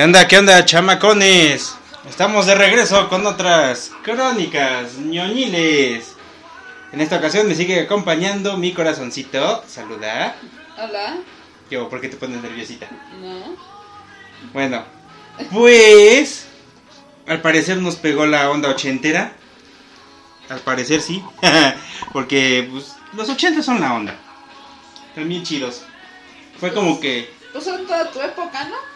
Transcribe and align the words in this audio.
¿Qué 0.00 0.04
onda, 0.04 0.26
qué 0.26 0.38
onda, 0.38 0.64
chamacones? 0.64 1.76
Estamos 2.08 2.46
de 2.46 2.54
regreso 2.54 3.06
con 3.10 3.26
otras 3.26 3.92
crónicas 4.02 4.94
ñoñiles. 4.94 6.14
En 6.90 7.02
esta 7.02 7.18
ocasión 7.18 7.46
me 7.46 7.54
sigue 7.54 7.80
acompañando 7.80 8.56
mi 8.56 8.72
corazoncito. 8.72 9.62
Saluda. 9.68 10.36
Hola. 10.78 11.18
Yo, 11.70 11.90
¿por 11.90 12.00
qué 12.00 12.08
te 12.08 12.16
pones 12.16 12.40
nerviosita? 12.40 12.88
No. 13.20 13.54
Bueno, 14.54 14.86
pues. 15.52 16.46
Al 17.26 17.42
parecer 17.42 17.76
nos 17.76 17.96
pegó 17.96 18.24
la 18.24 18.48
onda 18.48 18.70
ochentera. 18.70 19.34
Al 20.48 20.60
parecer 20.60 21.02
sí. 21.02 21.22
Porque 22.14 22.66
pues, 22.72 22.96
los 23.12 23.28
ochentas 23.28 23.66
son 23.66 23.82
la 23.82 23.92
onda. 23.92 24.14
También 25.14 25.42
chidos. 25.42 25.82
Fue 26.58 26.72
como 26.72 26.98
que. 27.00 27.30
Pues 27.52 27.64
son 27.64 27.86
toda 27.86 28.10
tu 28.10 28.18
época, 28.22 28.64
¿no? 28.64 28.89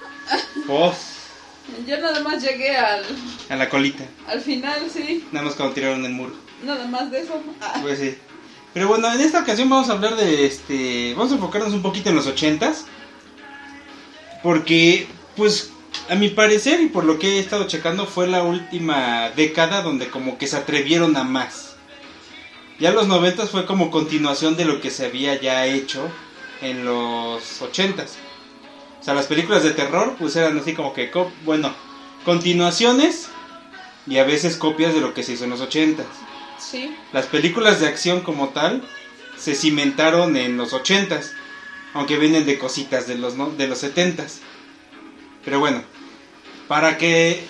Pues. 0.66 0.96
Yo 1.86 1.98
nada 1.98 2.20
más 2.20 2.42
llegué 2.42 2.76
al, 2.76 3.04
A 3.48 3.56
la 3.56 3.68
colita. 3.68 4.04
al 4.28 4.40
final, 4.40 4.82
sí. 4.92 5.24
Nada 5.32 5.46
más 5.46 5.54
cuando 5.54 5.74
tiraron 5.74 6.04
el 6.04 6.12
muro. 6.12 6.34
Nada 6.62 6.86
más 6.86 7.10
de 7.10 7.20
eso. 7.20 7.42
Ah, 7.60 7.78
Pues 7.82 7.98
sí. 7.98 8.16
Pero 8.74 8.88
bueno, 8.88 9.12
en 9.12 9.20
esta 9.20 9.40
ocasión 9.40 9.70
vamos 9.70 9.88
a 9.88 9.92
hablar 9.92 10.16
de 10.16 10.46
este. 10.46 11.14
Vamos 11.14 11.32
a 11.32 11.36
enfocarnos 11.36 11.72
un 11.72 11.82
poquito 11.82 12.10
en 12.10 12.16
los 12.16 12.26
ochentas. 12.26 12.84
Porque, 14.42 15.06
pues, 15.36 15.70
a 16.10 16.14
mi 16.16 16.28
parecer 16.28 16.80
y 16.80 16.86
por 16.88 17.04
lo 17.04 17.18
que 17.18 17.36
he 17.36 17.38
estado 17.38 17.66
checando, 17.66 18.06
fue 18.06 18.26
la 18.26 18.42
última 18.42 19.30
década 19.30 19.80
donde 19.82 20.08
como 20.08 20.36
que 20.38 20.46
se 20.46 20.56
atrevieron 20.56 21.16
a 21.16 21.24
más. 21.24 21.76
Ya 22.78 22.90
los 22.90 23.06
noventas 23.06 23.50
fue 23.50 23.64
como 23.66 23.90
continuación 23.90 24.56
de 24.56 24.64
lo 24.64 24.80
que 24.80 24.90
se 24.90 25.06
había 25.06 25.40
ya 25.40 25.66
hecho 25.66 26.10
en 26.60 26.84
los 26.84 27.62
ochentas. 27.62 28.16
O 29.04 29.06
sea, 29.06 29.12
las 29.12 29.26
películas 29.26 29.62
de 29.62 29.72
terror 29.72 30.16
pues 30.18 30.34
eran 30.34 30.58
así 30.58 30.72
como 30.72 30.94
que, 30.94 31.10
bueno, 31.44 31.74
continuaciones 32.24 33.28
y 34.06 34.16
a 34.16 34.24
veces 34.24 34.56
copias 34.56 34.94
de 34.94 35.02
lo 35.02 35.12
que 35.12 35.22
se 35.22 35.32
hizo 35.34 35.44
en 35.44 35.50
los 35.50 35.60
ochentas. 35.60 36.06
sí. 36.58 36.96
Las 37.12 37.26
películas 37.26 37.80
de 37.80 37.86
acción 37.86 38.22
como 38.22 38.48
tal 38.48 38.82
se 39.36 39.54
cimentaron 39.54 40.38
en 40.38 40.56
los 40.56 40.72
80s, 40.72 41.32
aunque 41.92 42.16
vienen 42.18 42.46
de 42.46 42.58
cositas 42.58 43.06
de 43.06 43.16
los 43.16 43.34
no- 43.36 43.50
de 43.50 43.68
los 43.68 43.78
70s. 43.82 44.38
Pero 45.44 45.60
bueno, 45.60 45.82
para 46.66 46.96
que 46.96 47.44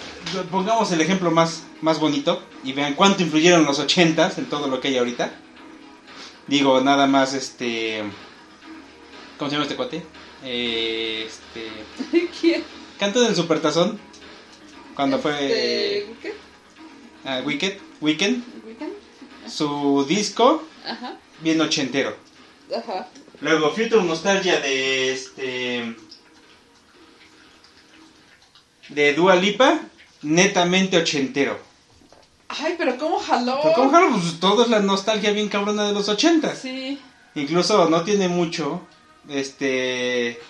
pongamos 0.50 0.90
el 0.90 1.00
ejemplo 1.00 1.30
más 1.30 1.62
más 1.80 2.00
bonito 2.00 2.42
y 2.64 2.72
vean 2.72 2.94
cuánto 2.94 3.22
influyeron 3.22 3.64
los 3.64 3.78
80s 3.78 4.38
en 4.38 4.46
todo 4.46 4.66
lo 4.66 4.80
que 4.80 4.88
hay 4.88 4.98
ahorita. 4.98 5.30
Digo, 6.48 6.80
nada 6.80 7.06
más 7.06 7.32
este 7.32 8.02
¿Cómo 9.38 9.48
se 9.50 9.54
llama 9.54 9.64
este 9.64 9.76
cuate? 9.76 10.02
Eh, 10.44 11.26
este 11.26 12.28
¿Quién? 12.40 12.62
Canto 12.98 13.20
del 13.20 13.34
Supertazón 13.34 13.98
cuando 14.94 15.18
fue 15.18 15.32
Este, 16.00 16.14
¿Qué? 16.22 16.34
ah, 17.24 17.40
Wicked, 17.44 17.78
Weekend, 18.00 18.44
¿Weekend? 18.66 18.92
su 19.48 20.04
disco 20.08 20.62
Ajá. 20.86 21.16
bien 21.40 21.60
ochentero. 21.60 22.14
Ajá. 22.76 23.08
Luego, 23.40 23.70
Future 23.70 24.02
Nostalgia 24.04 24.60
de 24.60 25.12
este. 25.12 25.96
de 28.88 29.12
Dua 29.14 29.34
Lipa, 29.36 29.80
netamente 30.22 30.96
ochentero. 30.98 31.58
Ay, 32.48 32.74
pero 32.78 32.96
¿cómo 32.96 33.18
jaló? 33.18 33.58
Pero 33.62 33.74
como 33.74 33.90
claro, 33.90 34.10
pues 34.12 34.38
todo 34.38 34.62
es 34.62 34.68
la 34.68 34.80
nostalgia 34.80 35.32
bien 35.32 35.48
cabrona 35.48 35.86
de 35.86 35.92
los 35.92 36.08
ochentas. 36.08 36.58
Sí. 36.58 37.00
Incluso 37.34 37.88
no 37.90 38.02
tiene 38.04 38.28
mucho. 38.28 38.82
Este. 39.28 40.40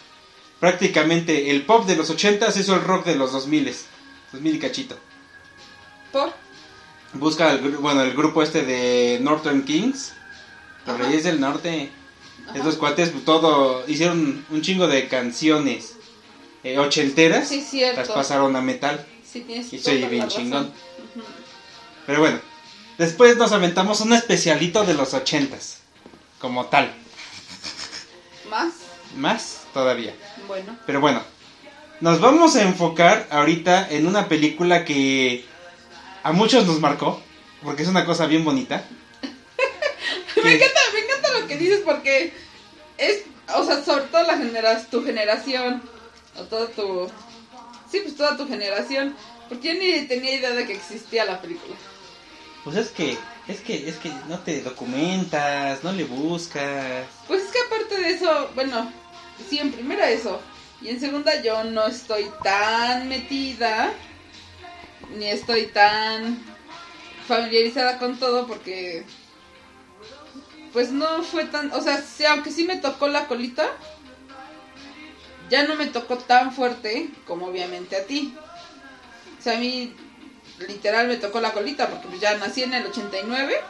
Prácticamente 0.61 1.51
el 1.51 1.62
pop 1.67 1.87
de 1.87 1.97
los 1.97 2.09
ochentas 2.11 2.57
hizo 2.57 2.75
el 2.75 2.83
rock 2.83 3.05
de 3.07 3.17
los 3.17 3.33
dos 3.33 3.47
miles. 3.47 3.87
Dos 4.33 4.41
mil 4.41 4.55
y 4.55 4.59
cachito. 4.59 4.97
¿Por? 6.12 6.33
Busca 7.15 7.53
el, 7.53 7.59
bueno, 7.77 8.03
el 8.03 8.15
grupo 8.15 8.43
este 8.43 8.62
de 8.62 9.19
Northern 9.21 9.65
Kings. 9.65 10.12
Los 10.87 10.97
Ajá. 10.97 11.05
Reyes 11.05 11.25
del 11.25 11.41
Norte. 11.41 11.91
Ajá. 12.47 12.57
Estos 12.59 12.77
cuates, 12.77 13.11
pues, 13.11 13.25
todo, 13.25 13.85
hicieron 13.89 14.45
un 14.51 14.62
chingo 14.62 14.87
de 14.87 15.09
canciones 15.09 15.95
eh, 16.62 16.79
ochenteras, 16.79 17.49
Sí, 17.49 17.61
cierto. 17.61 18.01
las 18.01 18.09
pasaron 18.11 18.56
a 18.56 18.61
metal, 18.62 19.05
Sí, 19.25 19.43
tienes 19.43 19.73
y 19.73 19.99
la 19.99 20.09
bien 20.09 20.29
chingón. 20.29 20.73
Pero 22.06 22.21
bueno, 22.21 22.41
después 22.99 23.37
nos 23.37 23.53
aventamos 23.53 24.01
un 24.01 24.12
especialito 24.15 24.85
de 24.85 24.95
los 24.95 25.12
ochentas, 25.15 25.81
como 26.39 26.67
tal, 26.67 26.95
¿Más? 28.49 28.75
más 29.16 29.62
todavía. 29.72 30.15
Bueno. 30.47 30.77
Pero 30.87 31.00
bueno, 31.00 31.22
nos 32.00 32.21
vamos 32.21 32.56
a 32.56 32.62
enfocar 32.62 33.27
ahorita 33.31 33.88
en 33.91 34.06
una 34.06 34.28
película 34.28 34.84
que 34.84 35.44
a 36.22 36.32
muchos 36.32 36.66
nos 36.66 36.81
marcó, 36.81 37.21
porque 37.62 37.82
es 37.82 37.88
una 37.88 38.05
cosa 38.05 38.27
bien 38.27 38.44
bonita. 38.44 38.84
Me 40.43 40.55
encanta, 40.55 40.81
me 40.93 41.00
encanta 41.00 41.41
lo 41.41 41.47
que 41.47 41.56
dices 41.56 41.81
porque 41.87 42.34
es, 42.99 43.22
o 43.55 43.65
sea, 43.65 43.82
sobre 43.82 44.05
todo 44.05 44.25
la 44.25 44.37
genera 44.37 44.82
tu 44.88 45.03
generación, 45.03 45.81
o 46.37 46.43
todo 46.43 46.69
tu, 46.69 47.11
sí, 47.91 48.00
pues 48.03 48.15
toda 48.15 48.37
tu 48.37 48.47
generación, 48.47 49.16
porque 49.49 49.69
yo 49.69 49.75
ni 49.75 50.06
tenía 50.06 50.34
idea 50.34 50.50
de 50.50 50.66
que 50.66 50.75
existía 50.75 51.25
la 51.25 51.41
película. 51.41 51.75
Pues 52.62 52.76
es 52.76 52.91
que, 52.91 53.16
es 53.47 53.60
que, 53.60 53.88
es 53.88 53.97
que 53.97 54.10
no 54.28 54.38
te 54.38 54.62
documentas, 54.62 55.84
no 55.84 55.93
le 55.93 56.05
buscas. 56.05 57.06
Pues 57.28 57.43
es 57.44 57.50
que 57.50 57.59
aparte 57.60 58.00
de 58.00 58.10
eso, 58.10 58.50
bueno, 58.55 58.91
sí, 59.49 59.59
en 59.59 59.72
primera 59.72 60.10
eso, 60.10 60.41
y 60.81 60.88
en 60.88 61.00
segunda 61.00 61.43
yo 61.43 61.65
no 61.65 61.87
estoy 61.87 62.31
tan 62.43 63.09
metida, 63.09 63.93
ni 65.16 65.27
estoy 65.27 65.66
tan 65.66 66.43
familiarizada 67.28 67.99
con 67.99 68.19
todo 68.19 68.47
porque, 68.47 69.05
pues 70.72 70.91
no 70.91 71.22
fue 71.22 71.44
tan, 71.44 71.71
o 71.72 71.81
sea, 71.81 72.03
aunque 72.31 72.50
sí 72.50 72.65
me 72.65 72.76
tocó 72.76 73.09
la 73.09 73.26
colita, 73.26 73.66
ya 75.50 75.66
no 75.66 75.75
me 75.76 75.87
tocó 75.87 76.16
tan 76.16 76.53
fuerte 76.53 77.11
como 77.26 77.47
obviamente 77.47 77.97
a 77.97 78.06
ti. 78.06 78.34
O 79.38 79.43
sea, 79.43 79.59
a 79.59 79.61
mí 79.61 79.94
literal 80.66 81.09
me 81.09 81.16
tocó 81.16 81.41
la 81.41 81.53
colita 81.53 81.88
porque 81.88 82.09
pues 82.09 82.20
ya 82.20 82.37
nací 82.37 82.62
en 82.62 82.75
el 82.75 82.87
89 82.87 83.60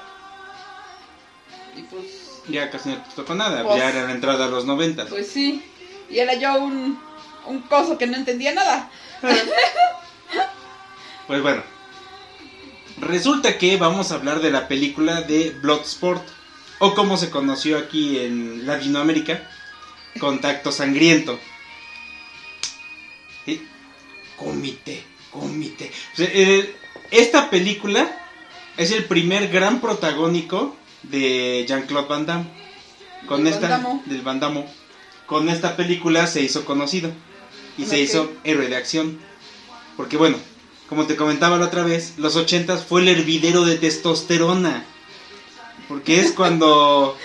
y 1.76 1.82
pues 1.82 2.04
Ya 2.48 2.70
casi 2.70 2.90
no 2.90 2.96
te 3.02 3.14
tocó 3.16 3.34
nada, 3.34 3.64
Pues- 3.64 3.76
ya 3.78 3.90
era 3.90 4.04
la 4.04 4.12
entrada 4.12 4.44
a 4.44 4.48
los 4.48 4.64
noventas. 4.64 5.08
Pues 5.08 5.28
sí, 5.28 5.64
y 6.10 6.18
era 6.18 6.34
yo 6.34 6.54
un, 6.56 7.00
un 7.46 7.60
coso 7.62 7.96
que 7.98 8.06
no 8.06 8.16
entendía 8.16 8.52
nada. 8.52 8.90
Pues 11.26 11.40
bueno, 11.40 11.62
resulta 13.00 13.56
que 13.56 13.78
vamos 13.78 14.12
a 14.12 14.16
hablar 14.16 14.40
de 14.40 14.50
la 14.50 14.68
película 14.68 15.22
de 15.22 15.50
Bloodsport, 15.50 16.22
o 16.80 16.94
como 16.94 17.16
se 17.16 17.30
conoció 17.30 17.78
aquí 17.78 18.18
en 18.18 18.66
Latinoamérica, 18.66 19.48
Contacto 20.20 20.70
Sangriento. 20.70 21.40
¿Sí? 23.46 23.66
Comité, 24.36 25.02
comité. 25.34 25.90
O 26.14 26.16
sea, 26.16 26.28
eh, 26.32 26.74
esta 27.10 27.50
película 27.50 28.10
es 28.76 28.90
el 28.92 29.04
primer 29.04 29.48
gran 29.48 29.80
protagónico 29.80 30.74
de 31.02 31.64
Jean-Claude 31.68 32.08
Van 32.08 32.26
Damme. 32.26 32.44
Con 33.26 33.44
Del 33.44 33.54
esta, 33.54 33.68
Van 33.68 33.82
Damme. 33.82 34.02
del 34.06 34.22
Van 34.22 34.40
Damme. 34.40 34.66
Con 35.26 35.48
esta 35.48 35.76
película 35.76 36.26
se 36.26 36.42
hizo 36.42 36.64
conocido 36.64 37.10
y 37.78 37.84
se 37.86 38.00
hizo 38.00 38.32
héroe 38.44 38.68
de 38.68 38.76
acción. 38.76 39.18
Porque 39.96 40.16
bueno, 40.16 40.36
como 40.88 41.06
te 41.06 41.16
comentaba 41.16 41.58
la 41.58 41.66
otra 41.66 41.82
vez, 41.82 42.14
los 42.18 42.36
ochentas 42.36 42.84
fue 42.84 43.02
el 43.02 43.08
hervidero 43.08 43.64
de 43.64 43.76
testosterona. 43.76 44.84
Porque 45.88 46.20
es 46.20 46.32
cuando 46.36 47.16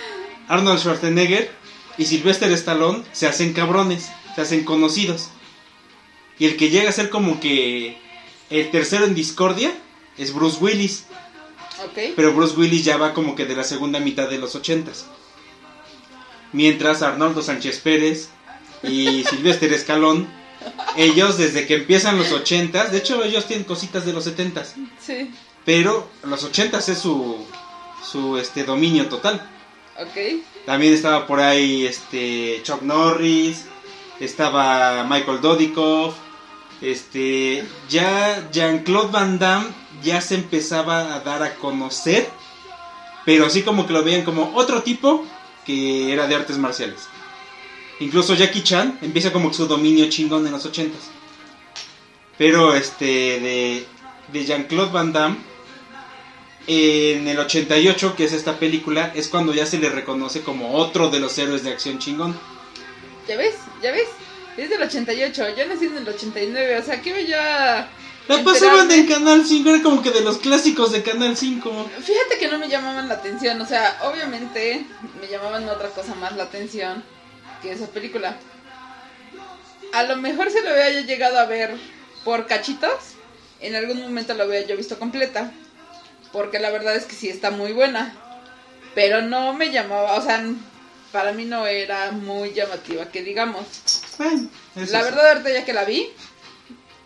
Arnold 0.47 0.79
Schwarzenegger 0.79 1.51
y 1.97 2.05
Sylvester 2.05 2.51
Stallone 2.51 3.03
se 3.11 3.27
hacen 3.27 3.53
cabrones, 3.53 4.09
se 4.35 4.41
hacen 4.41 4.63
conocidos. 4.63 5.29
Y 6.39 6.45
el 6.45 6.57
que 6.57 6.69
llega 6.69 6.89
a 6.89 6.93
ser 6.93 7.09
como 7.09 7.39
que 7.39 7.97
el 8.49 8.71
tercero 8.71 9.05
en 9.05 9.13
discordia 9.15 9.73
es 10.17 10.33
Bruce 10.33 10.57
Willis. 10.61 11.05
Pero 12.15 12.33
Bruce 12.33 12.55
Willis 12.57 12.83
ya 12.85 12.97
va 12.97 13.13
como 13.13 13.35
que 13.35 13.45
de 13.45 13.55
la 13.55 13.63
segunda 13.63 13.99
mitad 13.99 14.29
de 14.29 14.37
los 14.37 14.55
ochentas. 14.55 15.05
Mientras 16.51 17.01
Arnoldo 17.01 17.41
Sánchez 17.41 17.79
Pérez 17.79 18.29
y 18.83 19.23
Sylvester 19.29 19.71
Escalón, 19.73 20.27
ellos 20.97 21.37
desde 21.37 21.67
que 21.67 21.75
empiezan 21.75 22.17
los 22.17 22.31
ochentas, 22.31 22.91
de 22.91 22.97
hecho 22.99 23.23
ellos 23.23 23.45
tienen 23.45 23.65
cositas 23.65 24.05
de 24.05 24.13
los 24.13 24.23
setentas, 24.23 24.75
Sí. 24.99 25.31
pero 25.65 26.09
los 26.23 26.43
ochentas 26.43 26.89
es 26.89 26.97
su, 26.97 27.45
su 28.09 28.37
este, 28.37 28.63
dominio 28.63 29.07
total. 29.07 29.47
Ok. 29.99 30.41
También 30.65 30.93
estaba 30.93 31.27
por 31.27 31.39
ahí 31.39 31.85
este 31.85 32.61
Chuck 32.63 32.81
Norris, 32.81 33.65
estaba 34.19 35.03
Michael 35.05 35.41
Dodikoff, 35.41 36.15
este 36.81 37.65
ya 37.89 38.49
Jean-Claude 38.51 39.11
Van 39.11 39.39
Damme 39.39 39.67
ya 40.03 40.21
se 40.21 40.35
empezaba 40.35 41.13
a 41.13 41.19
dar 41.21 41.43
a 41.43 41.55
conocer, 41.55 42.29
pero 43.25 43.45
así 43.45 43.63
como 43.63 43.85
que 43.85 43.93
lo 43.93 44.03
veían 44.03 44.23
como 44.23 44.53
otro 44.55 44.81
tipo 44.83 45.25
que 45.65 46.13
era 46.13 46.27
de 46.27 46.35
artes 46.35 46.57
marciales. 46.57 47.07
Incluso 47.99 48.33
Jackie 48.33 48.63
Chan 48.63 48.99
empieza 49.01 49.33
como 49.33 49.53
su 49.53 49.67
dominio 49.67 50.09
chingón 50.09 50.45
en 50.45 50.53
los 50.53 50.65
ochentas. 50.65 51.11
pero 52.37 52.73
este 52.73 53.05
de, 53.05 53.85
de 54.31 54.45
Jean-Claude 54.45 54.91
Van 54.91 55.11
Damme 55.11 55.37
en 56.67 57.27
el 57.27 57.39
88, 57.39 58.15
que 58.15 58.25
es 58.25 58.33
esta 58.33 58.59
película, 58.59 59.11
es 59.15 59.27
cuando 59.27 59.53
ya 59.53 59.65
se 59.65 59.79
le 59.79 59.89
reconoce 59.89 60.41
como 60.41 60.75
otro 60.75 61.09
de 61.09 61.19
los 61.19 61.37
héroes 61.37 61.63
de 61.63 61.71
acción 61.71 61.97
chingón. 61.97 62.39
¿Ya 63.27 63.37
ves? 63.37 63.55
¿Ya 63.81 63.91
ves? 63.91 64.07
Es 64.57 64.69
del 64.69 64.81
88, 64.81 65.55
yo 65.55 65.67
nací 65.67 65.85
en 65.85 65.97
el 65.97 66.07
89, 66.07 66.79
o 66.79 66.83
sea, 66.83 67.01
que 67.01 67.25
yo 67.25 67.37
a 67.39 67.87
La 68.27 68.43
pasaban 68.43 68.91
en 68.91 69.07
Canal 69.07 69.45
5, 69.45 69.69
era 69.69 69.81
como 69.81 70.01
que 70.01 70.11
de 70.11 70.21
los 70.21 70.37
clásicos 70.37 70.91
de 70.91 71.01
Canal 71.01 71.37
5. 71.37 71.89
Fíjate 72.01 72.37
que 72.39 72.47
no 72.49 72.59
me 72.59 72.67
llamaban 72.67 73.07
la 73.07 73.15
atención, 73.15 73.59
o 73.61 73.65
sea, 73.65 73.99
obviamente 74.03 74.85
me 75.21 75.27
llamaban 75.27 75.67
otra 75.69 75.89
cosa 75.89 76.13
más 76.15 76.35
la 76.35 76.43
atención 76.43 77.03
que 77.61 77.71
esa 77.71 77.87
película. 77.87 78.37
A 79.93 80.03
lo 80.03 80.17
mejor 80.17 80.51
se 80.51 80.61
lo 80.61 80.69
había 80.69 81.01
llegado 81.01 81.39
a 81.39 81.45
ver 81.45 81.75
por 82.23 82.45
cachitos, 82.45 83.15
en 83.61 83.75
algún 83.75 84.01
momento 84.01 84.33
lo 84.33 84.43
había 84.43 84.65
yo 84.65 84.77
visto 84.77 84.99
completa, 84.99 85.51
porque 86.31 86.59
la 86.59 86.69
verdad 86.69 86.95
es 86.95 87.05
que 87.05 87.15
sí 87.15 87.29
está 87.29 87.49
muy 87.51 87.71
buena, 87.71 88.13
pero 88.93 89.21
no 89.21 89.53
me 89.53 89.71
llamaba, 89.71 90.15
o 90.15 90.21
sea, 90.21 90.43
para 91.11 91.33
mí 91.33 91.45
no 91.45 91.65
era 91.65 92.11
muy 92.11 92.53
llamativa, 92.53 93.05
que 93.05 93.23
digamos. 93.23 93.65
Bueno, 94.19 94.49
eso 94.75 94.91
La 94.91 94.99
sí. 94.99 95.05
verdad, 95.05 95.29
ahorita 95.29 95.49
ya 95.53 95.65
que 95.65 95.71
la 95.73 95.85
vi, 95.85 96.09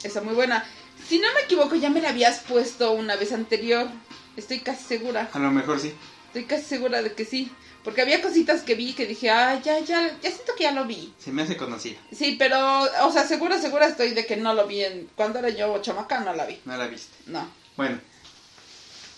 está 0.03 0.21
muy 0.21 0.33
buena. 0.33 0.65
Si 1.07 1.19
no 1.19 1.31
me 1.35 1.41
equivoco, 1.41 1.75
ya 1.75 1.91
me 1.91 2.01
la 2.01 2.09
habías 2.09 2.39
puesto 2.39 2.91
una 2.93 3.15
vez 3.15 3.31
anterior. 3.31 3.87
Estoy 4.35 4.61
casi 4.61 4.83
segura. 4.83 5.29
A 5.31 5.37
lo 5.37 5.51
mejor 5.51 5.79
sí. 5.79 5.93
Estoy 6.27 6.45
casi 6.45 6.63
segura 6.63 7.03
de 7.03 7.13
que 7.13 7.23
sí. 7.23 7.51
Porque 7.83 8.01
había 8.01 8.19
cositas 8.21 8.61
que 8.63 8.73
vi 8.73 8.93
que 8.93 9.05
dije, 9.05 9.29
ah, 9.29 9.61
ya, 9.63 9.77
ya, 9.79 10.17
ya 10.23 10.31
siento 10.31 10.55
que 10.57 10.63
ya 10.63 10.71
lo 10.71 10.85
vi. 10.85 11.13
Se 11.19 11.31
me 11.31 11.43
hace 11.43 11.55
conocida. 11.55 11.99
Sí, 12.11 12.35
pero, 12.39 12.81
o 13.05 13.11
sea, 13.11 13.27
segura, 13.27 13.61
segura 13.61 13.85
estoy 13.85 14.11
de 14.13 14.25
que 14.25 14.37
no 14.37 14.55
lo 14.55 14.65
vi. 14.65 14.83
En, 14.83 15.07
cuando 15.15 15.37
era 15.37 15.49
yo 15.49 15.79
chamaca, 15.83 16.21
no 16.21 16.33
la 16.33 16.45
vi. 16.45 16.59
No 16.65 16.75
la 16.75 16.87
viste. 16.87 17.13
No. 17.27 17.47
Bueno. 17.77 17.99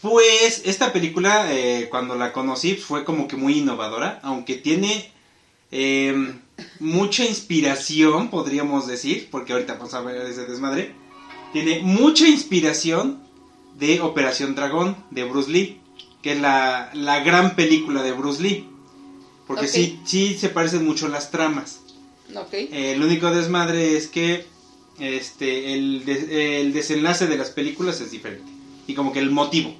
Pues 0.02 0.64
esta 0.66 0.92
película, 0.92 1.54
eh, 1.54 1.88
cuando 1.90 2.16
la 2.16 2.34
conocí, 2.34 2.76
fue 2.76 3.06
como 3.06 3.28
que 3.28 3.38
muy 3.38 3.60
innovadora, 3.60 4.20
aunque 4.22 4.56
tiene 4.56 5.12
eh, 5.72 6.34
mucha 6.80 7.26
inspiración, 7.26 8.30
podríamos 8.30 8.88
decir, 8.88 9.28
porque 9.32 9.54
ahorita 9.54 9.74
vamos 9.76 9.94
a 9.94 10.02
ver 10.02 10.18
ese 10.26 10.46
desmadre. 10.46 10.94
Tiene 11.54 11.80
mucha 11.82 12.28
inspiración 12.28 13.20
de 13.78 14.02
Operación 14.02 14.56
Dragón, 14.56 14.96
de 15.12 15.24
Bruce 15.26 15.52
Lee, 15.52 15.80
que 16.22 16.34
es 16.34 16.40
la, 16.42 16.90
la 16.94 17.20
gran 17.24 17.56
película 17.56 18.04
de 18.04 18.12
Bruce 18.14 18.42
Lee. 18.42 18.70
Porque 19.48 19.66
Ok. 19.66 19.72
sí, 19.72 20.00
sí 20.06 20.38
se 20.38 20.50
parecen 20.50 20.86
mucho 20.86 21.08
las 21.08 21.30
tramas. 21.32 21.82
Eh, 22.52 22.94
el 22.96 23.04
único 23.04 23.30
desmadre 23.32 23.96
es 23.96 24.08
que 24.08 24.46
este 25.00 25.74
el, 25.74 26.04
de- 26.06 26.62
el 26.62 26.74
desenlace 26.74 27.28
de 27.28 27.38
las 27.38 27.52
películas 27.52 28.02
es 28.02 28.12
diferente. 28.12 28.50
Y 28.88 28.94
como 28.96 29.12
que 29.14 29.20
el 29.20 29.30
motivo. 29.30 29.76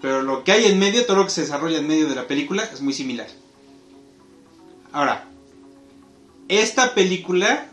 Pero 0.00 0.22
lo 0.22 0.44
que 0.44 0.52
hay 0.52 0.66
en 0.66 0.78
medio, 0.78 1.04
todo 1.04 1.16
lo 1.16 1.24
que 1.24 1.30
se 1.30 1.40
desarrolla 1.42 1.78
en 1.78 1.86
medio 1.88 2.08
de 2.08 2.14
la 2.14 2.26
película 2.28 2.64
es 2.72 2.80
muy 2.80 2.92
similar. 2.92 3.28
Ahora, 4.92 5.28
esta 6.60 6.94
película 6.94 7.68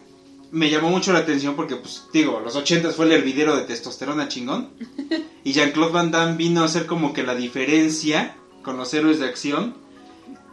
me 0.51 0.69
llamó 0.69 0.89
mucho 0.89 1.13
la 1.13 1.19
atención 1.19 1.55
porque, 1.55 1.75
pues, 1.75 2.03
digo, 2.13 2.39
los 2.43 2.55
80 2.55 2.91
fue 2.91 3.05
el 3.05 3.11
hervidero 3.13 3.55
de 3.55 3.63
testosterona 3.63 4.27
chingón. 4.27 4.69
Y 5.43 5.53
Jean-Claude 5.53 5.91
Van 5.93 6.11
Damme 6.11 6.35
vino 6.35 6.61
a 6.61 6.65
hacer 6.65 6.85
como 6.85 7.13
que 7.13 7.23
la 7.23 7.33
diferencia 7.33 8.35
con 8.61 8.75
los 8.77 8.93
héroes 8.93 9.19
de 9.19 9.25
acción. 9.25 9.75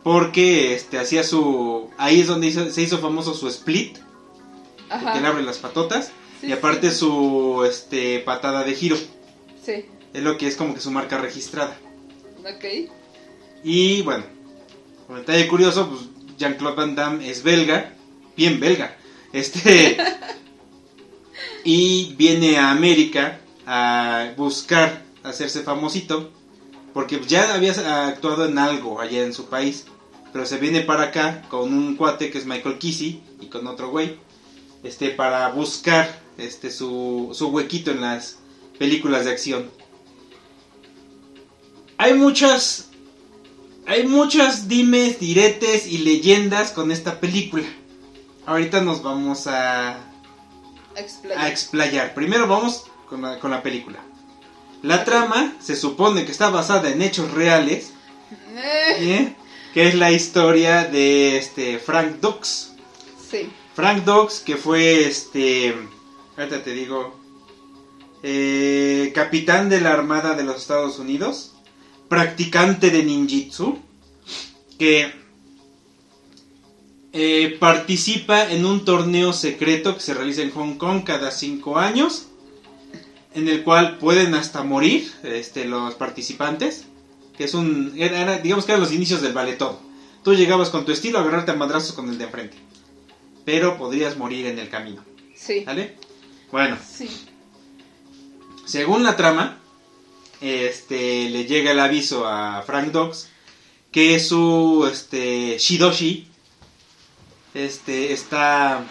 Porque 0.05 0.75
este 0.75 0.99
hacía 0.99 1.25
su. 1.25 1.91
Ahí 1.99 2.21
es 2.21 2.29
donde 2.29 2.47
hizo- 2.47 2.71
se 2.71 2.83
hizo 2.83 2.99
famoso 2.99 3.35
su 3.35 3.49
split. 3.49 3.99
Ajá. 4.89 5.13
Que 5.15 5.21
le 5.21 5.27
abre 5.27 5.43
las 5.43 5.59
patotas. 5.59 6.13
Sí, 6.41 6.47
y 6.47 6.53
aparte 6.53 6.91
sí. 6.93 6.99
su 6.99 7.65
este 7.69 8.21
patada 8.21 8.63
de 8.63 8.75
giro. 8.75 8.97
Sí. 9.65 9.87
Es 10.15 10.23
lo 10.23 10.39
que 10.39 10.47
es 10.47 10.55
como 10.57 10.75
que 10.75 10.81
su 10.81 10.93
marca 10.93 11.19
registrada. 11.19 11.77
Ok. 12.41 12.89
Y 13.65 14.03
bueno, 14.03 14.25
como 15.09 15.19
detalle 15.19 15.49
curioso, 15.49 15.89
pues 15.89 16.03
Jean-Claude 16.39 16.77
Van 16.77 16.95
Damme 16.95 17.29
es 17.29 17.43
belga, 17.43 17.95
bien 18.37 18.61
belga. 18.61 18.97
Este 19.33 19.97
y 21.65 22.15
viene 22.15 22.59
a 22.59 22.71
América 22.71 23.41
a 23.67 24.33
buscar 24.37 25.03
hacerse 25.25 25.63
famosito 25.63 26.31
porque 26.95 27.21
ya 27.27 27.53
había 27.53 28.07
actuado 28.07 28.47
en 28.47 28.59
algo 28.59 29.01
allá 29.01 29.25
en 29.25 29.35
su 29.35 29.47
país, 29.47 29.85
pero 30.33 30.47
se 30.47 30.59
viene 30.59 30.81
para 30.81 31.05
acá 31.05 31.43
con 31.51 31.73
un 31.73 31.97
cuate 31.97 32.31
que 32.31 32.39
es 32.39 32.47
Michael 32.47 32.79
Kissy 32.79 33.21
y 33.41 33.47
con 33.47 33.67
otro 33.67 33.91
güey, 33.91 34.17
este 34.83 35.11
para 35.11 35.49
buscar 35.51 36.23
este 36.39 36.71
su, 36.71 37.31
su 37.35 37.49
huequito 37.49 37.91
en 37.91 38.01
las 38.01 38.39
películas 38.79 39.25
de 39.25 39.33
acción. 39.33 39.71
Hay 41.99 42.15
muchas 42.15 42.91
hay 43.87 44.05
muchas 44.07 44.69
dimes, 44.69 45.21
diretes 45.21 45.87
y 45.87 45.99
leyendas 45.99 46.73
con 46.73 46.91
esta 46.91 47.21
película. 47.21 47.67
Ahorita 48.47 48.81
nos 48.81 49.03
vamos 49.03 49.47
a, 49.47 49.97
a 51.37 51.49
explayar. 51.49 52.15
Primero 52.15 52.47
vamos 52.47 52.85
con 53.09 53.23
la, 53.23 53.39
con 53.39 53.51
la 53.51 53.63
película. 53.63 53.99
La 54.83 55.05
trama 55.05 55.55
se 55.61 55.75
supone 55.75 56.25
que 56.25 56.33
está 56.33 56.51
basada 56.51 56.91
en 56.91 57.03
hechos 57.03 57.31
reales, 57.33 57.93
Eh, 58.57 58.97
¿eh? 58.99 59.37
que 59.75 59.89
es 59.89 59.95
la 59.95 60.11
historia 60.13 60.85
de 60.85 61.37
este 61.39 61.79
Frank 61.79 62.21
Dux. 62.21 62.73
sí. 63.31 63.51
Frank 63.75 64.05
Dux, 64.05 64.41
que 64.41 64.57
fue 64.57 65.07
este, 65.07 65.75
ahorita 66.39 66.63
te 66.65 66.71
digo, 66.73 67.15
eh, 68.23 69.13
capitán 69.15 69.69
de 69.69 69.83
la 69.83 69.93
Armada 69.93 70.35
de 70.35 70.45
los 70.45 70.57
Estados 70.57 70.99
Unidos, 70.99 71.53
practicante 72.09 72.89
de 72.91 73.03
ninjitsu, 73.03 73.79
que 74.79 75.13
eh, 77.19 77.57
participa 77.59 78.51
en 78.51 78.67
un 78.67 78.85
torneo 78.85 79.33
secreto 79.33 79.95
que 79.95 80.01
se 80.01 80.13
realiza 80.13 80.43
en 80.43 80.51
Hong 80.51 80.75
Kong 80.77 81.03
cada 81.03 81.31
cinco 81.31 81.79
años, 81.79 82.27
en 83.35 83.49
el 83.49 83.65
cual 83.65 83.97
pueden 83.99 84.35
hasta 84.35 84.63
morir 84.63 85.11
este, 85.23 85.65
los 85.65 85.95
participantes, 85.95 86.85
que 87.39 87.45
es 87.45 87.55
un, 87.55 87.93
era, 87.97 88.21
era- 88.21 88.39
digamos 88.39 88.67
que 88.67 88.73
eran 88.73 88.83
los 88.83 88.93
inicios 88.93 89.23
del 89.23 89.33
todo. 89.57 89.81
Tú 90.23 90.35
llegabas 90.35 90.69
con 90.71 90.85
tu 90.85 90.93
estilo 90.93 91.19
a 91.19 91.23
agarrarte 91.23 91.53
a 91.53 91.55
madrazos 91.57 91.93
con 91.95 92.09
el 92.11 92.19
de 92.19 92.25
enfrente, 92.25 92.57
pero 93.47 93.79
podrías 93.79 94.17
morir 94.19 94.45
en 94.47 94.59
el 94.59 94.69
camino, 94.69 95.03
Sí. 95.35 95.63
¿vale? 95.65 95.97
Bueno, 96.53 96.77
Sí. 96.87 97.09
según 98.67 99.05
la 99.05 99.17
trama, 99.17 99.59
este, 100.41 101.31
le 101.31 101.45
llega 101.47 101.71
el 101.73 101.81
aviso 101.81 102.27
a 102.27 102.63
Frank 102.63 102.93
Dux 102.93 103.29
que 103.91 104.19
su 104.21 104.87
este, 104.93 105.57
Shidoshi 105.59 106.27
este, 107.57 108.13
está, 108.13 108.85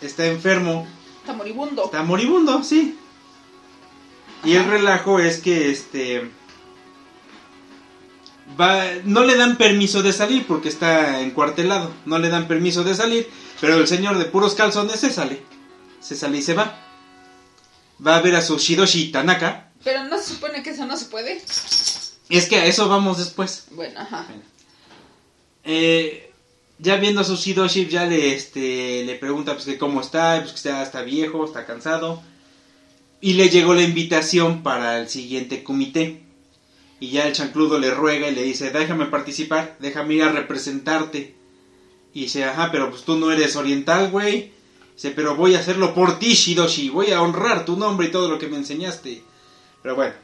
está 0.00 0.26
enfermo, 0.26 0.86
Está 1.20 1.32
moribundo. 1.34 1.84
está 1.84 2.02
moribundo, 2.02 2.62
sí. 2.64 2.98
Y 4.44 4.54
el 4.54 4.64
relajo 4.64 5.20
es 5.20 5.38
que 5.38 5.70
este 5.70 6.30
va, 8.58 8.84
no 9.04 9.24
le 9.24 9.36
dan 9.36 9.56
permiso 9.56 10.02
de 10.02 10.12
salir 10.12 10.46
porque 10.46 10.68
está 10.68 11.20
encuartelado, 11.20 11.92
no 12.06 12.18
le 12.18 12.28
dan 12.30 12.48
permiso 12.48 12.82
de 12.82 12.94
salir, 12.94 13.28
pero 13.60 13.76
el 13.76 13.86
señor 13.86 14.18
de 14.18 14.24
puros 14.24 14.54
calzones 14.54 14.98
se 15.00 15.10
sale, 15.10 15.42
se 16.00 16.16
sale 16.16 16.38
y 16.38 16.42
se 16.42 16.54
va. 16.54 16.76
Va 18.04 18.16
a 18.16 18.22
ver 18.22 18.34
a 18.34 18.40
su 18.42 18.56
Shidoshi 18.58 19.12
Tanaka. 19.12 19.70
Pero 19.84 20.04
no 20.04 20.18
se 20.18 20.34
supone 20.34 20.62
que 20.62 20.70
eso 20.70 20.86
no 20.86 20.96
se 20.96 21.04
puede. 21.06 21.42
Es 22.30 22.48
que 22.48 22.56
a 22.56 22.64
eso 22.64 22.88
vamos 22.88 23.18
después. 23.18 23.66
Bueno, 23.72 24.00
ajá. 24.00 24.26
Eh, 25.64 26.29
ya 26.80 26.96
viendo 26.96 27.20
a 27.20 27.24
su 27.24 27.36
Shidoshi, 27.36 27.86
ya 27.86 28.06
le, 28.06 28.34
este, 28.34 29.04
le 29.04 29.14
pregunta 29.16 29.52
pues, 29.54 29.66
que 29.66 29.78
cómo 29.78 30.00
está, 30.00 30.38
pues, 30.40 30.52
que 30.52 30.56
está, 30.56 30.82
está 30.82 31.02
viejo, 31.02 31.44
está 31.44 31.66
cansado. 31.66 32.22
Y 33.20 33.34
le 33.34 33.50
llegó 33.50 33.74
la 33.74 33.82
invitación 33.82 34.62
para 34.62 34.98
el 34.98 35.08
siguiente 35.08 35.62
comité. 35.62 36.22
Y 36.98 37.10
ya 37.10 37.26
el 37.26 37.34
chancludo 37.34 37.78
le 37.78 37.90
ruega 37.90 38.28
y 38.28 38.34
le 38.34 38.42
dice, 38.42 38.70
déjame 38.70 39.06
participar, 39.06 39.76
déjame 39.78 40.14
ir 40.14 40.22
a 40.22 40.32
representarte. 40.32 41.34
Y 42.14 42.22
dice, 42.22 42.44
ajá, 42.44 42.70
pero 42.72 42.90
pues 42.90 43.02
tú 43.02 43.16
no 43.16 43.30
eres 43.30 43.56
oriental, 43.56 44.10
güey. 44.10 44.52
Dice, 44.94 45.10
pero 45.10 45.36
voy 45.36 45.54
a 45.54 45.60
hacerlo 45.60 45.94
por 45.94 46.18
ti, 46.18 46.32
Shidoshi. 46.32 46.88
Voy 46.88 47.10
a 47.10 47.22
honrar 47.22 47.64
tu 47.64 47.76
nombre 47.76 48.08
y 48.08 48.10
todo 48.10 48.28
lo 48.28 48.38
que 48.38 48.48
me 48.48 48.56
enseñaste. 48.56 49.22
Pero 49.82 49.96
bueno. 49.96 50.14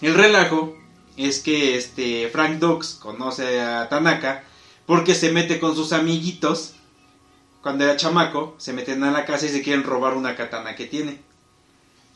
El 0.00 0.14
relajo 0.14 0.76
es 1.16 1.40
que 1.40 1.76
este 1.76 2.28
Frank 2.30 2.58
Dux 2.58 2.94
conoce 2.94 3.60
a 3.60 3.88
Tanaka 3.88 4.44
porque 4.90 5.14
se 5.14 5.30
mete 5.30 5.60
con 5.60 5.76
sus 5.76 5.92
amiguitos. 5.92 6.74
Cuando 7.62 7.84
era 7.84 7.96
chamaco, 7.96 8.56
se 8.58 8.72
meten 8.72 9.04
a 9.04 9.12
la 9.12 9.24
casa 9.24 9.46
y 9.46 9.50
se 9.50 9.62
quieren 9.62 9.84
robar 9.84 10.14
una 10.14 10.34
katana 10.34 10.74
que 10.74 10.84
tiene. 10.84 11.20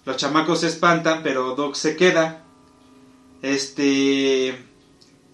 Los 0.04 0.16
chamacos 0.16 0.62
se 0.62 0.66
espantan, 0.66 1.22
pero 1.22 1.54
Dux 1.54 1.78
se 1.78 1.94
queda. 1.94 2.42
Este 3.42 4.60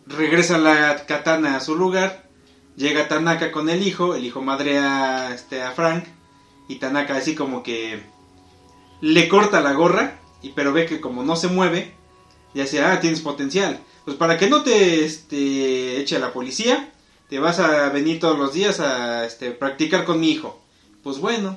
regresa 0.04 0.59
la 0.59 1.06
katana 1.06 1.56
a 1.56 1.61
su 1.61 1.76
lugar. 1.76 2.28
Llega 2.76 3.09
Tanaka 3.09 3.52
con 3.52 3.70
el 3.70 3.87
hijo, 3.87 4.14
el 4.14 4.26
hijo 4.26 4.42
madre 4.42 4.76
a, 4.76 5.35
este, 5.35 5.62
a 5.62 5.70
Frank 5.70 6.04
y 6.68 6.75
Tanaka 6.75 7.16
así 7.16 7.35
como 7.35 7.62
que 7.62 8.02
le 9.00 9.28
corta 9.28 9.62
la 9.62 9.73
gorra, 9.73 10.20
y 10.42 10.50
pero 10.50 10.75
ve 10.75 10.85
que 10.85 11.00
como 11.00 11.23
no 11.23 11.37
se 11.37 11.49
mueve, 11.49 11.94
ya 12.52 12.64
dice, 12.64 12.85
ah, 12.85 13.00
tienes 13.00 13.23
potencial. 13.23 13.80
Pues 14.04 14.18
para 14.18 14.37
que 14.37 14.50
no 14.50 14.62
te 14.62 15.06
este, 15.06 15.99
eche 16.02 16.16
a 16.16 16.20
la 16.20 16.35
policía, 16.35 16.92
te 17.30 17.38
vas 17.38 17.60
a 17.60 17.88
venir 17.90 18.18
todos 18.20 18.38
los 18.38 18.52
días 18.52 18.80
a 18.80 19.25
este, 19.25 19.52
practicar 19.52 20.04
con 20.04 20.20
mi 20.20 20.30
hijo. 20.30 20.60
Pues 21.02 21.18
bueno, 21.18 21.56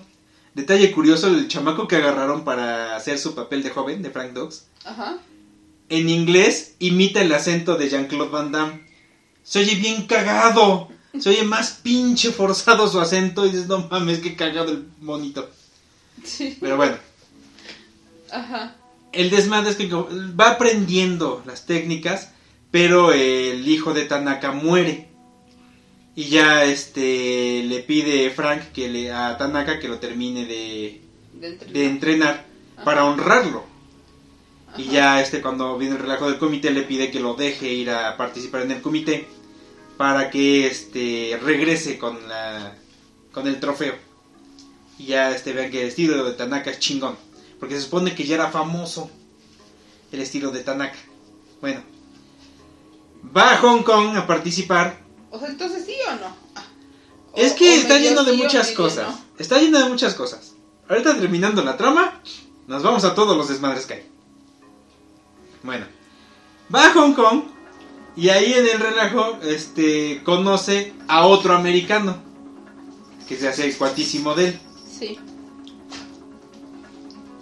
detalle 0.54 0.92
curioso, 0.92 1.28
el 1.28 1.48
chamaco 1.48 1.88
que 1.88 1.96
agarraron 1.98 2.44
para 2.46 2.96
hacer 2.96 3.18
su 3.18 3.34
papel 3.36 3.64
de 3.64 3.72
joven, 3.72 4.02
de 4.04 4.12
Frank 4.12 4.34
Dogs, 4.34 4.68
Ajá. 4.86 5.18
en 5.90 6.10
inglés 6.10 6.76
imita 6.80 7.22
el 7.22 7.34
acento 7.34 7.76
de 7.76 7.90
Jean-Claude 7.90 8.30
Van 8.32 8.52
Damme. 8.52 8.88
Se 9.44 9.60
oye 9.60 9.76
bien 9.76 10.06
cagado. 10.06 10.90
Se 11.20 11.30
oye 11.30 11.44
más 11.44 11.80
pinche 11.84 12.32
forzado 12.32 12.88
su 12.88 13.00
acento 13.00 13.46
y 13.46 13.50
dices, 13.52 13.68
no 13.68 13.88
mames, 13.92 14.20
qué 14.20 14.36
cagado 14.36 14.72
el 14.72 14.88
monito. 15.02 15.48
Sí. 16.24 16.58
Pero 16.60 16.78
bueno, 16.78 16.96
Ajá. 18.32 18.76
el 19.12 19.30
desmadre 19.30 19.72
es 19.72 19.76
que 19.76 19.88
va 19.88 20.52
aprendiendo 20.52 21.44
las 21.46 21.66
técnicas, 21.68 22.30
pero 22.72 23.12
el 23.12 23.68
hijo 23.68 23.94
de 23.94 24.06
Tanaka 24.06 24.52
muere. 24.54 25.10
Y 26.16 26.26
ya 26.26 26.64
este 26.66 27.64
le 27.64 27.80
pide 27.80 28.30
Frank 28.30 28.72
que 28.74 28.88
le, 28.88 29.12
a 29.12 29.38
Tanaka 29.38 29.80
que 29.80 29.88
lo 29.88 29.98
termine 30.00 30.46
de, 30.46 31.02
De 31.34 31.48
entrenar. 31.48 31.74
de 31.74 31.86
entrenar 31.86 32.46
para 32.84 33.02
Ajá. 33.02 33.10
honrarlo. 33.10 33.64
Y 34.78 34.86
ya 34.86 35.22
este 35.22 35.42
cuando 35.42 35.78
viene 35.78 35.96
el 35.96 36.02
relajo 36.02 36.28
del 36.30 36.40
comité 36.40 36.72
le 36.72 36.84
pide 36.84 37.12
que 37.12 37.20
lo 37.20 37.34
deje 37.36 37.72
ir 37.74 37.90
a 37.92 38.16
participar 38.18 38.62
en 38.64 38.72
el 38.72 38.82
comité 38.82 39.28
para 39.98 40.30
que 40.32 40.66
este 40.68 41.40
regrese 41.44 41.98
con 42.00 42.28
la 42.28 42.76
con 43.32 43.48
el 43.48 43.60
trofeo. 43.60 43.96
Y 45.00 45.06
ya 45.08 45.32
este 45.32 45.54
vean 45.54 45.72
que 45.72 45.82
el 45.82 45.88
estilo 45.90 46.24
de 46.24 46.34
Tanaka 46.34 46.70
es 46.72 46.80
chingón, 46.80 47.16
porque 47.60 47.76
se 47.76 47.82
supone 47.82 48.14
que 48.16 48.24
ya 48.26 48.36
era 48.36 48.52
famoso 48.52 49.10
el 50.12 50.20
estilo 50.22 50.52
de 50.52 50.64
Tanaka. 50.64 50.98
Bueno, 51.62 51.82
va 53.36 53.54
a 53.54 53.58
Hong 53.58 53.82
Kong 53.84 54.16
a 54.16 54.28
participar. 54.28 55.03
O 55.34 55.40
sea, 55.40 55.48
entonces 55.50 55.84
sí 55.86 55.96
o 56.08 56.12
no. 56.16 56.36
Ah. 56.56 56.64
O- 57.34 57.38
es 57.42 57.54
que 57.54 57.76
está 57.76 57.98
lleno 57.98 58.24
de 58.24 58.32
sí 58.34 58.38
muchas 58.44 58.72
cosas. 58.72 59.10
no. 59.10 59.20
Está 59.40 59.58
lleno 59.60 59.80
de 59.80 59.90
muchas 59.90 60.14
cosas. 60.14 60.54
Ahorita 60.88 61.18
terminando 61.20 61.64
la 61.64 61.76
trama, 61.76 62.22
nos 62.68 62.84
vamos 62.84 63.04
a 63.04 63.16
todos 63.16 63.36
los 63.36 63.48
desmadres 63.50 63.88
que 63.88 63.94
hay. 63.96 64.06
Bueno, 65.64 65.88
va 66.74 66.86
a 66.86 66.94
Hong 66.94 67.14
Kong 67.14 67.46
y 68.16 68.30
ahí 68.30 68.54
en 68.54 68.68
el 68.68 68.80
relajo 68.80 69.40
este, 69.42 70.22
conoce 70.24 70.94
a 71.08 71.26
otro 71.26 71.56
americano 71.56 72.18
que 73.28 73.36
se 73.38 73.48
hace 73.48 73.76
cuatísimo 73.76 74.36
de 74.36 74.50
él. 74.50 74.60
Sí. 75.00 75.18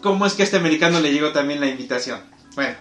¿Cómo 0.02 0.26
es 0.26 0.34
que 0.34 0.44
a 0.44 0.46
este 0.46 0.58
americano 0.58 1.00
le 1.02 1.12
llegó 1.12 1.34
también 1.34 1.60
la 1.60 1.68
invitación? 1.68 2.22
Bueno, 2.56 2.76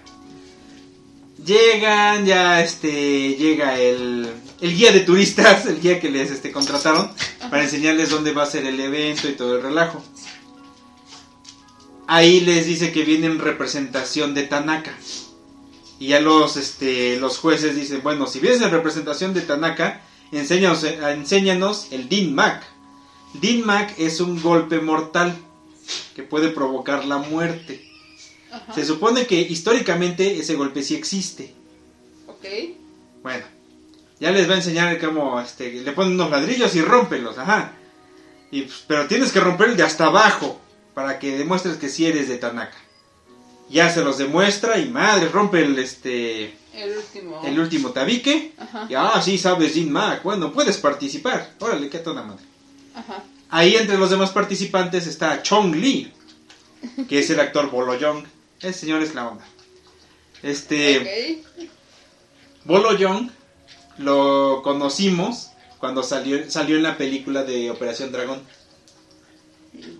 llegan, 1.44 2.24
ya 2.24 2.62
este, 2.62 3.34
llega 3.34 3.78
el, 3.78 4.28
el 4.60 4.76
guía 4.76 4.92
de 4.92 5.00
turistas, 5.00 5.66
el 5.66 5.80
guía 5.80 6.00
que 6.00 6.10
les 6.10 6.30
este, 6.30 6.52
contrataron 6.52 7.10
para 7.50 7.62
enseñarles 7.62 8.10
dónde 8.10 8.32
va 8.32 8.42
a 8.42 8.46
ser 8.46 8.66
el 8.66 8.78
evento 8.78 9.28
y 9.28 9.32
todo 9.32 9.56
el 9.56 9.62
relajo. 9.62 10.02
Ahí 12.06 12.40
les 12.40 12.66
dice 12.66 12.92
que 12.92 13.04
viene 13.04 13.26
en 13.26 13.38
representación 13.38 14.34
de 14.34 14.42
Tanaka. 14.42 14.96
Y 15.98 16.08
ya 16.08 16.20
los, 16.20 16.56
este, 16.56 17.18
los 17.20 17.38
jueces 17.38 17.76
dicen, 17.76 18.00
bueno, 18.02 18.26
si 18.26 18.40
vienes 18.40 18.62
en 18.62 18.70
representación 18.70 19.32
de 19.32 19.42
Tanaka, 19.42 20.02
enséñanos, 20.32 20.82
enséñanos 20.84 21.88
el 21.92 22.08
Din 22.08 22.34
Mac. 22.34 22.64
Din 23.34 23.64
Mac 23.64 23.94
es 23.98 24.20
un 24.20 24.42
golpe 24.42 24.80
mortal 24.80 25.36
que 26.14 26.22
puede 26.22 26.48
provocar 26.48 27.04
la 27.04 27.18
muerte. 27.18 27.86
Ajá. 28.50 28.74
Se 28.74 28.84
supone 28.84 29.26
que 29.26 29.40
históricamente 29.40 30.38
ese 30.38 30.56
golpe 30.56 30.82
sí 30.82 30.96
existe. 30.96 31.54
Ok. 32.26 32.46
Bueno, 33.22 33.44
ya 34.20 34.30
les 34.30 34.48
va 34.48 34.54
a 34.54 34.58
enseñar 34.58 34.98
cómo 35.00 35.40
este, 35.40 35.72
le 35.72 35.92
ponen 35.92 36.12
unos 36.12 36.30
ladrillos 36.30 36.74
y 36.76 36.82
rómpelos, 36.82 37.38
ajá. 37.38 37.72
Y, 38.50 38.62
pues, 38.62 38.84
pero 38.86 39.06
tienes 39.06 39.32
que 39.32 39.40
romper 39.40 39.70
el 39.70 39.76
de 39.76 39.82
hasta 39.82 40.06
abajo 40.06 40.60
para 40.94 41.18
que 41.18 41.38
demuestres 41.38 41.76
que 41.76 41.88
sí 41.88 42.06
eres 42.06 42.28
de 42.28 42.36
Tanaka. 42.36 42.76
Ya 43.70 43.88
se 43.88 44.02
los 44.04 44.18
demuestra 44.18 44.78
y 44.78 44.88
madre, 44.88 45.28
rompe 45.28 45.62
el 45.64 45.78
este 45.78 46.54
El 46.74 46.96
último. 46.98 47.40
el 47.46 47.58
último 47.58 47.90
tabique. 47.90 48.52
Ajá. 48.58 48.86
Y 48.90 48.94
ah, 48.94 49.20
sí 49.22 49.38
sabes 49.38 49.72
Jin 49.74 49.90
Mac, 49.90 50.22
bueno, 50.22 50.52
puedes 50.52 50.76
participar. 50.78 51.52
Órale, 51.60 51.88
qué 51.88 51.98
toda 51.98 52.22
madre. 52.22 52.44
Ajá. 52.94 53.22
Ahí 53.48 53.76
entre 53.76 53.96
los 53.96 54.10
demás 54.10 54.30
participantes 54.30 55.06
está 55.06 55.42
Chong 55.42 55.74
Lee, 55.76 56.12
que 57.08 57.20
es 57.20 57.30
el 57.30 57.40
actor 57.40 57.70
Bolo 57.70 57.94
Young. 57.96 58.24
Ese 58.60 58.80
señor 58.80 59.02
es 59.02 59.14
la 59.14 59.28
onda. 59.28 59.44
Este 60.42 60.98
Ok. 61.58 61.68
Bolo 62.64 62.96
Young 62.96 63.30
lo 64.00 64.62
conocimos 64.62 65.50
cuando 65.78 66.02
salió, 66.02 66.50
salió 66.50 66.76
en 66.76 66.82
la 66.82 66.96
película 66.96 67.44
de 67.44 67.70
Operación 67.70 68.12
Dragón. 68.12 68.42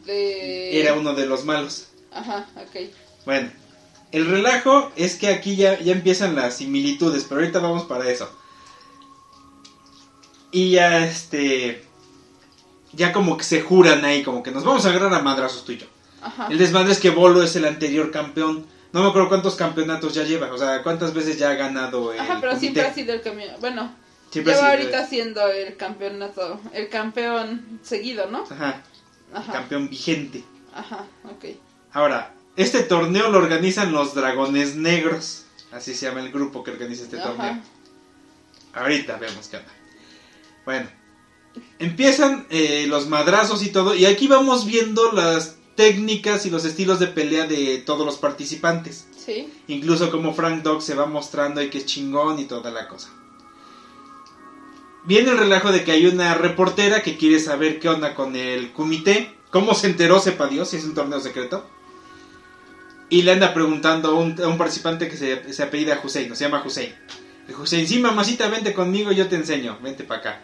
De... 0.05 0.81
Era 0.81 0.95
uno 0.95 1.15
de 1.15 1.27
los 1.27 1.45
malos. 1.45 1.89
Ajá, 2.13 2.49
ok. 2.57 2.91
Bueno, 3.25 3.51
el 4.13 4.27
relajo 4.27 4.91
es 4.97 5.17
que 5.17 5.29
aquí 5.29 5.57
ya, 5.57 5.79
ya 5.79 5.93
empiezan 5.93 6.35
las 6.35 6.57
similitudes, 6.57 7.25
pero 7.29 7.41
ahorita 7.41 7.61
vamos 7.61 7.85
para 7.85 8.11
eso. 8.11 8.31
Y 10.51 10.73
ya 10.73 11.05
este. 11.05 11.85
Ya 12.93 13.13
como 13.13 13.37
que 13.37 13.45
se 13.45 13.61
juran 13.61 14.05
ahí, 14.05 14.25
como 14.25 14.43
que 14.43 14.51
nos 14.51 14.65
vamos 14.65 14.85
a 14.85 14.91
agarrar 14.91 15.15
a 15.15 15.23
madrazos 15.23 15.65
tú 15.65 15.73
y 15.73 15.79
yo. 15.79 15.87
Ajá. 16.23 16.49
El 16.51 16.59
desmadre 16.59 16.93
es 16.93 16.99
que 16.99 17.11
Bolo 17.11 17.43
es 17.43 17.55
el 17.55 17.65
anterior 17.65 18.11
campeón. 18.11 18.67
No 18.93 19.03
me 19.03 19.09
acuerdo 19.09 19.29
cuántos 19.29 19.55
campeonatos 19.55 20.15
ya 20.15 20.25
lleva, 20.25 20.53
o 20.53 20.59
sea, 20.59 20.83
cuántas 20.83 21.15
veces 21.15 21.39
ya 21.39 21.51
ha 21.51 21.55
ganado 21.55 22.13
el 22.13 22.19
Ajá, 22.21 22.39
pero 22.41 22.53
comité. 22.53 22.61
siempre 22.61 22.83
ha 22.83 22.95
sido 22.95 23.15
el 23.15 23.23
campeón. 23.23 23.55
Bueno, 23.61 23.95
Siempre 24.31 24.55
lleva 24.55 24.71
ahorita 24.71 25.07
siendo 25.07 25.47
el 25.49 25.77
campeonato, 25.77 26.61
el 26.73 26.89
campeón 26.89 27.81
seguido, 27.83 28.29
¿no? 28.31 28.45
Ajá, 28.51 28.83
Ajá. 29.33 29.53
campeón 29.53 29.89
vigente. 29.89 30.45
Ajá, 30.75 31.05
ok. 31.25 31.45
Ahora, 31.93 32.35
este 32.57 32.83
torneo 32.83 33.31
lo 33.31 33.39
organizan 33.39 33.93
los 33.93 34.15
Dragones 34.15 34.77
Negros. 34.77 35.45
Así 35.73 35.95
se 35.95 36.07
llama 36.07 36.21
el 36.21 36.33
grupo 36.33 36.65
que 36.65 36.73
organiza 36.73 37.05
este 37.05 37.19
torneo. 37.19 37.59
Ahorita 38.73 39.17
vemos 39.17 39.49
qué 39.49 39.57
onda. 39.57 39.73
Bueno, 40.65 40.89
empiezan 41.79 42.47
eh, 42.51 42.87
los 42.89 43.09
madrazos 43.09 43.63
y 43.65 43.71
todo. 43.71 43.95
Y 43.95 44.07
aquí 44.07 44.27
vamos 44.29 44.67
viendo 44.67 45.13
las 45.13 45.57
técnicas 45.81 46.45
y 46.45 46.51
los 46.51 46.67
estilos 46.67 47.01
de 47.01 47.07
pelea 47.07 47.47
de 47.47 47.79
todos 47.79 48.05
los 48.05 48.19
participantes. 48.19 49.07
Sí. 49.17 49.51
Incluso 49.67 50.11
como 50.11 50.35
Frank 50.35 50.63
Dog 50.63 50.83
se 50.83 50.95
va 50.95 51.07
mostrando 51.07 51.63
y 51.63 51.71
que 51.71 51.79
es 51.79 51.87
chingón 51.87 52.39
y 52.39 52.45
toda 52.45 52.71
la 52.71 52.87
cosa. 52.87 53.09
Viene 55.05 55.31
el 55.31 55.39
relajo 55.39 55.73
de 55.73 55.83
que 55.83 55.93
hay 55.93 56.05
una 56.05 56.35
reportera 56.35 57.03
que 57.03 57.17
quiere 57.17 57.41
saber 57.41 57.81
qué 57.81 57.89
onda 57.89 58.15
con 58.15 58.37
el 58.37 58.75
comité. 58.75 59.35
¿Cómo 59.51 59.75
se 59.75 59.87
enteró, 59.87 60.21
sepa 60.21 60.49
Dios, 60.49 60.69
si 60.69 60.77
es 60.77 60.85
un 60.85 60.93
torneo 60.93 61.19
secreto? 61.19 61.67
Y 63.09 63.23
le 63.23 63.33
anda 63.33 63.55
preguntando 63.55 64.11
a 64.11 64.15
un, 64.17 64.39
a 64.39 64.49
un 64.49 64.59
participante 64.59 65.09
que 65.09 65.17
se, 65.17 65.51
se 65.51 65.63
apellida 65.63 65.99
Hussein, 66.05 66.37
se 66.37 66.45
llama 66.45 66.63
Hussein. 66.63 66.95
Hussein, 67.59 67.89
sí, 67.89 68.01
mamacita, 68.01 68.49
vente 68.49 68.75
conmigo, 68.75 69.13
yo 69.13 69.29
te 69.29 69.37
enseño, 69.37 69.79
vente 69.81 70.05
para 70.05 70.21
acá. 70.21 70.43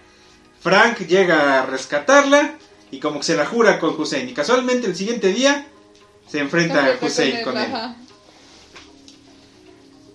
Frank 0.62 1.00
llega 1.07 1.61
a 1.61 1.66
rescatarla 1.66 2.57
y 2.90 3.00
como 3.00 3.21
que 3.21 3.26
se 3.26 3.37
la 3.37 3.47
jura 3.47 3.78
con 3.78 4.00
Hussein. 4.00 4.28
Y 4.28 4.33
casualmente 4.33 4.87
el 4.87 4.97
siguiente 4.97 5.28
día 5.28 5.66
se 6.28 6.40
enfrenta 6.40 6.87
a 6.87 7.05
Hussein 7.05 7.43
con 7.43 7.57
él. 7.57 7.66
Ajá. 7.66 7.97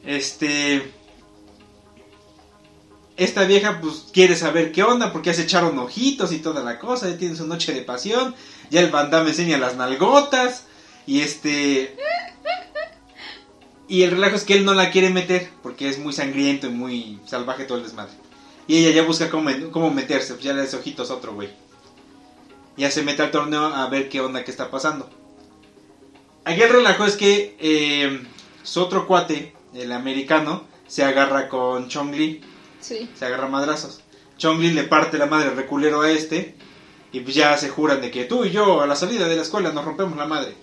Este. 0.05 0.91
Esta 3.17 3.43
vieja, 3.43 3.79
pues, 3.81 4.05
quiere 4.11 4.35
saber 4.35 4.71
qué 4.71 4.83
onda, 4.83 5.11
porque 5.13 5.27
ya 5.29 5.35
se 5.35 5.43
echaron 5.43 5.77
ojitos 5.77 6.31
y 6.31 6.39
toda 6.39 6.63
la 6.63 6.79
cosa, 6.79 7.07
ya 7.07 7.17
tienen 7.17 7.37
su 7.37 7.45
noche 7.45 7.73
de 7.73 7.81
pasión. 7.81 8.33
Ya 8.71 8.81
el 8.81 8.89
Van 8.89 9.11
Damme 9.11 9.29
enseña 9.29 9.57
las 9.57 9.75
nalgotas. 9.75 10.65
Y 11.05 11.21
este. 11.21 11.95
Y 13.87 14.03
el 14.03 14.11
relajo 14.11 14.37
es 14.37 14.43
que 14.45 14.53
él 14.53 14.63
no 14.63 14.73
la 14.73 14.89
quiere 14.89 15.09
meter, 15.09 15.49
porque 15.61 15.89
es 15.89 15.99
muy 15.99 16.13
sangriento 16.13 16.67
y 16.67 16.69
muy 16.69 17.19
salvaje 17.25 17.65
todo 17.65 17.77
el 17.77 17.83
desmadre. 17.83 18.13
Y 18.65 18.77
ella 18.77 18.95
ya 18.95 19.03
busca 19.03 19.29
cómo, 19.29 19.51
cómo 19.71 19.91
meterse, 19.91 20.33
pues 20.33 20.45
ya 20.45 20.53
le 20.53 20.61
hace 20.61 20.77
ojitos 20.77 21.11
a 21.11 21.15
otro 21.15 21.33
güey. 21.33 21.49
Ya 22.77 22.89
se 22.91 23.03
mete 23.03 23.21
al 23.21 23.31
torneo 23.31 23.65
a 23.65 23.87
ver 23.89 24.09
qué 24.09 24.21
onda, 24.21 24.43
qué 24.43 24.51
está 24.51 24.71
pasando. 24.71 25.09
Aquí 26.45 26.61
el 26.61 26.69
relajo 26.69 27.05
es 27.05 27.15
que 27.17 27.55
eh, 27.59 28.23
su 28.63 28.81
otro 28.81 29.05
cuate, 29.07 29.53
el 29.73 29.91
americano, 29.91 30.63
se 30.87 31.03
agarra 31.03 31.47
con 31.49 31.87
Chong 31.87 32.13
Li, 32.13 32.41
Sí. 32.79 33.09
se 33.15 33.25
agarra 33.25 33.47
madrazos. 33.47 34.01
Chong 34.37 34.59
Li 34.59 34.71
le 34.71 34.83
parte 34.85 35.17
la 35.17 35.27
madre 35.27 35.51
reculero 35.51 36.01
a 36.01 36.09
este, 36.11 36.55
y 37.11 37.19
pues 37.19 37.35
ya 37.35 37.55
se 37.57 37.69
juran 37.69 38.01
de 38.01 38.09
que 38.09 38.25
tú 38.25 38.43
y 38.45 38.51
yo 38.51 38.81
a 38.81 38.87
la 38.87 38.95
salida 38.95 39.27
de 39.27 39.35
la 39.35 39.41
escuela 39.43 39.71
nos 39.71 39.85
rompemos 39.85 40.17
la 40.17 40.25
madre. 40.25 40.55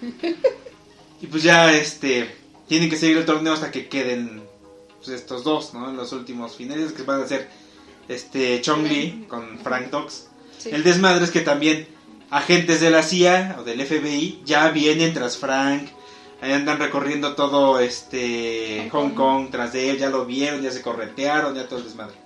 y 1.20 1.26
pues 1.26 1.42
ya 1.42 1.72
este, 1.72 2.34
tienen 2.66 2.90
que 2.90 2.96
seguir 2.96 3.18
el 3.18 3.24
torneo 3.26 3.52
hasta 3.52 3.70
que 3.70 3.88
queden 3.88 4.42
pues, 4.96 5.10
estos 5.10 5.44
dos, 5.44 5.74
¿no? 5.74 5.90
En 5.90 5.96
los 5.96 6.12
últimos 6.12 6.56
finales 6.56 6.92
que 6.92 7.02
van 7.02 7.22
a 7.22 7.26
ser 7.28 7.48
este 8.08 8.60
Chong 8.62 8.84
Li 8.86 9.26
con 9.28 9.58
Frank 9.60 9.90
Dox. 9.90 10.26
Sí. 10.60 10.70
El 10.70 10.84
desmadre 10.84 11.24
es 11.24 11.30
que 11.30 11.40
también 11.40 11.88
agentes 12.30 12.80
de 12.80 12.90
la 12.90 13.02
CIA 13.02 13.56
o 13.58 13.64
del 13.64 13.84
FBI 13.84 14.42
ya 14.44 14.68
vienen 14.70 15.12
tras 15.12 15.36
Frank. 15.36 15.88
Ahí 16.40 16.52
andan 16.52 16.78
recorriendo 16.78 17.34
todo 17.34 17.80
este 17.80 18.88
Hong. 18.92 19.10
Kong 19.14 19.48
tras 19.50 19.72
de 19.72 19.90
él, 19.90 19.98
ya 19.98 20.08
lo 20.08 20.24
vieron, 20.24 20.62
ya 20.62 20.70
se 20.70 20.80
corretearon, 20.80 21.54
ya 21.54 21.68
todo 21.68 21.80
el 21.80 21.84
desmadre. 21.84 22.16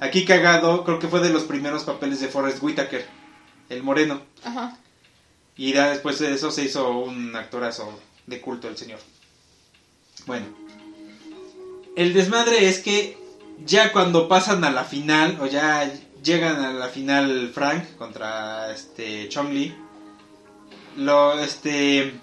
Aquí 0.00 0.26
cagado, 0.26 0.84
creo 0.84 0.98
que 0.98 1.08
fue 1.08 1.20
de 1.20 1.30
los 1.30 1.44
primeros 1.44 1.84
papeles 1.84 2.20
de 2.20 2.28
Forrest 2.28 2.62
Whitaker, 2.62 3.06
el 3.70 3.82
moreno. 3.82 4.20
Ajá. 4.44 4.76
Y 5.56 5.72
ya 5.72 5.88
después 5.88 6.18
de 6.18 6.34
eso 6.34 6.50
se 6.50 6.64
hizo 6.64 6.98
un 6.98 7.34
actorazo 7.34 7.98
de 8.26 8.42
culto 8.42 8.68
el 8.68 8.76
señor. 8.76 8.98
Bueno, 10.26 10.46
el 11.96 12.12
desmadre 12.12 12.68
es 12.68 12.80
que 12.80 13.16
ya 13.64 13.90
cuando 13.92 14.28
pasan 14.28 14.64
a 14.64 14.70
la 14.70 14.84
final, 14.84 15.38
o 15.40 15.46
ya 15.46 15.90
llegan 16.26 16.62
a 16.64 16.72
la 16.72 16.88
final 16.88 17.50
Frank 17.54 17.96
contra 17.96 18.72
este 18.72 19.28
Chong 19.28 19.52
Li, 19.52 19.74
lo, 20.96 21.38
este, 21.38 22.14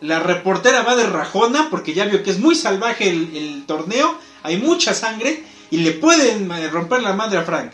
la 0.00 0.20
reportera 0.20 0.82
va 0.82 0.94
de 0.94 1.06
rajona 1.06 1.68
porque 1.70 1.94
ya 1.94 2.04
vio 2.04 2.22
que 2.22 2.30
es 2.30 2.38
muy 2.38 2.54
salvaje 2.54 3.08
el, 3.08 3.36
el 3.36 3.66
torneo, 3.66 4.16
hay 4.42 4.58
mucha 4.58 4.94
sangre 4.94 5.42
y 5.70 5.78
le 5.78 5.92
pueden 5.92 6.50
romper 6.70 7.02
la 7.02 7.14
madre 7.14 7.38
a 7.38 7.42
Frank. 7.42 7.72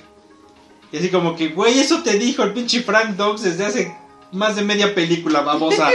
Y 0.92 0.98
así 0.98 1.10
como 1.10 1.34
que, 1.34 1.48
güey, 1.48 1.80
eso 1.80 2.02
te 2.02 2.16
dijo 2.18 2.44
el 2.44 2.52
pinche 2.52 2.82
Frank 2.82 3.16
Dogs 3.16 3.42
desde 3.42 3.66
hace 3.66 3.96
más 4.30 4.54
de 4.54 4.62
media 4.62 4.94
película, 4.94 5.40
babosa. 5.40 5.90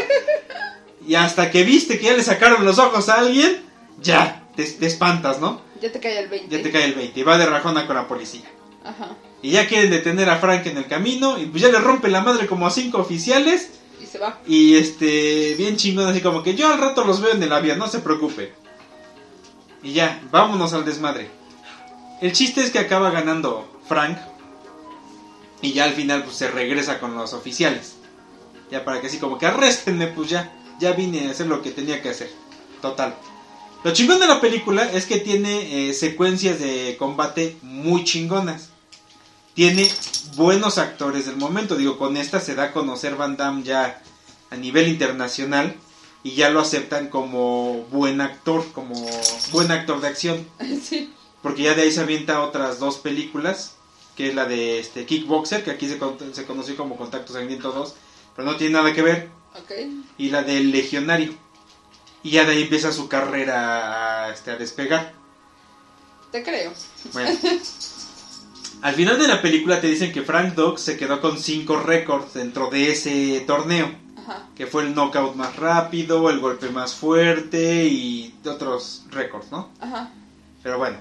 y 1.08 1.16
hasta 1.16 1.50
que 1.50 1.64
viste 1.64 1.98
que 1.98 2.06
ya 2.06 2.14
le 2.14 2.24
sacaron 2.24 2.66
los 2.66 2.78
ojos 2.78 3.08
a 3.08 3.20
alguien, 3.20 3.64
ya, 4.02 4.44
te, 4.56 4.66
te 4.66 4.86
espantas, 4.86 5.40
¿no? 5.40 5.62
Ya 5.82 5.92
te 5.92 6.00
cae 6.00 6.20
el 6.20 6.28
20. 6.28 6.56
Ya 6.56 6.62
te 6.62 6.72
cae 6.72 6.86
el 6.86 6.94
20 6.94 7.20
y 7.20 7.24
va 7.24 7.38
de 7.38 7.46
rajona 7.46 7.88
con 7.88 7.96
la 7.96 8.08
policía. 8.08 8.52
Ajá. 8.84 9.16
Y 9.42 9.52
ya 9.52 9.68
quieren 9.68 9.90
detener 9.90 10.30
a 10.30 10.38
Frank 10.38 10.66
en 10.68 10.78
el 10.78 10.88
camino 10.88 11.40
y 11.40 11.46
pues 11.46 11.64
ya 11.64 11.70
le 11.70 11.80
rompe 11.80 12.10
la 12.10 12.22
madre 12.22 12.48
como 12.48 12.68
a 12.68 12.72
cinco 12.72 13.00
oficiales 13.00 13.70
Y 14.00 14.06
se 14.06 14.20
va. 14.20 14.40
y 14.46 14.76
este, 14.76 15.56
bien 15.58 15.78
chingón, 15.78 16.08
así 16.08 16.22
como 16.22 16.44
que 16.44 16.54
yo 16.56 16.72
al 16.72 16.80
rato 16.80 17.04
los 17.04 17.22
veo 17.22 17.32
en 17.34 17.42
el 17.42 17.52
avión, 17.52 17.80
no 17.80 17.88
se 17.88 18.00
preocupe. 18.00 18.54
Y 19.84 19.94
ya, 19.94 20.22
vámonos 20.32 20.74
al 20.74 20.86
desmadre. 20.86 21.28
El 22.22 22.34
chiste 22.34 22.62
es 22.62 22.70
que 22.70 22.78
acaba 22.80 23.10
ganando 23.10 23.68
Frank 23.88 24.18
y 25.62 25.74
ya 25.74 25.86
al 25.86 25.94
final 25.94 26.24
pues 26.24 26.36
se 26.38 26.52
regresa 26.52 27.00
con 27.00 27.16
los 27.16 27.34
oficiales. 27.34 27.96
Ya 28.70 28.86
para 28.86 29.02
que 29.02 29.08
así 29.08 29.18
como 29.18 29.38
que 29.40 29.48
arréstenme, 29.48 30.08
pues 30.08 30.30
ya, 30.30 30.54
ya 30.80 30.94
vine 30.94 31.28
a 31.28 31.32
hacer 31.32 31.48
lo 31.48 31.62
que 31.62 31.72
tenía 31.72 32.02
que 32.02 32.10
hacer. 32.10 32.32
Total. 32.82 33.16
Lo 33.84 33.92
chingón 33.92 34.20
de 34.20 34.28
la 34.28 34.40
película 34.40 34.90
es 34.92 35.08
que 35.08 35.18
tiene 35.18 35.90
eh, 35.90 35.94
secuencias 35.94 36.60
de 36.60 36.96
combate 37.00 37.58
muy 37.64 38.04
chingonas. 38.04 38.71
Tiene 39.54 39.90
buenos 40.36 40.78
actores 40.78 41.26
del 41.26 41.36
momento. 41.38 41.76
Digo, 41.76 41.98
con 41.98 42.18
esta 42.18 42.40
se 42.40 42.56
da 42.56 42.66
a 42.66 42.72
conocer 42.72 43.16
Van 43.16 43.38
Damme 43.38 43.64
ya 43.64 44.02
a 44.50 44.56
nivel 44.56 44.88
internacional 44.88 45.76
y 46.24 46.36
ya 46.36 46.50
lo 46.50 46.60
aceptan 46.62 47.10
como 47.10 47.84
buen 47.92 48.22
actor, 48.22 48.66
como 48.74 48.96
buen 49.52 49.72
actor 49.72 50.00
de 50.02 50.08
acción. 50.08 50.48
sí. 50.84 51.14
Porque 51.42 51.64
ya 51.64 51.74
de 51.74 51.82
ahí 51.84 51.92
se 51.92 52.02
avienta 52.02 52.42
otras 52.44 52.80
dos 52.80 52.98
películas, 52.98 53.74
que 54.16 54.30
es 54.30 54.36
la 54.36 54.46
de 54.46 54.80
este 54.80 55.06
Kickboxer, 55.06 55.64
que 55.64 55.72
aquí 55.72 55.88
se, 55.90 55.98
con- 55.98 56.18
se 56.34 56.46
conoció 56.46 56.78
como 56.78 56.96
Contacto 56.98 57.34
Sangriento 57.34 57.72
2, 57.72 57.96
pero 58.36 58.48
no 58.50 58.58
tiene 58.58 58.74
nada 58.74 58.94
que 58.94 59.02
ver, 59.02 59.30
Ok. 59.60 59.72
y 60.20 60.30
la 60.30 60.44
del 60.44 60.72
Legionario. 60.72 61.34
Y 62.24 62.32
ya 62.32 62.46
de 62.46 62.52
ahí 62.52 62.62
empieza 62.62 62.92
su 62.94 63.08
carrera 63.10 64.26
a, 64.28 64.32
este, 64.32 64.52
a 64.52 64.56
despegar. 64.58 65.14
Te 66.32 66.44
creo. 66.44 66.72
Bueno. 67.14 67.38
Al 68.82 68.96
final 68.96 69.20
de 69.20 69.28
la 69.28 69.42
película 69.42 69.80
te 69.80 69.88
dicen 69.88 70.12
que 70.12 70.24
Frank 70.24 70.56
Dux 70.56 70.82
se 70.82 70.98
quedó 70.98 71.22
con 71.22 71.38
cinco 71.38 71.78
récords 71.78 72.34
dentro 72.34 72.70
de 72.70 72.92
ese 72.92 73.44
torneo. 73.46 73.92
Ajá. 74.18 74.48
Que 74.56 74.66
fue 74.66 74.84
el 74.84 74.96
knockout 74.96 75.36
más 75.36 75.56
rápido, 75.56 76.30
el 76.30 76.40
golpe 76.40 76.70
más 76.70 76.96
fuerte 76.96 77.86
y 77.86 78.34
otros 78.46 79.06
récords, 79.12 79.52
¿no? 79.52 79.70
Ajá. 79.80 80.12
Pero 80.64 80.80
bueno. 80.80 80.98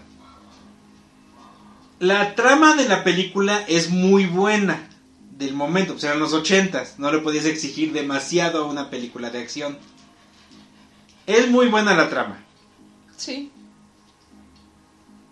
La 1.99 2.35
trama 2.35 2.77
de 2.77 2.89
la 2.89 3.03
película 3.03 3.65
es 3.67 3.91
muy 3.91 4.27
buena. 4.27 4.89
Del 5.39 5.55
momento, 5.55 5.95
pues 5.95 6.05
eran 6.05 6.21
los 6.21 6.35
ochentas. 6.35 6.99
No 6.99 7.11
le 7.11 7.21
podías 7.21 7.47
exigir 7.47 7.93
demasiado 7.93 8.65
a 8.65 8.67
una 8.67 8.91
película 8.91 9.31
de 9.31 9.39
acción. 9.39 9.79
Es 11.27 11.49
muy 11.49 11.69
buena 11.69 11.95
la 11.95 12.11
trama. 12.11 12.45
Sí. 13.17 13.51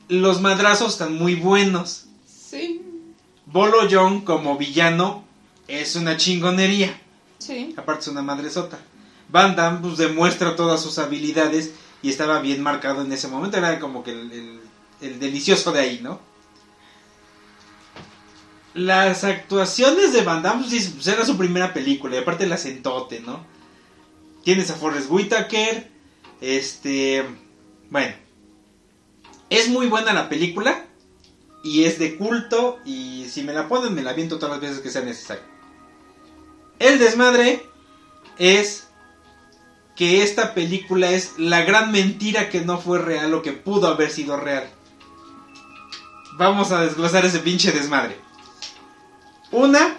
Los 0.08 0.40
madrazos 0.40 0.92
están 0.92 1.14
muy 1.14 1.34
buenos. 1.34 2.07
Sí. 2.48 2.82
Bolo 3.46 3.86
Young 3.88 4.24
como 4.24 4.56
villano 4.56 5.24
es 5.66 5.96
una 5.96 6.16
chingonería. 6.16 6.98
Sí. 7.38 7.74
Aparte 7.76 8.02
es 8.02 8.08
una 8.08 8.22
madresota. 8.22 8.78
Van 9.28 9.54
Damme 9.56 9.80
pues, 9.80 9.98
demuestra 9.98 10.56
todas 10.56 10.80
sus 10.82 10.98
habilidades 10.98 11.72
y 12.02 12.08
estaba 12.10 12.40
bien 12.40 12.62
marcado 12.62 13.02
en 13.02 13.12
ese 13.12 13.28
momento. 13.28 13.58
Era 13.58 13.78
como 13.78 14.02
que 14.02 14.12
el, 14.12 14.32
el- 14.32 14.60
el 15.00 15.20
delicioso 15.20 15.70
de 15.72 15.80
ahí, 15.80 16.00
¿no? 16.02 16.20
Las 18.74 19.24
actuaciones 19.24 20.12
de 20.12 20.22
Van 20.22 20.42
Damme, 20.42 20.64
pues, 20.68 20.88
pues, 20.94 21.06
era 21.06 21.24
su 21.24 21.36
primera 21.36 21.72
película 21.72 22.16
y 22.16 22.18
aparte 22.18 22.46
la 22.46 22.56
sentote, 22.56 23.20
¿no? 23.20 23.44
Tienes 24.44 24.70
a 24.70 24.74
Forrest 24.74 25.10
Whitaker, 25.10 25.90
este... 26.40 27.24
Bueno. 27.90 28.14
Es 29.50 29.68
muy 29.68 29.86
buena 29.86 30.12
la 30.12 30.28
película 30.28 30.84
y 31.62 31.84
es 31.84 31.98
de 31.98 32.16
culto 32.16 32.78
y 32.84 33.28
si 33.30 33.42
me 33.42 33.52
la 33.52 33.68
ponen 33.68 33.94
me 33.94 34.02
la 34.02 34.12
viento 34.12 34.38
todas 34.38 34.52
las 34.52 34.60
veces 34.60 34.80
que 34.80 34.90
sea 34.90 35.02
necesario. 35.02 35.44
El 36.78 36.98
desmadre 36.98 37.66
es 38.38 38.88
que 39.96 40.22
esta 40.22 40.54
película 40.54 41.10
es 41.10 41.32
la 41.38 41.62
gran 41.62 41.90
mentira 41.90 42.50
que 42.50 42.60
no 42.60 42.78
fue 42.78 43.00
real 43.00 43.34
o 43.34 43.42
que 43.42 43.52
pudo 43.52 43.88
haber 43.88 44.10
sido 44.10 44.36
real. 44.36 44.70
Vamos 46.36 46.70
a 46.70 46.82
desglosar 46.82 47.26
ese 47.26 47.40
pinche 47.40 47.72
desmadre. 47.72 48.16
Una, 49.50 49.96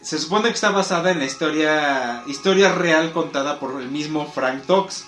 se 0.00 0.18
supone 0.18 0.48
que 0.48 0.54
está 0.54 0.70
basada 0.70 1.10
en 1.10 1.18
la 1.18 1.26
historia, 1.26 2.24
historia 2.26 2.72
real 2.72 3.12
contada 3.12 3.60
por 3.60 3.78
el 3.80 3.90
mismo 3.90 4.30
Frank 4.30 4.64
Dux, 4.64 5.04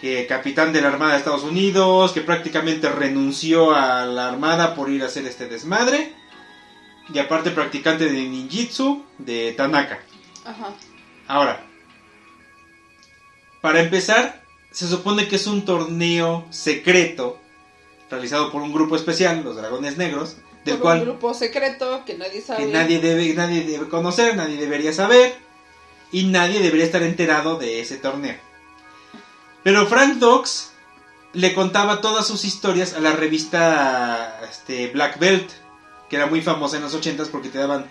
que 0.00 0.26
capitán 0.26 0.72
de 0.72 0.80
la 0.80 0.88
Armada 0.88 1.12
de 1.12 1.18
Estados 1.18 1.42
Unidos, 1.42 2.12
que 2.12 2.22
prácticamente 2.22 2.88
renunció 2.88 3.74
a 3.74 4.06
la 4.06 4.28
Armada 4.28 4.74
por 4.74 4.90
ir 4.90 5.02
a 5.02 5.06
hacer 5.06 5.26
este 5.26 5.46
desmadre, 5.46 6.14
y 7.12 7.18
aparte 7.18 7.50
practicante 7.50 8.04
de 8.04 8.12
ninjitsu 8.12 9.04
de 9.18 9.52
Tanaka. 9.52 10.00
Ajá. 10.44 10.74
Ahora, 11.28 11.64
para 13.60 13.80
empezar, 13.80 14.42
se 14.70 14.88
supone 14.88 15.28
que 15.28 15.36
es 15.36 15.46
un 15.46 15.64
torneo 15.64 16.46
secreto 16.50 17.38
realizado 18.10 18.50
por 18.50 18.62
un 18.62 18.72
grupo 18.72 18.96
especial, 18.96 19.42
los 19.44 19.56
Dragones 19.56 19.96
Negros, 19.98 20.36
del 20.64 20.76
Por 20.76 20.82
cual 20.82 20.98
un 21.00 21.04
grupo 21.04 21.34
secreto 21.34 22.04
que 22.04 22.16
nadie 22.16 22.40
sabe. 22.40 22.64
que 22.64 22.72
nadie 22.72 23.00
debe, 23.00 23.32
nadie 23.34 23.64
debe 23.64 23.88
conocer, 23.88 24.36
nadie 24.36 24.56
debería 24.56 24.92
saber 24.92 25.34
y 26.12 26.24
nadie 26.24 26.60
debería 26.60 26.86
estar 26.86 27.02
enterado 27.02 27.58
de 27.58 27.80
ese 27.80 27.96
torneo. 27.96 28.36
Pero 29.62 29.86
Frank 29.86 30.14
Dux 30.18 30.70
le 31.32 31.54
contaba 31.54 32.00
todas 32.00 32.26
sus 32.26 32.44
historias 32.44 32.94
a 32.94 33.00
la 33.00 33.12
revista 33.12 34.40
este, 34.50 34.88
Black 34.88 35.18
Belt, 35.18 35.48
que 36.08 36.16
era 36.16 36.26
muy 36.26 36.40
famosa 36.42 36.76
en 36.76 36.82
los 36.82 36.94
80s 36.94 37.28
porque 37.28 37.48
te 37.50 37.58
daban 37.58 37.86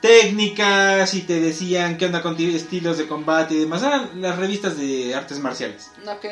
técnicas 0.00 1.12
y 1.14 1.22
te 1.22 1.40
decían 1.40 1.98
qué 1.98 2.06
onda 2.06 2.22
con 2.22 2.36
ti- 2.36 2.54
estilos 2.54 2.98
de 2.98 3.06
combate 3.08 3.54
y 3.54 3.58
demás. 3.58 3.82
Eran 3.82 4.20
las 4.20 4.38
revistas 4.38 4.78
de 4.78 5.14
artes 5.14 5.38
marciales. 5.40 5.90
Ok. 6.06 6.24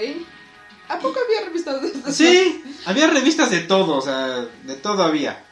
¿A 0.89 0.99
poco 1.01 1.19
había 1.27 1.45
revistas 1.47 1.83
de 1.83 1.89
estas? 1.89 2.15
Sí, 2.17 2.63
había 2.85 3.09
revistas 3.09 3.51
de 3.51 3.61
todo, 3.61 3.97
o 3.97 4.01
sea, 4.01 4.47
de 4.63 4.75
todo 4.77 5.03
había. 5.03 5.43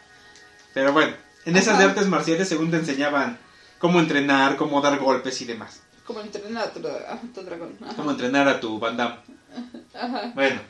Pero 0.73 0.93
bueno, 0.93 1.13
en 1.45 1.57
esas 1.57 1.77
de 1.79 1.85
artes 1.85 2.07
marciales 2.07 2.49
según 2.49 2.71
te 2.71 2.77
enseñaban 2.77 3.39
cómo 3.79 3.99
entrenar, 3.99 4.57
cómo 4.57 4.81
dar 4.81 4.97
golpes 4.99 5.41
y 5.43 5.45
demás. 5.45 5.81
Como 6.07 6.21
entrenar 6.21 6.69
a 6.69 6.73
tu, 6.73 6.87
a 6.87 7.21
tu 7.35 7.43
dragón. 7.43 7.77
Ajá. 7.83 7.95
Cómo 7.97 8.11
entrenar 8.11 8.49
a 8.49 8.61
tu. 8.61 8.81
Ajá. 8.85 10.33
Bueno, 10.35 10.61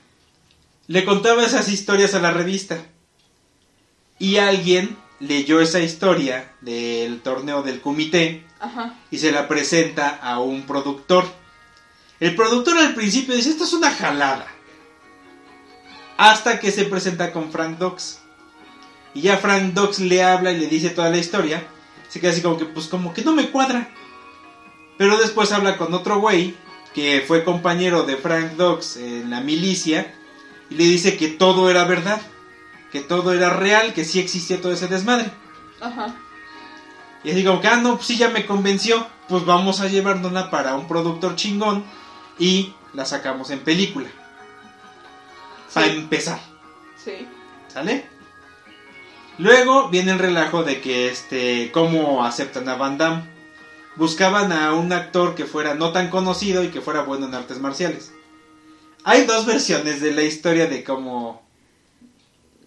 le 0.87 1.05
contaba 1.05 1.45
esas 1.45 1.69
historias 1.69 2.15
a 2.15 2.21
la 2.21 2.31
revista. 2.31 2.79
Y 4.19 4.37
alguien 4.37 4.97
leyó 5.19 5.61
esa 5.61 5.81
historia 5.81 6.53
del 6.61 7.21
torneo 7.21 7.63
del 7.63 7.81
comité 7.81 8.47
Ajá. 8.61 8.95
y 9.11 9.19
se 9.19 9.33
la 9.33 9.49
presenta 9.49 10.09
a 10.09 10.41
un 10.41 10.63
productor. 10.67 11.25
El 12.21 12.37
productor 12.37 12.79
al 12.79 12.95
principio 12.95 13.35
dice, 13.35 13.51
esto 13.51 13.65
es 13.65 13.73
una 13.73 13.91
jalada. 13.91 14.47
Hasta 16.17 16.61
que 16.61 16.71
se 16.71 16.85
presenta 16.85 17.33
con 17.33 17.51
Frank 17.51 17.79
Dux. 17.79 18.21
Y 19.15 19.23
ya 19.23 19.37
Frank 19.37 19.75
Dux 19.75 19.99
le 19.99 20.23
habla 20.23 20.53
y 20.53 20.59
le 20.59 20.67
dice 20.69 20.91
toda 20.91 21.11
la 21.11 21.19
historia. 21.19 21.67
Se 22.09 22.21
queda 22.21 22.31
así 22.31 22.41
como 22.41 22.57
que, 22.57 22.67
pues 22.67 22.87
como 22.87 23.13
que 23.13 23.23
no 23.23 23.33
me 23.33 23.51
cuadra. 23.51 23.89
Pero 24.97 25.17
después 25.19 25.53
habla 25.53 25.77
con 25.77 25.93
otro 25.95 26.19
güey 26.21 26.55
que 26.95 27.25
fue 27.27 27.43
compañero 27.45 28.05
de 28.05 28.17
Frank 28.17 28.53
Dux 28.53 28.97
en 28.97 29.31
la 29.31 29.41
milicia. 29.41 30.15
Y 30.71 30.77
le 30.77 30.85
dice 30.85 31.17
que 31.17 31.29
todo 31.29 31.69
era 31.71 31.85
verdad. 31.85 32.21
Que 32.93 33.01
todo 33.01 33.33
era 33.33 33.51
real, 33.51 33.93
que 33.93 34.05
sí 34.05 34.21
existía 34.21 34.61
todo 34.61 34.73
ese 34.73 34.87
desmadre. 34.87 35.31
Ajá. 35.81 36.15
Y 37.25 37.31
así 37.33 37.45
como 37.45 37.61
que, 37.61 37.69
ah, 37.69 37.77
no, 37.77 37.97
pues 37.97 38.07
sí, 38.07 38.17
ya 38.17 38.29
me 38.29 38.47
convenció. 38.47 39.07
Pues 39.29 39.45
vamos 39.45 39.81
a 39.81 39.89
llevárnosla 39.89 40.51
para 40.51 40.75
un 40.77 40.87
productor 40.87 41.35
chingón 41.35 41.85
y 42.39 42.73
la 42.93 43.05
sacamos 43.05 43.51
en 43.51 43.61
película. 43.61 44.09
Para 45.73 45.87
Sí. 45.87 45.93
empezar, 45.97 46.39
Sí. 47.03 47.27
¿sale? 47.67 48.07
Luego 49.39 49.89
viene 49.89 50.13
el 50.13 50.19
relajo 50.21 50.63
de 50.63 50.81
que, 50.81 51.09
este, 51.09 51.73
cómo 51.73 52.25
aceptan 52.25 52.69
a 52.69 52.77
Van 52.77 52.97
Damme. 52.99 53.25
Buscaban 53.97 54.51
a 54.53 54.73
un 54.73 54.93
actor 54.93 55.35
que 55.35 55.45
fuera 55.45 55.75
no 55.75 55.93
tan 55.93 56.11
conocido 56.11 56.65
y 56.65 56.69
que 56.69 56.81
fuera 56.81 57.03
bueno 57.03 57.27
en 57.27 57.35
artes 57.35 57.61
marciales. 57.61 58.13
Hay 59.05 59.25
dos 59.27 59.47
versiones 59.47 60.01
de 60.01 60.13
la 60.13 60.23
historia 60.23 60.67
de 60.67 60.83
cómo, 60.83 61.43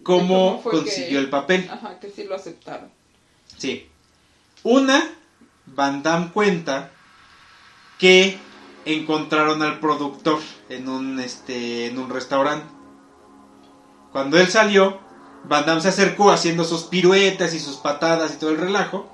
cómo, 0.03 0.61
consiguió 0.63 1.09
que- 1.09 1.17
el 1.17 1.29
papel. 1.29 1.69
Ajá, 1.69 1.99
que 1.99 2.09
sí 2.09 2.23
lo 2.23 2.35
aceptaron. 2.35 2.89
Sí. 3.57 3.87
Una, 4.63 5.03
Van 5.65 6.01
Damme 6.03 6.31
cuenta 6.31 6.91
que 7.97 8.37
encontraron 8.85 9.61
al 9.63 9.79
productor 9.79 10.39
en 10.69 10.87
un, 10.87 11.19
este, 11.19 11.87
en 11.87 11.99
un 11.99 12.09
restaurante. 12.09 12.65
Cuando 14.13 14.37
él 14.39 14.47
salió, 14.47 14.99
Van 15.43 15.65
Damme 15.65 15.81
se 15.81 15.89
acercó 15.89 16.31
haciendo 16.31 16.63
sus 16.63 16.83
piruetas 16.83 17.53
y 17.53 17.59
sus 17.59 17.77
patadas 17.77 18.33
y 18.33 18.37
todo 18.37 18.51
el 18.51 18.57
relajo. 18.57 19.09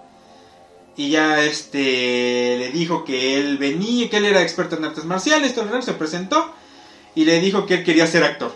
Y 0.96 1.10
ya 1.10 1.44
este 1.44 2.58
le 2.58 2.72
dijo 2.72 3.04
que 3.04 3.40
él 3.40 3.58
venía, 3.58 4.10
que 4.10 4.18
él 4.18 4.26
era 4.26 4.42
experto 4.42 4.78
en 4.78 4.86
artes 4.86 5.06
marciales, 5.06 5.56
se 5.82 5.94
presentó 5.94 6.54
y 7.16 7.26
le 7.26 7.40
dijo 7.40 7.66
que 7.66 7.76
él 7.76 7.84
quería 7.84 8.06
ser 8.06 8.24
actor. 8.24 8.54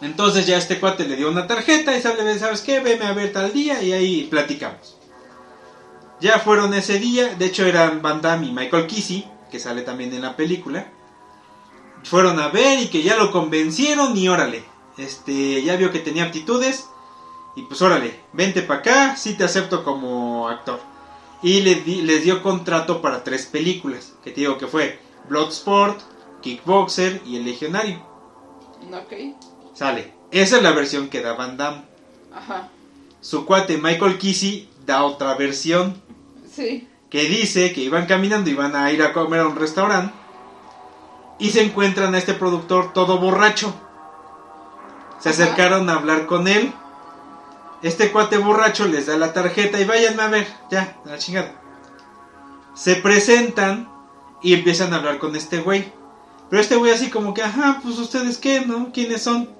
Entonces 0.00 0.46
ya 0.46 0.58
este 0.58 0.78
cuate 0.78 1.06
le 1.06 1.16
dio 1.16 1.30
una 1.30 1.46
tarjeta 1.46 1.96
y 1.96 2.02
sale, 2.02 2.38
¿sabes 2.38 2.60
qué? 2.60 2.80
Veme 2.80 3.06
a 3.06 3.12
ver 3.12 3.32
tal 3.32 3.52
día 3.52 3.82
y 3.82 3.92
ahí 3.92 4.24
platicamos. 4.24 4.96
Ya 6.20 6.38
fueron 6.38 6.72
ese 6.74 6.98
día, 6.98 7.34
de 7.34 7.46
hecho 7.46 7.66
eran 7.66 8.00
Van 8.00 8.22
Damme 8.22 8.46
y 8.46 8.52
Michael 8.52 8.86
Kissy, 8.86 9.26
que 9.50 9.58
sale 9.58 9.82
también 9.82 10.14
en 10.14 10.22
la 10.22 10.36
película. 10.36 10.90
Fueron 12.04 12.38
a 12.40 12.48
ver 12.48 12.80
y 12.80 12.88
que 12.88 13.02
ya 13.02 13.16
lo 13.16 13.32
convencieron 13.32 14.16
y 14.16 14.28
órale, 14.28 14.64
este, 14.96 15.62
ya 15.62 15.76
vio 15.76 15.90
que 15.90 15.98
tenía 15.98 16.24
aptitudes 16.24 16.86
y 17.56 17.62
pues 17.62 17.80
órale, 17.82 18.20
vente 18.32 18.62
para 18.62 18.80
acá, 18.80 19.16
sí 19.16 19.34
te 19.34 19.44
acepto 19.44 19.82
como 19.82 20.48
actor. 20.48 20.78
Y 21.42 21.60
le 21.62 21.76
di- 21.76 22.02
les 22.02 22.22
dio 22.24 22.42
contrato 22.42 23.00
para 23.02 23.24
tres 23.24 23.46
películas, 23.46 24.14
que 24.22 24.30
te 24.30 24.40
digo 24.42 24.58
que 24.58 24.66
fue 24.66 24.98
Bloodsport, 25.28 25.98
Kickboxer 26.42 27.22
y 27.26 27.36
El 27.36 27.44
Legionario. 27.44 28.00
Ok. 28.92 29.34
Sale. 29.74 30.12
Esa 30.30 30.56
es 30.58 30.62
la 30.62 30.72
versión 30.72 31.08
que 31.08 31.20
da 31.22 31.32
Van 31.34 31.56
Damme. 31.56 31.82
Ajá. 32.34 32.68
Su 33.20 33.44
cuate 33.46 33.78
Michael 33.78 34.18
Kissy 34.18 34.68
da 34.86 35.02
otra 35.04 35.34
versión 35.34 36.00
Sí. 36.54 36.88
que 37.10 37.24
dice 37.24 37.72
que 37.72 37.80
iban 37.82 38.06
caminando 38.06 38.50
y 38.50 38.54
van 38.54 38.76
a 38.76 38.90
ir 38.92 39.02
a 39.02 39.12
comer 39.12 39.40
a 39.40 39.46
un 39.48 39.56
restaurante 39.56 40.12
y 41.38 41.50
se 41.50 41.62
encuentran 41.62 42.14
a 42.14 42.18
este 42.18 42.34
productor 42.34 42.92
todo 42.92 43.18
borracho. 43.18 43.74
Se 45.20 45.30
Ajá. 45.30 45.42
acercaron 45.44 45.88
a 45.90 45.94
hablar 45.94 46.26
con 46.26 46.48
él. 46.48 46.72
Este 47.82 48.10
cuate 48.10 48.38
borracho 48.38 48.86
les 48.86 49.06
da 49.06 49.16
la 49.16 49.32
tarjeta 49.32 49.80
y 49.80 49.84
váyanme 49.84 50.22
a 50.22 50.28
ver, 50.28 50.46
ya, 50.70 50.98
a 51.04 51.10
la 51.10 51.18
chingada. 51.18 51.60
Se 52.74 52.96
presentan 52.96 53.88
y 54.42 54.54
empiezan 54.54 54.92
a 54.92 54.96
hablar 54.96 55.18
con 55.18 55.36
este 55.36 55.58
güey. 55.58 55.92
Pero 56.48 56.62
este 56.62 56.76
güey 56.76 56.92
así 56.92 57.10
como 57.10 57.34
que, 57.34 57.42
ajá, 57.42 57.80
pues 57.82 57.98
ustedes 57.98 58.38
qué, 58.38 58.60
¿no? 58.60 58.92
¿Quiénes 58.92 59.22
son? 59.22 59.50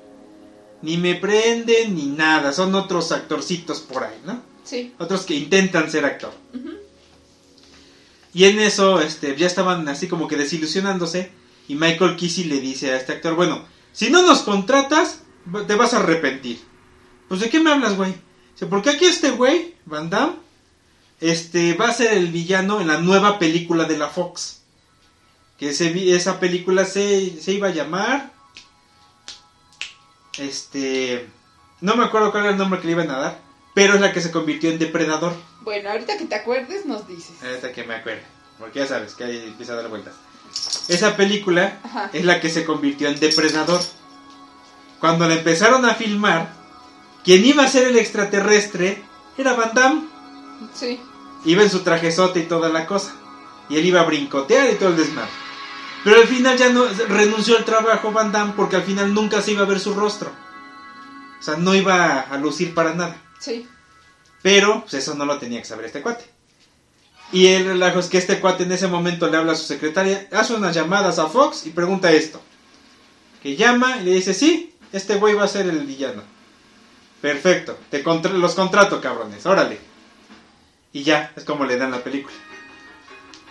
Ni 0.83 0.97
me 0.99 1.15
prenden 1.15 1.95
ni 1.95 2.07
nada, 2.07 2.53
son 2.53 2.75
otros 2.75 3.13
actorcitos 3.13 3.81
por 3.81 4.05
ahí, 4.05 4.21
¿no? 4.25 4.41
Sí. 4.65 4.95
Otros 4.99 5.23
que 5.23 5.35
intentan 5.35 5.91
ser 5.91 6.05
actor. 6.05 6.33
Y 8.33 8.45
en 8.45 8.59
eso 8.59 9.01
este, 9.01 9.35
ya 9.37 9.47
estaban 9.47 9.89
así 9.89 10.09
como 10.09 10.29
que 10.29 10.37
desilusionándose. 10.37 11.31
Y 11.69 11.75
Michael 11.75 12.17
Kissy 12.17 12.45
le 12.45 12.61
dice 12.61 12.93
a 12.93 12.97
este 12.97 13.15
actor, 13.15 13.35
bueno, 13.35 13.65
si 13.93 14.11
no 14.11 14.23
nos 14.23 14.43
contratas, 14.43 15.21
te 15.67 15.75
vas 15.75 15.95
a 15.95 16.01
arrepentir. 16.01 16.61
Pues 17.29 17.41
de 17.41 17.51
qué 17.51 17.61
me 17.61 17.71
hablas, 17.71 17.97
güey. 17.97 18.15
Dice, 18.53 18.67
porque 18.67 18.91
aquí 18.91 19.05
este 19.05 19.31
güey, 19.31 19.75
Van 19.85 20.11
Damme, 20.11 20.37
este, 21.21 21.75
va 21.75 21.89
a 21.89 21.93
ser 21.93 22.13
el 22.13 22.29
villano 22.29 22.81
en 22.81 22.89
la 22.89 22.99
nueva 22.99 23.39
película 23.39 23.85
de 23.85 23.99
la 23.99 24.09
Fox. 24.09 24.63
Que 25.59 25.71
ese 25.71 26.15
esa 26.15 26.39
película 26.39 26.85
se, 26.85 27.41
se 27.41 27.53
iba 27.53 27.69
a 27.69 27.73
llamar... 27.73 28.33
Este... 30.39 31.29
No 31.81 31.97
me 31.97 32.05
acuerdo 32.05 32.31
cuál 32.31 32.45
era 32.45 32.53
el 32.53 32.59
nombre 32.59 32.81
que 32.81 32.87
le 32.87 32.93
iban 32.93 33.11
a 33.11 33.19
dar. 33.19 33.39
Pero 33.75 33.95
es 33.95 34.01
la 34.01 34.13
que 34.13 34.21
se 34.21 34.31
convirtió 34.31 34.71
en 34.71 34.79
Depredador. 34.79 35.35
Bueno, 35.61 35.91
ahorita 35.91 36.17
que 36.17 36.25
te 36.25 36.35
acuerdes 36.35 36.87
nos 36.87 37.07
dices. 37.07 37.43
Ahorita 37.43 37.73
que 37.73 37.85
me 37.85 37.95
acuerdo. 37.95 38.23
Porque 38.59 38.79
ya 38.79 38.87
sabes 38.87 39.15
que 39.15 39.25
ahí 39.25 39.45
empieza 39.49 39.75
a 39.75 39.77
dar 39.77 39.89
vueltas. 39.89 40.15
Esa 40.89 41.17
película 41.17 41.79
Ajá. 41.83 42.11
es 42.13 42.25
la 42.25 42.41
que 42.41 42.49
se 42.49 42.65
convirtió 42.65 43.09
en 43.09 43.21
Depredador. 43.21 43.81
Cuando 45.01 45.29
la 45.29 45.35
empezaron 45.35 45.85
a 45.85 45.95
filmar, 45.95 46.55
quien 47.27 47.45
iba 47.45 47.65
a 47.65 47.69
ser 47.69 47.89
el 47.89 47.99
extraterrestre 47.99 49.03
era 49.37 49.55
Van 49.55 49.73
Damme. 49.75 50.03
Sí. 50.73 51.01
Iba 51.45 51.65
en 51.65 51.71
su 51.71 51.81
trajezote 51.81 52.39
y 52.39 52.45
toda 52.45 52.69
la 52.69 52.87
cosa. 52.87 53.17
Y 53.69 53.77
él 53.77 53.85
iba 53.85 54.01
a 54.01 54.05
brincotear 54.05 54.71
y 54.71 54.77
todo 54.77 54.91
el 54.91 54.97
desmadre. 54.97 55.29
Pero 56.05 56.21
al 56.21 56.29
final 56.29 56.57
ya 56.57 56.71
no 56.71 56.85
renunció 57.09 57.57
al 57.57 57.65
trabajo 57.65 58.13
Van 58.13 58.31
Damme 58.31 58.53
porque 58.57 58.77
al 58.77 58.85
final 58.85 59.13
nunca 59.13 59.43
se 59.43 59.51
iba 59.51 59.63
a 59.63 59.67
ver 59.67 59.81
su 59.81 59.93
rostro. 59.95 60.31
O 61.41 61.43
sea, 61.43 61.57
no 61.57 61.75
iba 61.75 62.21
a 62.21 62.39
lucir 62.39 62.73
para 62.75 62.95
nada. 62.95 63.21
Sí. 63.41 63.67
Pero 64.41 64.83
pues 64.83 64.95
eso 64.95 65.17
no 65.17 65.25
lo 65.25 65.41
tenía 65.41 65.59
que 65.59 65.67
saber 65.67 65.87
este 65.87 66.03
cuate. 66.03 66.25
Y 67.33 67.49
el 67.49 67.65
relajo 67.65 67.99
es 67.99 68.07
que 68.07 68.19
este 68.19 68.39
cuate 68.39 68.63
en 68.63 68.71
ese 68.71 68.87
momento 68.87 69.29
le 69.29 69.37
habla 69.37 69.55
a 69.55 69.57
su 69.57 69.65
secretaria, 69.65 70.29
hace 70.31 70.55
unas 70.55 70.77
llamadas 70.77 71.19
a 71.19 71.27
Fox 71.27 71.67
y 71.67 71.71
pregunta 71.71 72.13
esto. 72.13 72.41
Que 73.43 73.57
llama 73.57 73.97
y 73.97 74.05
le 74.05 74.13
dice, 74.13 74.33
sí, 74.33 74.77
este 74.93 75.17
güey 75.17 75.35
va 75.35 75.43
a 75.43 75.49
ser 75.49 75.67
el 75.67 75.85
villano. 75.87 76.36
Perfecto, 77.21 77.79
te 77.91 78.03
contra- 78.03 78.33
los 78.33 78.55
contrato, 78.55 79.01
cabrones, 79.01 79.45
órale. 79.47 79.79
Y 80.93 81.03
ya, 81.03 81.33
es 81.37 81.45
como 81.45 81.65
le 81.65 81.77
dan 81.77 81.91
la 81.91 82.03
película. 82.05 82.35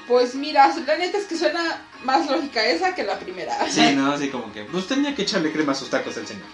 Pues 0.07 0.35
mira, 0.35 0.67
la 0.85 0.97
neta 0.97 1.17
es 1.17 1.25
que 1.25 1.35
suena 1.37 1.81
más 2.03 2.29
lógica 2.29 2.63
esa 2.65 2.93
que 2.95 3.03
la 3.03 3.17
primera. 3.19 3.67
Sí, 3.69 3.81
no, 3.95 4.11
así 4.11 4.29
como 4.29 4.51
que, 4.53 4.63
pues 4.65 4.87
tenía 4.87 5.15
que 5.15 5.23
echarle 5.23 5.51
crema 5.51 5.71
a 5.71 5.75
sus 5.75 5.89
tacos 5.89 6.15
el 6.17 6.27
señor. 6.27 6.45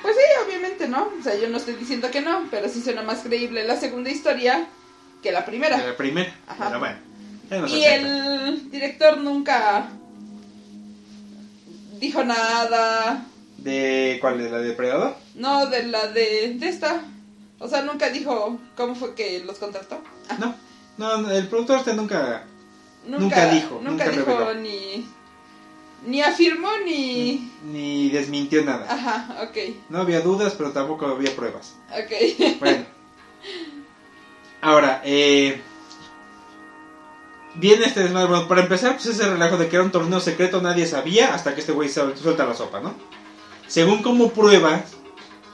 Pues 0.00 0.16
sí, 0.16 0.22
obviamente 0.46 0.88
no. 0.88 1.12
O 1.18 1.22
sea, 1.22 1.36
yo 1.36 1.48
no 1.48 1.58
estoy 1.58 1.74
diciendo 1.74 2.10
que 2.10 2.20
no, 2.20 2.46
pero 2.50 2.68
sí 2.68 2.80
suena 2.82 3.02
más 3.02 3.20
creíble 3.20 3.64
la 3.64 3.76
segunda 3.78 4.10
historia 4.10 4.66
que 5.22 5.30
la 5.30 5.44
primera. 5.44 5.78
De 5.78 5.86
la 5.88 5.96
primera. 5.96 6.34
Ajá. 6.48 6.66
Pero 6.68 6.78
bueno, 6.80 6.96
Y 7.68 7.84
acepta. 7.84 7.94
el 8.46 8.70
director 8.70 9.18
nunca 9.18 9.88
dijo 12.00 12.24
nada. 12.24 13.24
¿De 13.58 14.18
cuál? 14.20 14.38
¿De 14.38 14.50
la 14.50 14.58
de 14.58 14.68
Depredador? 14.68 15.16
No, 15.34 15.66
de 15.66 15.84
la 15.84 16.08
de, 16.08 16.54
de 16.58 16.68
esta. 16.68 17.02
O 17.58 17.68
sea, 17.68 17.82
nunca 17.82 18.10
dijo 18.10 18.58
cómo 18.76 18.94
fue 18.94 19.14
que 19.14 19.40
los 19.44 19.58
contrató. 19.58 20.00
No, 20.38 20.54
no, 20.98 21.18
no, 21.18 21.30
el 21.30 21.46
productor 21.48 21.78
este 21.78 21.94
nunca... 21.94 22.44
Nunca, 23.06 23.18
Nunca 23.24 23.46
dijo, 23.50 23.74
Nunca, 23.82 23.90
nunca 23.90 24.08
dijo 24.10 24.24
reveló. 24.38 24.54
ni. 24.54 25.06
Ni 26.06 26.20
afirmó 26.22 26.68
ni. 26.84 27.50
Ni 27.64 28.10
desmintió 28.10 28.64
nada. 28.64 28.86
Ajá, 28.92 29.42
ok. 29.42 29.56
No 29.88 29.98
había 30.00 30.20
dudas, 30.20 30.54
pero 30.56 30.70
tampoco 30.72 31.06
había 31.06 31.34
pruebas. 31.34 31.74
Ok. 31.90 32.56
Bueno. 32.60 32.84
Ahora, 34.60 35.00
eh, 35.04 35.60
viene 37.54 37.84
este 37.86 38.00
desmadre. 38.04 38.28
Bueno, 38.28 38.48
para 38.48 38.62
empezar, 38.62 38.92
pues 38.94 39.06
ese 39.06 39.28
relajo 39.28 39.56
de 39.56 39.68
que 39.68 39.76
era 39.76 39.84
un 39.84 39.90
torneo 39.90 40.20
secreto 40.20 40.60
nadie 40.60 40.86
sabía 40.86 41.34
hasta 41.34 41.54
que 41.54 41.60
este 41.60 41.72
güey 41.72 41.88
suelta 41.88 42.46
la 42.46 42.54
sopa, 42.54 42.80
¿no? 42.80 42.94
Según 43.66 44.02
como 44.02 44.30
pruebas, 44.30 44.92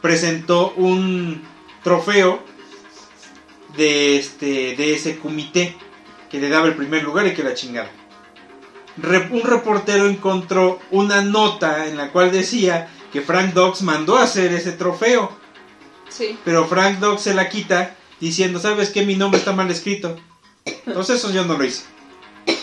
presentó 0.00 0.72
un 0.76 1.42
trofeo 1.82 2.42
de 3.76 4.18
este 4.18 4.74
de 4.76 4.94
ese 4.94 5.18
comité 5.18 5.76
que 6.30 6.40
le 6.40 6.48
daba 6.48 6.66
el 6.66 6.74
primer 6.74 7.02
lugar 7.02 7.26
y 7.26 7.34
que 7.34 7.42
la 7.42 7.54
chingada. 7.54 7.90
Re- 8.96 9.28
un 9.30 9.42
reportero 9.42 10.06
encontró 10.06 10.80
una 10.90 11.22
nota 11.22 11.86
en 11.86 11.96
la 11.96 12.10
cual 12.10 12.32
decía 12.32 12.88
que 13.12 13.20
Frank 13.22 13.54
Dux 13.54 13.82
mandó 13.82 14.16
a 14.16 14.24
hacer 14.24 14.52
ese 14.52 14.72
trofeo. 14.72 15.30
Sí. 16.08 16.38
Pero 16.44 16.66
Frank 16.66 16.98
Dog 16.98 17.20
se 17.20 17.34
la 17.34 17.48
quita 17.48 17.94
diciendo, 18.18 18.58
¿sabes 18.58 18.90
qué? 18.90 19.04
Mi 19.06 19.14
nombre 19.14 19.38
está 19.38 19.52
mal 19.52 19.70
escrito. 19.70 20.16
Entonces 20.86 21.16
eso 21.18 21.30
yo 21.30 21.44
no 21.44 21.56
lo 21.56 21.64
hice. 21.64 21.84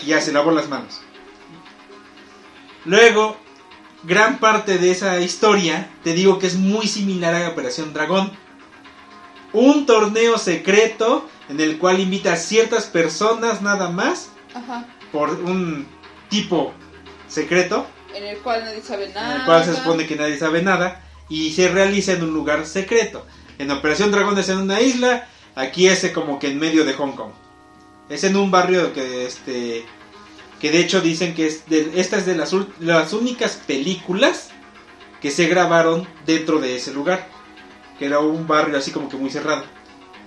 Y 0.02 0.06
ya 0.06 0.20
se 0.20 0.32
lavó 0.32 0.50
las 0.50 0.68
manos. 0.68 1.00
Luego, 2.84 3.36
gran 4.06 4.38
parte 4.38 4.78
de 4.78 4.90
esa 4.90 5.20
historia, 5.20 5.90
te 6.04 6.14
digo 6.14 6.38
que 6.38 6.46
es 6.46 6.54
muy 6.56 6.86
similar 6.86 7.34
a 7.34 7.48
Operación 7.48 7.92
Dragón. 7.92 8.32
Un 9.52 9.86
torneo 9.86 10.38
secreto 10.38 11.28
en 11.48 11.60
el 11.60 11.78
cual 11.78 12.00
invita 12.00 12.34
a 12.34 12.36
ciertas 12.36 12.86
personas 12.86 13.62
nada 13.62 13.88
más 13.90 14.30
Ajá. 14.54 14.86
por 15.12 15.30
un 15.30 15.86
tipo 16.28 16.72
secreto 17.28 17.86
En 18.14 18.24
el 18.24 18.38
cual 18.38 18.64
nadie 18.64 18.82
sabe 18.82 19.08
nada. 19.14 19.34
en 19.34 19.40
el 19.40 19.46
cual 19.46 19.64
se 19.64 19.74
supone 19.76 20.06
que 20.06 20.16
nadie 20.16 20.36
sabe 20.38 20.62
nada 20.62 21.02
y 21.28 21.52
se 21.52 21.68
realiza 21.68 22.12
en 22.12 22.24
un 22.24 22.34
lugar 22.34 22.66
secreto. 22.66 23.26
En 23.58 23.70
Operación 23.70 24.10
Dragón 24.10 24.38
es 24.38 24.48
en 24.48 24.58
una 24.58 24.80
isla 24.80 25.26
Aquí 25.56 25.88
es 25.88 26.06
como 26.10 26.38
que 26.38 26.48
en 26.48 26.58
medio 26.58 26.84
de 26.84 26.92
Hong 26.92 27.12
Kong. 27.12 27.32
Es 28.10 28.24
en 28.24 28.36
un 28.36 28.50
barrio 28.50 28.92
que 28.92 29.24
este 29.24 29.86
que 30.60 30.70
de 30.70 30.80
hecho 30.80 31.00
dicen 31.00 31.34
que 31.34 31.46
es 31.46 31.68
de, 31.68 32.00
esta 32.00 32.16
es 32.16 32.26
de 32.26 32.34
las, 32.36 32.52
las 32.80 33.12
únicas 33.12 33.56
películas 33.66 34.48
que 35.20 35.30
se 35.30 35.46
grabaron 35.46 36.06
dentro 36.24 36.58
de 36.60 36.76
ese 36.76 36.92
lugar, 36.92 37.28
que 37.98 38.06
era 38.06 38.18
un 38.20 38.46
barrio 38.46 38.78
así 38.78 38.90
como 38.90 39.08
que 39.08 39.16
muy 39.16 39.30
cerrado. 39.30 39.64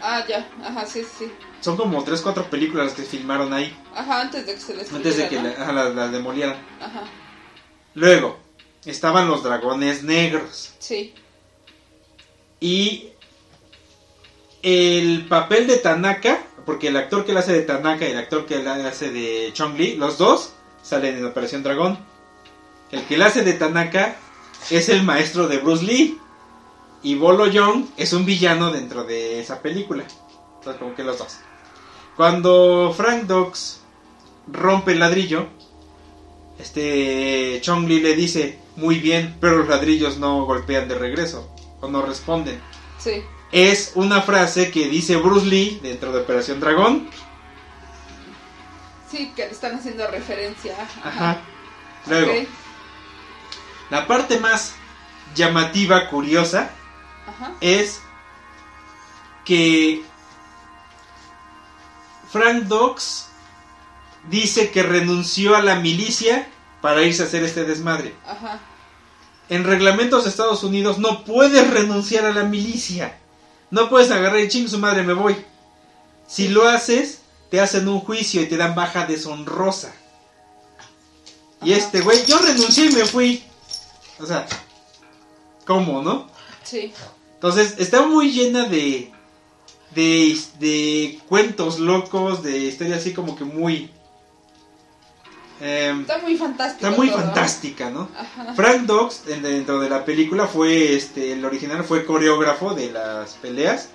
Ah, 0.02 0.24
ya. 0.28 0.48
Ajá, 0.64 0.86
sí, 0.86 1.04
sí. 1.18 1.32
Son 1.62 1.76
como 1.76 2.04
3 2.04 2.22
4 2.22 2.50
películas 2.50 2.86
las 2.88 2.96
que 2.96 3.04
filmaron 3.04 3.52
ahí 3.54 3.76
Ajá, 3.94 4.22
antes 4.22 4.46
de 4.46 4.54
que 4.54 4.60
se 4.62 4.74
les 4.76 4.94
antes 4.94 5.18
de 5.18 5.28
que 5.28 5.42
la- 5.42 5.50
ajá, 5.50 5.74
las 5.74 6.12
demolieran. 6.12 6.56
Ajá, 6.80 7.04
Luego 7.96 8.40
estaban 8.86 9.28
los 9.28 9.44
dragones 9.44 10.04
negros. 10.04 10.74
sí. 10.80 11.14
Y 12.62 13.10
el 14.62 15.26
papel 15.28 15.68
de 15.68 15.78
Tanaka, 15.78 16.44
porque 16.70 16.90
el 16.90 16.98
actor 16.98 17.26
que 17.26 17.34
le 17.34 17.40
hace 17.40 17.54
de 17.54 17.64
Tanaka 17.64 18.08
y 18.08 18.12
el 18.12 18.20
actor 18.20 18.46
que 18.46 18.60
le 18.60 18.70
hace 18.70 19.10
de 19.10 19.50
Chong 19.54 19.76
Li, 19.76 19.96
los 19.96 20.20
dos 20.20 20.52
salen 20.84 21.18
en 21.18 21.26
Operación 21.26 21.64
Dragón. 21.64 21.98
El 22.92 23.04
que 23.06 23.18
le 23.18 23.26
hace 23.26 23.44
de 23.44 23.54
Tanaka 23.54 24.18
es 24.70 24.88
el 24.90 25.02
maestro 25.02 25.48
de 25.48 25.58
Bruce 25.58 25.84
Lee. 25.84 26.20
Y 27.02 27.16
Bolo 27.16 27.48
Young 27.48 27.86
es 27.98 28.14
un 28.14 28.24
villano 28.24 28.70
dentro 28.70 29.04
de 29.04 29.40
esa 29.40 29.64
película. 29.64 30.04
Entonces, 30.60 30.80
como 30.80 30.94
que 30.94 31.04
los 31.04 31.18
dos. 31.18 31.40
Cuando 32.16 32.94
Frank 32.96 33.24
Dux 33.24 33.80
rompe 34.46 34.92
el 34.92 35.00
ladrillo, 35.00 35.48
este 36.60 37.58
Chong 37.64 37.88
Li 37.88 38.00
le 38.00 38.16
dice, 38.16 38.60
muy 38.76 39.00
bien, 39.00 39.38
pero 39.42 39.58
los 39.58 39.70
ladrillos 39.70 40.20
no 40.20 40.46
golpean 40.46 40.88
de 40.88 41.00
regreso 41.00 41.50
o 41.82 41.88
no 41.88 42.04
responden. 42.04 42.62
Sí. 43.00 43.24
Es 43.52 43.94
una 43.96 44.22
frase 44.22 44.70
que 44.72 44.88
dice 44.88 45.16
Bruce 45.18 45.46
Lee 45.48 45.80
dentro 45.82 46.12
de 46.12 46.20
Operación 46.22 46.60
Dragón. 46.60 47.10
Sí, 49.10 49.32
que 49.36 49.46
le 49.46 49.52
están 49.52 49.76
haciendo 49.76 50.06
referencia. 50.08 50.76
Ajá. 51.04 51.38
Luego, 52.06 52.32
la 53.90 54.06
parte 54.08 54.40
más 54.40 54.76
llamativa, 55.36 56.10
curiosa, 56.10 56.70
Ajá. 57.28 57.54
es 57.60 58.02
que 59.46 60.04
Frank 62.32 62.66
Dux 62.66 63.28
dice 64.30 64.70
que 64.70 64.84
renunció 64.84 65.56
a 65.56 65.62
la 65.64 65.76
milicia 65.78 66.48
para 66.82 67.02
irse 67.02 67.24
a 67.24 67.26
hacer 67.26 67.44
este 67.44 67.64
desmadre. 67.64 68.14
Ajá. 68.28 68.60
En 69.50 69.64
reglamentos 69.64 70.24
de 70.24 70.30
Estados 70.30 70.64
Unidos 70.64 71.00
no 71.00 71.24
puedes 71.26 71.68
renunciar 71.72 72.26
a 72.26 72.32
la 72.32 72.44
milicia. 72.44 73.18
No 73.72 73.90
puedes 73.90 74.12
agarrar 74.12 74.40
y 74.40 74.48
ching 74.48 74.68
su 74.68 74.80
madre, 74.80 75.04
me 75.04 75.14
voy. 75.14 75.36
Si 76.28 76.48
lo 76.48 76.68
haces, 76.68 77.20
te 77.50 77.60
hacen 77.60 77.88
un 77.88 78.00
juicio 78.00 78.42
y 78.42 78.46
te 78.46 78.58
dan 78.58 78.76
baja 78.76 79.06
deshonrosa. 79.06 79.94
Y 81.62 81.74
Ajá. 81.74 81.82
este 81.82 82.02
güey, 82.02 82.26
yo 82.26 82.40
renuncié 82.40 82.86
y 82.86 82.94
me 82.94 83.06
fui. 83.06 83.44
O 84.20 84.26
sea, 84.26 84.48
¿cómo, 85.66 86.02
no? 86.02 86.28
Sí. 86.64 86.94
Entonces, 87.36 87.76
está 87.78 88.06
muy 88.06 88.32
llena 88.32 88.66
de, 88.66 89.12
de, 89.96 90.40
de 90.60 91.20
cuentos 91.28 91.80
locos, 91.80 92.44
de 92.44 92.58
historias 92.58 93.00
así 93.00 93.14
como 93.14 93.36
que 93.36 93.44
muy... 93.44 93.92
em, 95.62 96.02
Está 96.02 96.18
muy 96.20 96.36
fantástico. 96.38 96.88
está 96.88 96.98
muy 96.98 97.10
todo. 97.10 97.20
fantástica, 97.20 97.90
¿no? 97.90 98.08
Ajá. 98.18 98.54
Frank 98.54 98.90
en- 99.28 99.42
dentro 99.42 99.80
de 99.80 99.90
la 99.90 100.06
película, 100.06 100.48
fue 100.48 100.96
este, 100.96 101.34
el 101.34 101.44
original 101.46 101.84
fue 101.84 102.06
coreógrafo 102.06 102.74
de 102.74 102.92
las 102.92 103.34
peleas. 103.36 103.90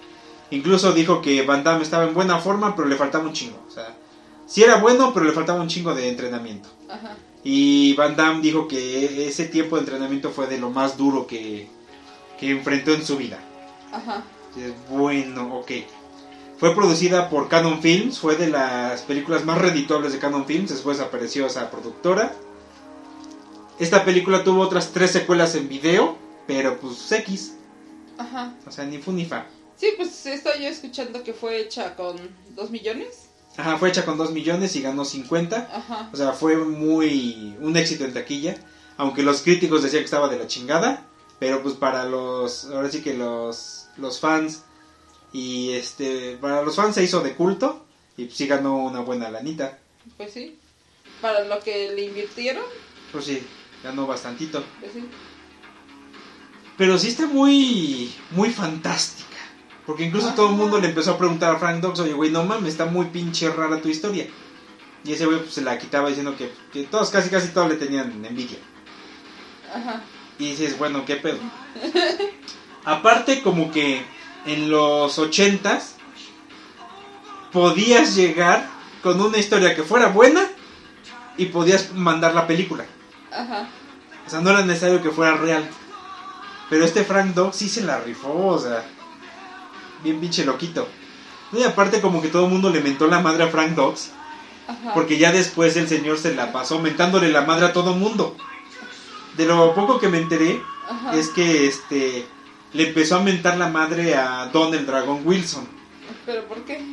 Incluso 0.51 0.93
dijo 0.93 1.21
que 1.23 1.43
Van 1.43 1.65
Damme 1.65 1.83
estaba 1.83 2.05
en 2.05 2.15
buena 2.15 2.39
forma, 2.39 2.77
pero 2.77 2.87
le 2.87 2.97
faltaba 2.97 3.25
un 3.25 3.33
chingo. 3.33 3.59
O 3.67 3.71
sea, 3.71 3.95
sí 4.47 4.63
era 4.63 4.77
bueno, 4.77 5.13
pero 5.15 5.27
le 5.27 5.33
faltaba 5.33 5.61
un 5.61 5.69
chingo 5.69 5.95
de 5.95 6.09
entrenamiento. 6.09 6.69
Ajá. 6.89 7.17
Y 7.43 7.95
Van 7.95 8.15
Damme 8.17 8.41
dijo 8.43 8.69
que 8.69 9.27
ese 9.27 9.47
tiempo 9.47 9.77
de 9.77 9.81
entrenamiento 9.83 10.31
fue 10.31 10.47
de 10.47 10.59
lo 10.59 10.71
más 10.71 10.97
duro 10.97 11.27
que, 11.27 11.69
que 12.39 12.51
enfrentó 12.51 12.93
en 12.93 13.05
su 13.05 13.17
vida. 13.17 13.39
Ajá. 13.93 14.23
Bueno, 14.91 15.57
ok. 15.57 15.71
Fue 16.59 16.75
producida 16.75 17.29
por 17.31 17.49
Canon 17.49 17.83
Films, 17.83 18.19
fue 18.19 18.37
de 18.37 18.49
las 18.49 19.03
películas 19.03 19.45
más 19.45 19.59
redituables 19.59 20.13
de 20.13 20.19
Canon 20.19 20.47
Films, 20.47 20.71
después 20.71 21.01
apareció 21.01 21.47
esa 21.47 21.71
productora. 21.71 22.33
Esta 23.79 24.05
película 24.05 24.45
tuvo 24.45 24.63
otras 24.63 24.93
tres 24.93 25.11
secuelas 25.11 25.57
en 25.57 25.69
video, 25.69 26.17
pero 26.47 26.79
pues 26.79 27.11
X, 27.11 27.55
Ajá. 28.19 28.55
o 28.67 28.71
sea, 28.71 28.85
ni 28.85 28.99
fu 28.99 29.11
ni 29.13 29.25
fa. 29.25 29.47
Sí, 29.77 29.89
pues 29.97 30.25
estoy 30.27 30.63
yo 30.63 30.69
escuchando 30.69 31.25
que 31.25 31.33
fue 31.33 31.61
hecha 31.61 31.97
con 31.97 32.17
dos 32.55 32.71
millones. 32.71 33.29
Ajá, 33.57 33.77
fue 33.79 33.89
hecha 33.89 34.05
con 34.05 34.19
2 34.19 34.33
millones 34.33 34.75
y 34.75 34.83
ganó 34.83 35.05
50. 35.05 35.69
Ajá. 35.73 36.11
O 36.13 36.17
sea, 36.17 36.33
fue 36.33 36.57
muy 36.57 37.57
un 37.61 37.77
éxito 37.77 38.05
en 38.05 38.13
taquilla, 38.13 38.57
aunque 38.97 39.23
los 39.23 39.43
críticos 39.43 39.83
decían 39.83 40.01
que 40.01 40.07
estaba 40.07 40.29
de 40.29 40.39
la 40.39 40.49
chingada, 40.49 41.07
pero 41.39 41.63
pues 41.63 41.75
para 41.75 42.05
los 42.05 42.65
ahora 42.67 42.91
sí 42.91 43.01
que 43.01 43.15
los 43.15 43.87
los 43.97 44.19
fans 44.19 44.63
y 45.35 45.73
este 45.73 46.39
para 46.41 46.63
los 46.63 46.77
fans 46.77 46.95
se 46.95 47.03
hizo 47.05 47.21
de 47.21 47.35
culto 47.35 47.85
y 48.17 48.25
pues 48.25 48.37
sí 48.39 48.47
ganó 48.47 48.77
una 48.79 49.01
buena 49.01 49.29
lanita. 49.31 49.79
Pues 50.17 50.33
sí. 50.33 50.57
Para 51.21 51.45
lo 51.45 51.61
que 51.61 51.91
le 51.93 52.05
invirtieron, 52.05 52.65
Pues 53.13 53.25
sí, 53.27 53.43
ganó 53.83 54.07
bastantito. 54.07 54.63
pues 54.81 54.93
sí. 54.93 55.05
Pero 56.79 56.99
sí 56.99 57.09
está 57.09 57.27
muy 57.27 58.13
muy 58.31 58.51
fantástica. 58.51 59.29
Porque 59.87 60.05
incluso 60.05 60.33
todo 60.35 60.49
el 60.51 60.57
mundo 60.57 60.81
le 60.81 60.89
empezó 60.89 61.11
a 61.13 61.19
preguntar 61.19 61.55
a 61.55 61.59
Frank 61.59 61.81
Dux, 61.83 61.99
oye, 62.01 62.15
güey, 62.15 62.31
no 62.31 62.45
mames, 62.45 62.71
está 62.73 62.87
muy 62.87 63.07
pinche 63.07 63.51
rara 63.51 63.83
tu 63.83 63.89
historia. 63.89 64.27
Y 65.05 65.13
ese 65.13 65.27
güey 65.27 65.41
pues, 65.41 65.53
se 65.53 65.61
la 65.61 65.79
quitaba 65.79 66.09
diciendo 66.09 66.35
que, 66.37 66.51
que 66.73 66.85
todos, 66.85 67.11
casi 67.11 67.29
casi 67.29 67.49
todos 67.49 67.69
le 67.69 67.77
tenían 67.77 68.25
envidia. 68.25 68.57
Ajá. 69.75 70.03
Y 70.39 70.51
dices, 70.51 70.79
bueno, 70.79 71.05
¿qué 71.05 71.17
pedo? 71.17 71.39
Aparte, 72.85 73.43
como 73.43 73.71
que 73.71 74.03
en 74.47 74.71
los 74.71 75.19
ochentas 75.19 75.97
podías 77.53 78.15
llegar 78.15 78.69
con 79.03 79.21
una 79.21 79.39
historia 79.39 79.75
que 79.75 79.83
fuera 79.83 80.09
buena 80.09 80.43
y 81.37 81.47
podías 81.47 81.93
mandar 81.93 82.35
la 82.35 82.47
película. 82.47 82.85
Ajá. 83.33 83.69
O 84.27 84.31
sea, 84.31 84.41
no 84.41 84.51
era 84.51 84.65
necesario 84.65 85.03
que 85.03 85.11
fuera 85.11 85.37
real. 85.37 85.69
Pero 86.71 86.85
este 86.85 87.05
Frank 87.05 87.35
Dog 87.35 87.55
sí 87.55 87.69
se 87.69 87.83
la 87.83 88.01
rifó, 88.01 88.47
o 88.47 88.59
sea, 88.59 88.85
bien 90.03 90.21
pinche 90.21 90.45
loquito. 90.45 90.89
Y 91.53 91.63
aparte 91.63 92.01
como 92.01 92.23
que 92.23 92.29
todo 92.29 92.47
el 92.47 92.51
mundo 92.51 92.71
le 92.71 92.81
mentó 92.81 93.07
la 93.07 93.21
madre 93.21 93.45
a 93.45 93.49
Frank 93.49 93.73
Dogs, 93.73 94.11
Ajá. 94.67 94.95
porque 94.95 95.19
ya 95.19 95.31
después 95.31 95.77
el 95.77 95.89
señor 95.89 96.19
se 96.19 96.35
la 96.35 96.53
pasó 96.53 96.79
mentándole 96.81 97.29
la 97.29 97.43
madre 97.43 97.67
a 97.67 97.73
todo 97.73 97.95
mundo. 97.95 98.37
De 99.37 99.47
lo 99.47 99.75
poco 99.75 99.99
que 100.01 100.09
me 100.09 100.19
enteré, 100.19 100.63
Ajá. 100.89 101.15
es 101.15 101.29
que 101.29 101.67
este 101.67 102.27
le 102.75 102.89
empezó 102.89 103.17
a 103.17 103.23
mentar 103.23 103.57
la 103.57 103.69
madre 103.69 104.15
a 104.15 104.47
Don 104.53 104.75
el 104.75 104.85
Dragón 104.85 105.23
Wilson. 105.25 105.67
¿Pero 106.27 106.45
por 106.47 106.65
qué? 106.65 106.85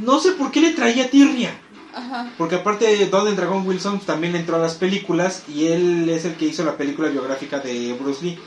No 0.00 0.20
sé 0.20 0.32
por 0.32 0.50
qué 0.50 0.60
le 0.60 0.70
traía 0.70 1.08
tirria. 1.08 1.52
Ajá. 1.94 2.30
Porque 2.36 2.56
aparte 2.56 3.06
Don 3.06 3.26
el 3.26 3.36
Dragón 3.36 3.66
Wilson 3.66 4.00
también 4.00 4.36
entró 4.36 4.56
a 4.56 4.60
las 4.60 4.74
películas 4.74 5.44
y 5.48 5.66
él 5.66 6.08
es 6.08 6.24
el 6.24 6.34
que 6.34 6.46
hizo 6.46 6.64
la 6.64 6.76
película 6.76 7.08
biográfica 7.08 7.60
de 7.60 7.92
Bruce 7.94 8.24
Lee. 8.24 8.38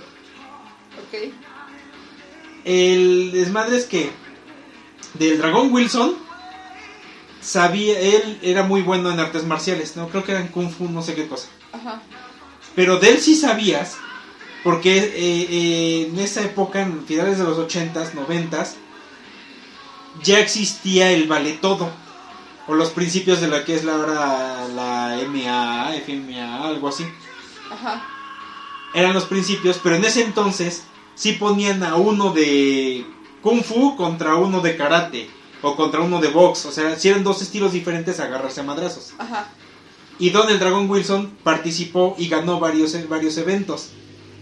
Ok. 1.08 1.34
El 2.66 3.32
desmadre 3.32 3.78
es 3.78 3.86
que 3.86 4.12
del 5.16 5.38
Dragón 5.38 5.74
Wilson 5.74 6.16
sabía, 7.42 8.00
él 8.00 8.40
era 8.42 8.64
muy 8.64 8.82
bueno 8.82 9.12
en 9.12 9.20
artes 9.20 9.46
marciales, 9.46 9.96
no 9.96 10.08
creo 10.08 10.24
que 10.24 10.32
era 10.32 10.42
en 10.42 10.48
Kung 10.48 10.70
Fu, 10.70 10.90
no 10.90 11.02
sé 11.02 11.14
qué 11.14 11.28
cosa. 11.28 11.48
Ajá. 11.72 12.02
Pero 12.76 13.00
de 13.00 13.10
él 13.10 13.20
sí 13.20 13.36
sabías, 13.36 13.98
porque 14.64 14.98
eh, 14.98 15.12
eh, 15.16 16.08
en 16.10 16.20
esa 16.20 16.42
época, 16.42 16.82
en 16.82 17.06
finales 17.06 17.38
de 17.38 17.44
los 17.44 17.58
80s, 17.58 18.14
90s, 18.14 18.76
ya 20.24 20.40
existía 20.40 21.12
el 21.12 21.28
vale 21.28 21.54
todo. 21.54 21.90
O 22.68 22.76
los 22.76 22.92
principios 22.92 23.42
de 23.42 23.50
la 23.50 23.66
que 23.66 23.76
es 23.76 23.84
la 23.84 23.96
ahora 23.96 24.68
la 24.70 25.20
MA, 25.28 25.96
FMA, 25.98 26.66
algo 26.66 26.88
así. 26.88 27.06
Ajá. 27.70 28.08
Eran 28.94 29.14
los 29.14 29.26
principios, 29.26 29.80
pero 29.84 29.96
en 29.96 30.06
ese 30.06 30.24
entonces 30.24 30.84
sí 31.16 31.34
ponían 31.34 31.84
a 31.84 31.96
uno 31.96 32.32
de 32.32 33.06
Kung 33.42 33.64
Fu 33.64 33.98
contra 33.98 34.36
uno 34.36 34.62
de 34.62 34.78
Karate. 34.78 35.30
O 35.62 35.76
contra 35.78 36.02
uno 36.02 36.20
de 36.20 36.28
box. 36.28 36.66
O 36.66 36.72
sea, 36.72 36.98
si 36.98 37.10
eran 37.10 37.24
dos 37.24 37.42
estilos 37.42 37.72
diferentes 37.72 38.20
a 38.20 38.26
agarrarse 38.26 38.62
a 38.62 38.64
madrazos. 38.64 39.14
Ajá. 39.18 39.48
Y 40.20 40.30
Don 40.30 40.50
el 40.50 40.60
Dragón 40.60 40.90
Wilson 40.90 41.38
participó 41.42 42.16
y 42.18 42.28
ganó 42.28 42.60
varios, 42.60 42.96
varios 43.10 43.38
eventos. 43.38 43.92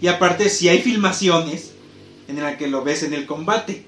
Y 0.01 0.07
aparte, 0.07 0.49
si 0.49 0.67
hay 0.67 0.81
filmaciones 0.81 1.71
en 2.27 2.41
la 2.41 2.57
que 2.57 2.67
lo 2.67 2.83
ves 2.83 3.03
en 3.03 3.13
el 3.13 3.25
combate. 3.25 3.85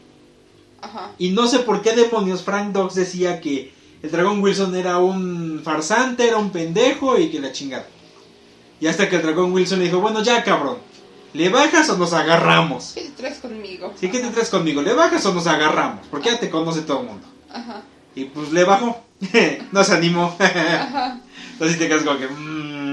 Ajá. 0.82 1.12
Y 1.17 1.30
no 1.30 1.47
sé 1.47 1.60
por 1.60 1.82
qué 1.82 1.93
demonios 1.93 2.43
Frank 2.43 2.71
Dux 2.73 2.93
decía 2.95 3.41
que 3.41 3.73
el 4.02 4.12
Dragón 4.12 4.41
Wilson 4.41 4.76
era 4.76 4.99
un 4.99 5.62
farsante, 5.63 6.28
era 6.28 6.38
un 6.38 6.52
pendejo 6.52 7.17
y 7.17 7.30
que 7.30 7.39
la 7.39 7.52
chingada. 7.52 7.86
Y 8.80 8.88
hasta 8.88 9.10
que 9.10 9.15
el 9.15 9.21
Dragón 9.21 9.54
Wilson 9.54 9.80
le 9.80 9.86
dijo, 9.86 9.99
bueno, 9.99 10.21
ya 10.21 10.43
cabrón, 10.43 10.78
¿Le 11.34 11.49
bajas 11.49 11.89
o 11.89 11.97
nos 11.97 12.13
agarramos? 12.13 12.91
¿Qué 12.93 13.02
te 13.02 13.10
traes 13.10 13.39
conmigo? 13.39 13.91
Sí, 13.99 14.08
¿qué 14.12 14.19
te 14.19 14.30
traes 14.30 14.49
conmigo? 14.49 14.84
¿Le 14.84 14.93
bajas 14.93 15.26
o 15.26 15.34
nos 15.34 15.47
agarramos? 15.47 16.06
Porque 16.12 16.30
ya 16.30 16.39
te 16.39 16.52
conoce 16.52 16.82
todo 16.84 16.99
el 17.02 17.08
mundo. 17.08 17.26
Ajá, 17.52 17.82
Y 18.13 18.26
pues 18.26 18.52
le 18.52 18.63
bajó. 18.63 19.02
no 19.71 19.84
se 19.84 19.93
animó. 19.93 20.36
ajá. 20.39 21.19
Entonces 21.54 21.80
te 21.80 21.88
quedas 21.88 22.04
como 22.04 22.19
que... 22.19 22.28
Mmm, 22.28 22.84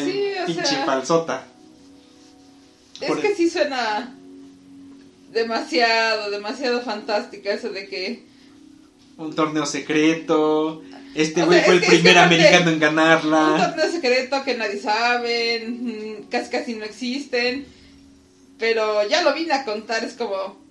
Sí, 0.00 0.32
pinche 0.46 0.66
sea- 0.66 0.84
falsota. 0.84 1.46
Es 3.04 3.08
Por- 3.08 3.20
que 3.22 3.34
sí 3.34 3.48
suena 3.50 4.14
demasiado, 5.32 6.30
demasiado 6.30 6.80
fantástica 6.82 7.52
eso 7.52 7.70
de 7.70 7.88
que... 7.88 8.24
Un 9.16 9.34
torneo 9.34 9.66
secreto. 9.66 10.82
Este 11.14 11.44
güey 11.44 11.62
fue 11.64 11.74
el 11.74 11.80
primer 11.84 12.18
americano 12.18 12.68
en 12.68 12.74
Un 12.74 12.80
ganarla. 12.80 13.68
torneo 13.74 13.90
secreto 13.92 14.42
que 14.44 14.56
nadie 14.56 14.80
sabe, 14.80 15.64
mm, 15.68 16.28
casi 16.30 16.50
casi 16.50 16.74
no 16.74 16.84
existen, 16.84 17.64
pero 18.58 19.06
ya 19.08 19.22
lo 19.22 19.32
vine 19.34 19.52
a 19.54 19.64
contar, 19.64 20.02
es 20.04 20.14
como... 20.14 20.62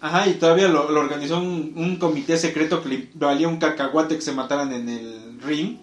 Ajá, 0.00 0.26
y 0.26 0.34
todavía 0.34 0.68
lo, 0.68 0.90
lo 0.90 1.00
organizó 1.00 1.38
un, 1.38 1.74
un 1.76 1.96
comité 1.96 2.36
secreto 2.38 2.82
que 2.82 2.88
le 2.88 3.08
valía 3.14 3.46
un 3.48 3.58
cacahuate 3.58 4.16
que 4.16 4.22
se 4.22 4.32
mataran 4.32 4.72
en 4.72 4.88
el 4.88 5.40
ring. 5.42 5.76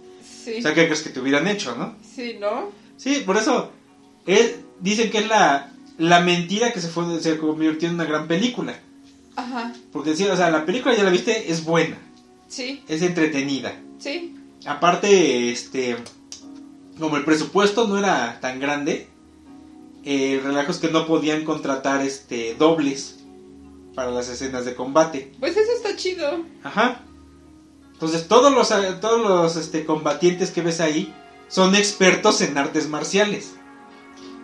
Sí, 0.43 0.55
O 0.59 0.62
sea, 0.62 0.73
¿qué 0.73 0.85
crees 0.88 1.01
que 1.03 1.12
te 1.12 1.19
hubieran 1.19 1.47
hecho, 1.47 1.75
no? 1.75 1.95
sí, 2.15 2.38
¿no? 2.39 2.71
Sí, 2.97 3.23
por 3.25 3.38
eso 3.38 3.71
dicen 4.81 5.09
que 5.09 5.19
es 5.19 5.27
la, 5.27 5.71
la 5.99 6.21
mentira 6.21 6.71
que 6.73 6.81
se, 6.81 6.88
fue, 6.89 7.19
se 7.21 7.38
convirtió 7.38 7.88
en 7.89 7.95
una 7.95 8.05
gran 8.05 8.27
película. 8.27 8.79
Ajá, 9.35 9.73
Porque 9.91 10.15
sí, 10.15 10.25
o 10.25 10.35
sea, 10.35 10.49
la 10.49 10.65
película 10.65 10.95
ya 10.95 11.03
la 11.03 11.12
viste, 11.12 11.51
es 11.51 11.63
buena, 11.63 11.97
sí, 12.47 12.83
es 12.88 13.01
entretenida. 13.01 13.73
sí, 13.99 14.35
Aparte, 14.65 15.51
este, 15.51 15.95
como 16.99 17.15
el 17.15 17.23
presupuesto 17.23 17.88
no 17.88 17.97
era 17.97 18.39
tan 18.41 18.59
grande, 18.59 19.07
eh, 20.03 20.33
el 20.33 20.43
relajo 20.43 20.71
es 20.71 20.79
que 20.79 20.89
no 20.91 21.07
podían 21.07 21.45
contratar 21.45 22.01
este 22.05 22.55
dobles 22.55 23.19
para 23.95 24.12
las 24.12 24.27
escenas 24.27 24.65
de 24.65 24.75
combate. 24.75 25.31
pues 25.39 25.55
eso 25.55 25.71
está 25.71 25.95
chido. 25.95 26.43
Ajá. 26.63 27.01
Entonces 27.93 28.27
todos 28.27 28.53
los 28.53 28.67
todos 28.99 29.21
los 29.21 29.55
este, 29.55 29.85
combatientes 29.85 30.51
que 30.51 30.62
ves 30.62 30.81
ahí 30.81 31.13
son 31.47 31.75
expertos 31.75 32.41
en 32.41 32.57
artes 32.57 32.89
marciales. 32.89 33.51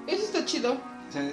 Eso 0.07 0.23
está 0.23 0.45
chido. 0.45 0.73
O 0.73 1.11
sea, 1.11 1.29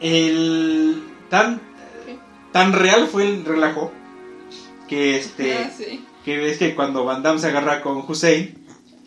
el 0.00 1.02
tan 1.28 1.60
Sí. 2.06 2.18
tan 2.52 2.72
real 2.72 3.06
fue 3.08 3.24
el 3.28 3.44
relajo 3.44 3.92
que 4.88 5.16
este 5.18 5.54
Ah, 5.58 5.70
sí. 5.76 6.04
que 6.24 6.36
ves 6.38 6.58
que 6.58 6.74
cuando 6.74 7.04
Van 7.04 7.22
Damme 7.22 7.38
se 7.40 7.46
agarra 7.48 7.80
con 7.82 7.98
Hussein, 8.08 8.54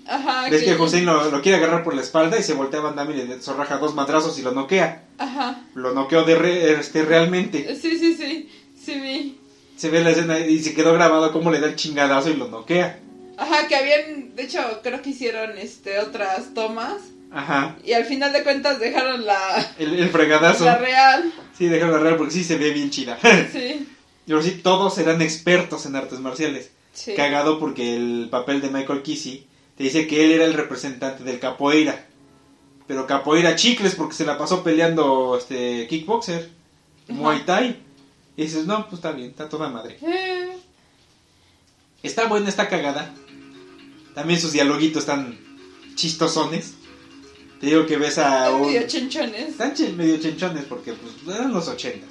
Ajá, 0.05 0.49
ves 0.49 0.63
que 0.63 0.75
Hussein 0.75 1.05
lo, 1.05 1.29
lo 1.31 1.41
quiere 1.41 1.57
agarrar 1.57 1.83
por 1.83 1.93
la 1.95 2.01
espalda 2.01 2.37
y 2.37 2.43
se 2.43 2.53
voltea 2.53 2.79
a 2.79 2.83
Van 2.83 2.95
Damme 2.95 3.15
y 3.17 3.27
le 3.27 3.41
zorraja 3.41 3.77
dos 3.77 3.95
madrazos 3.95 4.37
y 4.39 4.41
lo 4.41 4.51
noquea. 4.51 5.03
Ajá, 5.17 5.61
Lo 5.75 5.93
noqueó 5.93 6.23
de 6.23 6.35
re- 6.35 6.73
este, 6.79 7.03
realmente. 7.03 7.75
sí, 7.75 7.97
sí, 7.97 8.15
sí, 8.15 8.49
sí 8.83 8.99
vi. 8.99 9.37
Se 9.77 9.89
ve 9.89 10.01
la 10.03 10.11
escena 10.11 10.39
y 10.39 10.59
se 10.59 10.73
quedó 10.73 10.93
grabado 10.93 11.31
cómo 11.33 11.51
le 11.51 11.59
da 11.59 11.67
el 11.67 11.75
chingadazo 11.75 12.29
y 12.29 12.35
lo 12.35 12.47
noquea. 12.47 12.99
Ajá, 13.37 13.67
que 13.67 13.75
habían, 13.75 14.35
de 14.35 14.43
hecho, 14.43 14.59
creo 14.83 15.01
que 15.01 15.09
hicieron 15.09 15.57
este 15.57 15.97
otras 15.99 16.53
tomas 16.53 16.97
Ajá. 17.33 17.75
y 17.83 17.93
al 17.93 18.05
final 18.05 18.31
de 18.31 18.43
cuentas 18.43 18.79
dejaron 18.79 19.25
la, 19.25 19.73
El, 19.79 19.95
el 19.99 20.09
fregadazo. 20.09 20.65
la 20.65 20.77
real. 20.77 21.33
Sí, 21.57 21.65
déjalo 21.67 21.97
real 21.97 22.15
porque 22.17 22.33
sí 22.33 22.43
se 22.43 22.57
ve 22.57 22.71
bien 22.71 22.89
chida. 22.91 23.17
Sí, 23.51 23.87
Pero 24.27 24.41
sí, 24.41 24.51
todos 24.63 24.97
eran 24.99 25.21
expertos 25.21 25.85
en 25.85 25.95
artes 25.95 26.19
marciales. 26.19 26.69
sí. 26.93 27.13
Cagado 27.15 27.59
porque 27.59 27.95
el 27.95 28.27
papel 28.29 28.61
de 28.61 28.69
Michael 28.69 29.01
Kissy 29.01 29.47
te 29.77 29.83
dice 29.83 30.05
que 30.07 30.23
él 30.25 30.31
era 30.33 30.45
el 30.45 30.53
representante 30.53 31.23
del 31.23 31.39
capoeira. 31.39 32.05
Pero 32.87 33.07
capoeira 33.07 33.55
chicles 33.55 33.95
porque 33.95 34.13
se 34.15 34.25
la 34.25 34.37
pasó 34.37 34.63
peleando 34.63 35.35
este 35.37 35.87
kickboxer, 35.87 36.49
Ajá. 37.09 37.13
Muay 37.19 37.45
Thai. 37.45 37.79
Y 38.37 38.43
dices, 38.43 38.65
no, 38.65 38.83
pues 38.85 38.95
está 38.95 39.11
bien, 39.11 39.29
está 39.29 39.47
toda 39.49 39.69
madre. 39.69 39.97
Eh, 40.01 40.57
Está 42.03 42.25
buena, 42.27 42.49
está 42.49 42.67
cagada. 42.67 43.13
También 44.13 44.39
sus 44.41 44.51
dialoguitos 44.51 45.03
están 45.03 45.39
chistosones. 45.95 46.73
Te 47.63 47.69
digo 47.69 47.85
que 47.85 47.95
ves 47.95 48.17
a 48.17 48.51
un... 48.51 48.67
medio 48.67 48.85
chenchones. 48.85 49.51
Están 49.51 49.73
medio 49.95 50.17
chenchones 50.17 50.65
porque 50.65 50.91
pues 50.91 51.13
eran 51.33 51.53
los 51.53 51.69
ochentas. 51.69 52.09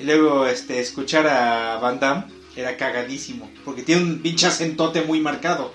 Y 0.00 0.04
luego 0.04 0.46
este 0.46 0.80
escuchar 0.80 1.26
a 1.26 1.76
Van 1.76 2.00
Damme 2.00 2.24
era 2.56 2.78
cagadísimo. 2.78 3.50
Porque 3.62 3.82
tiene 3.82 4.04
un 4.04 4.22
pinche 4.22 4.46
acentote 4.46 5.02
muy 5.02 5.20
marcado. 5.20 5.74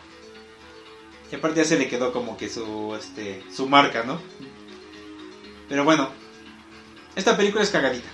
Y 1.32 1.36
aparte 1.36 1.60
ya 1.60 1.66
se 1.66 1.78
le 1.78 1.88
quedó 1.88 2.12
como 2.12 2.36
que 2.36 2.50
su 2.50 2.96
este 3.00 3.44
su 3.56 3.70
marca, 3.70 4.06
¿no? 4.06 4.20
Pero 5.70 5.84
bueno, 5.84 6.10
esta 7.16 7.38
película 7.38 7.64
es 7.64 7.70
cagadita. 7.70 8.10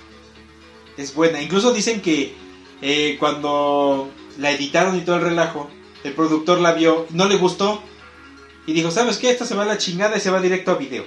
Es 0.98 1.14
buena. 1.14 1.42
Incluso 1.42 1.72
dicen 1.72 2.02
que 2.02 2.36
eh, 2.82 3.16
cuando 3.18 4.10
la 4.38 4.52
editaron 4.52 4.98
y 4.98 5.06
todo 5.06 5.16
el 5.16 5.22
relajo, 5.22 5.70
el 6.04 6.12
productor 6.12 6.60
la 6.60 6.74
vio, 6.74 7.08
no 7.12 7.30
le 7.30 7.38
gustó. 7.38 7.82
Y 8.68 8.74
dijo, 8.74 8.92
¿sabes 8.92 9.18
qué? 9.18 9.32
Esta 9.32 9.46
se 9.46 9.56
va 9.56 9.64
a 9.64 9.68
la 9.68 9.78
chingada 9.80 10.18
y 10.18 10.20
se 10.20 10.30
va 10.30 10.40
directo 10.42 10.72
a 10.72 10.76
video. 10.76 11.06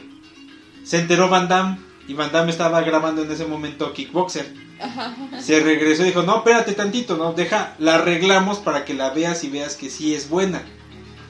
Se 0.82 0.98
enteró 0.98 1.28
Van 1.28 1.46
Damme 1.46 1.78
y 2.08 2.14
Van 2.14 2.32
Damme 2.32 2.50
estaba 2.50 2.80
grabando 2.80 3.22
en 3.22 3.30
ese 3.30 3.44
momento 3.46 3.92
Kickboxer. 3.92 4.52
Ajá. 4.80 5.14
Se 5.40 5.60
regresó 5.60 6.02
y 6.02 6.06
dijo, 6.06 6.22
no, 6.22 6.38
espérate 6.38 6.72
tantito, 6.72 7.16
no, 7.18 7.34
deja, 7.34 7.74
la 7.78 7.96
arreglamos 7.96 8.58
para 8.58 8.84
que 8.86 8.94
la 8.94 9.10
veas 9.10 9.44
y 9.44 9.50
veas 9.50 9.76
que 9.76 9.90
sí 9.90 10.14
es 10.14 10.28
buena. 10.30 10.62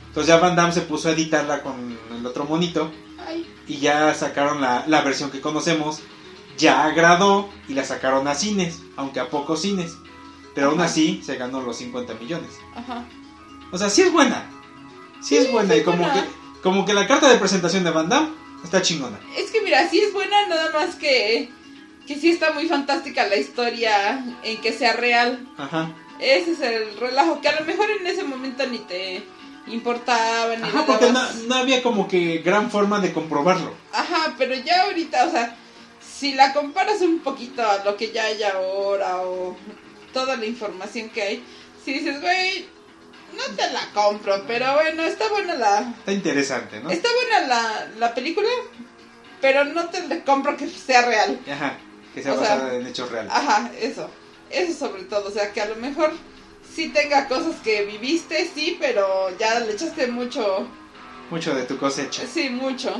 Entonces 0.07 0.29
ya 0.29 0.38
Van 0.38 0.55
Damme 0.57 0.73
se 0.73 0.83
puso 0.83 1.09
a 1.09 1.12
editarla 1.12 1.62
con 1.62 1.99
el 2.16 2.25
otro 2.25 2.45
monito 2.45 2.90
Ay, 3.29 3.45
y 3.66 3.79
ya 3.79 4.14
sacaron 4.14 4.61
la, 4.61 4.85
la 4.87 5.03
versión 5.03 5.31
que 5.31 5.40
conocemos. 5.40 6.01
Ya 6.59 6.85
agradó 6.85 7.49
y 7.69 7.75
la 7.75 7.85
sacaron 7.85 8.29
a 8.29 8.35
cines, 8.35 8.81
aunque 8.97 9.19
a 9.19 9.29
pocos 9.31 9.62
cines. 9.62 9.97
Pero 10.55 10.69
aún 10.69 10.81
Ajá. 10.81 10.88
así 10.90 11.23
se 11.25 11.37
ganó 11.37 11.61
los 11.61 11.77
50 11.79 12.14
millones. 12.14 12.51
ajá. 12.77 13.05
O 13.73 13.79
sea, 13.79 13.88
sí 13.88 14.03
es 14.03 14.12
buena. 14.12 14.45
Sí, 15.23 15.37
es 15.37 15.47
Sí, 15.47 15.53
buena. 15.53 15.71
sí 15.71 15.77
y 15.77 15.79
es 15.81 15.85
como 15.85 15.99
buena. 16.05 16.15
que, 16.15 16.61
como 16.63 16.85
que 16.85 16.95
la 16.95 17.07
carta 17.07 17.29
de 17.29 17.37
presentación 17.39 17.85
de 17.85 17.91
Van 17.91 18.09
Damme 18.09 18.31
está 18.65 18.83
chingona. 18.83 19.19
Es 19.37 19.51
que 19.51 19.61
mira, 19.63 19.89
sí 19.89 20.01
es 20.01 20.13
buena, 20.13 20.47
nada 20.49 20.71
más 20.73 20.95
que, 20.97 21.49
que 22.07 22.17
sí 22.17 22.31
está 22.31 22.53
muy 22.53 22.67
fantástica 22.67 23.27
la 23.27 23.37
historia 23.37 24.25
en 24.43 24.61
que 24.61 24.73
sea 24.73 24.93
real. 24.95 25.47
Ajá. 25.57 25.91
Ese 26.19 26.53
es 26.53 26.61
el 26.61 26.97
relajo, 26.99 27.41
que 27.41 27.49
a 27.49 27.59
lo 27.59 27.65
mejor 27.67 27.91
en 27.91 28.07
ese 28.07 28.25
momento 28.25 28.67
ni 28.67 28.79
te 28.79 29.23
importaba, 29.67 30.55
ni 30.57 30.63
Ajá, 30.65 30.85
porque 30.87 31.11
no, 31.11 31.33
no 31.49 31.55
había 31.55 31.83
como 31.83 32.09
que 32.09 32.39
gran 32.39 32.71
forma 32.71 33.01
de 33.01 33.13
comprobarlo. 33.13 33.73
Ajá, 33.93 34.35
pero 34.37 34.55
ya 34.55 34.83
ahorita, 34.85 35.27
o 35.27 35.31
sea, 35.31 35.57
si 36.01 36.35
la 36.35 36.53
comparas 36.53 37.01
un 37.01 37.21
poquito 37.21 37.63
a 37.67 37.83
lo 37.85 37.97
que 37.97 38.11
ya 38.13 38.25
hay 38.25 38.43
ahora 38.43 39.23
o 39.23 39.57
toda 40.13 40.37
la 40.37 40.45
información 40.45 41.09
que 41.11 41.23
hay, 41.23 41.45
si 41.85 41.95
dices, 41.95 42.21
güey, 42.21 42.67
no 43.48 43.57
te 43.57 43.70
la 43.72 43.87
compro, 43.94 44.44
pero 44.46 44.74
bueno, 44.74 45.03
está 45.05 45.29
buena 45.29 45.55
la, 45.55 45.81
Está 45.98 46.12
interesante, 46.12 46.81
¿no? 46.81 46.90
está 46.90 47.09
buena 47.12 47.46
la, 47.46 47.88
la 47.98 48.14
película, 48.14 48.48
pero 49.40 49.64
no 49.64 49.87
te 49.88 50.07
la 50.07 50.22
compro 50.24 50.57
que 50.57 50.68
sea 50.68 51.03
real. 51.03 51.40
Ajá, 51.50 51.79
que 52.14 52.22
sea 52.22 52.35
O 52.35 52.38
sea, 52.40 52.55
basada 52.57 52.74
en 52.74 52.87
hechos 52.87 53.11
reales. 53.11 53.33
Ajá, 53.33 53.70
eso, 53.81 54.11
eso 54.50 54.87
sobre 54.87 55.05
todo, 55.05 55.29
o 55.29 55.31
sea, 55.31 55.53
que 55.53 55.61
a 55.61 55.66
lo 55.66 55.76
mejor 55.76 56.12
sí 56.74 56.88
tenga 56.90 57.26
cosas 57.29 57.57
que 57.64 57.85
viviste, 57.85 58.50
sí, 58.55 58.76
pero 58.81 59.37
ya 59.38 59.61
le 59.61 59.72
echaste 59.72 60.07
mucho, 60.09 60.68
Mucho 61.30 61.55
de 61.55 61.62
tu 61.64 61.78
cosecha. 61.78 62.22
sí, 62.26 62.51
mucho. 62.51 62.95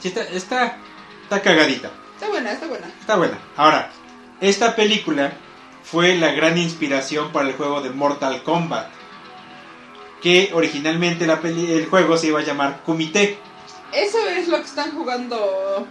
Sí, 0.00 0.08
está, 0.08 0.22
está, 0.24 0.76
está 1.24 1.42
cagadita. 1.42 1.90
Está 2.14 2.28
buena, 2.28 2.52
está 2.52 2.66
buena. 2.66 2.86
Está 3.00 3.16
buena. 3.16 3.38
Ahora, 3.56 3.90
esta 4.40 4.74
película 4.76 5.32
fue 5.92 6.16
la 6.16 6.32
gran 6.32 6.56
inspiración 6.58 7.30
para 7.32 7.48
el 7.48 7.54
juego 7.54 7.80
de 7.82 7.90
Mortal 7.90 8.42
Kombat. 8.42 8.88
Que 10.22 10.50
originalmente 10.54 11.26
la 11.26 11.40
peli- 11.40 11.70
el 11.72 11.86
juego 11.86 12.16
se 12.16 12.28
iba 12.28 12.40
a 12.40 12.42
llamar 12.44 12.82
Kumite. 12.84 13.38
Eso 13.92 14.18
es 14.28 14.48
lo 14.48 14.56
que 14.56 14.64
están 14.64 14.92
jugando. 14.92 15.86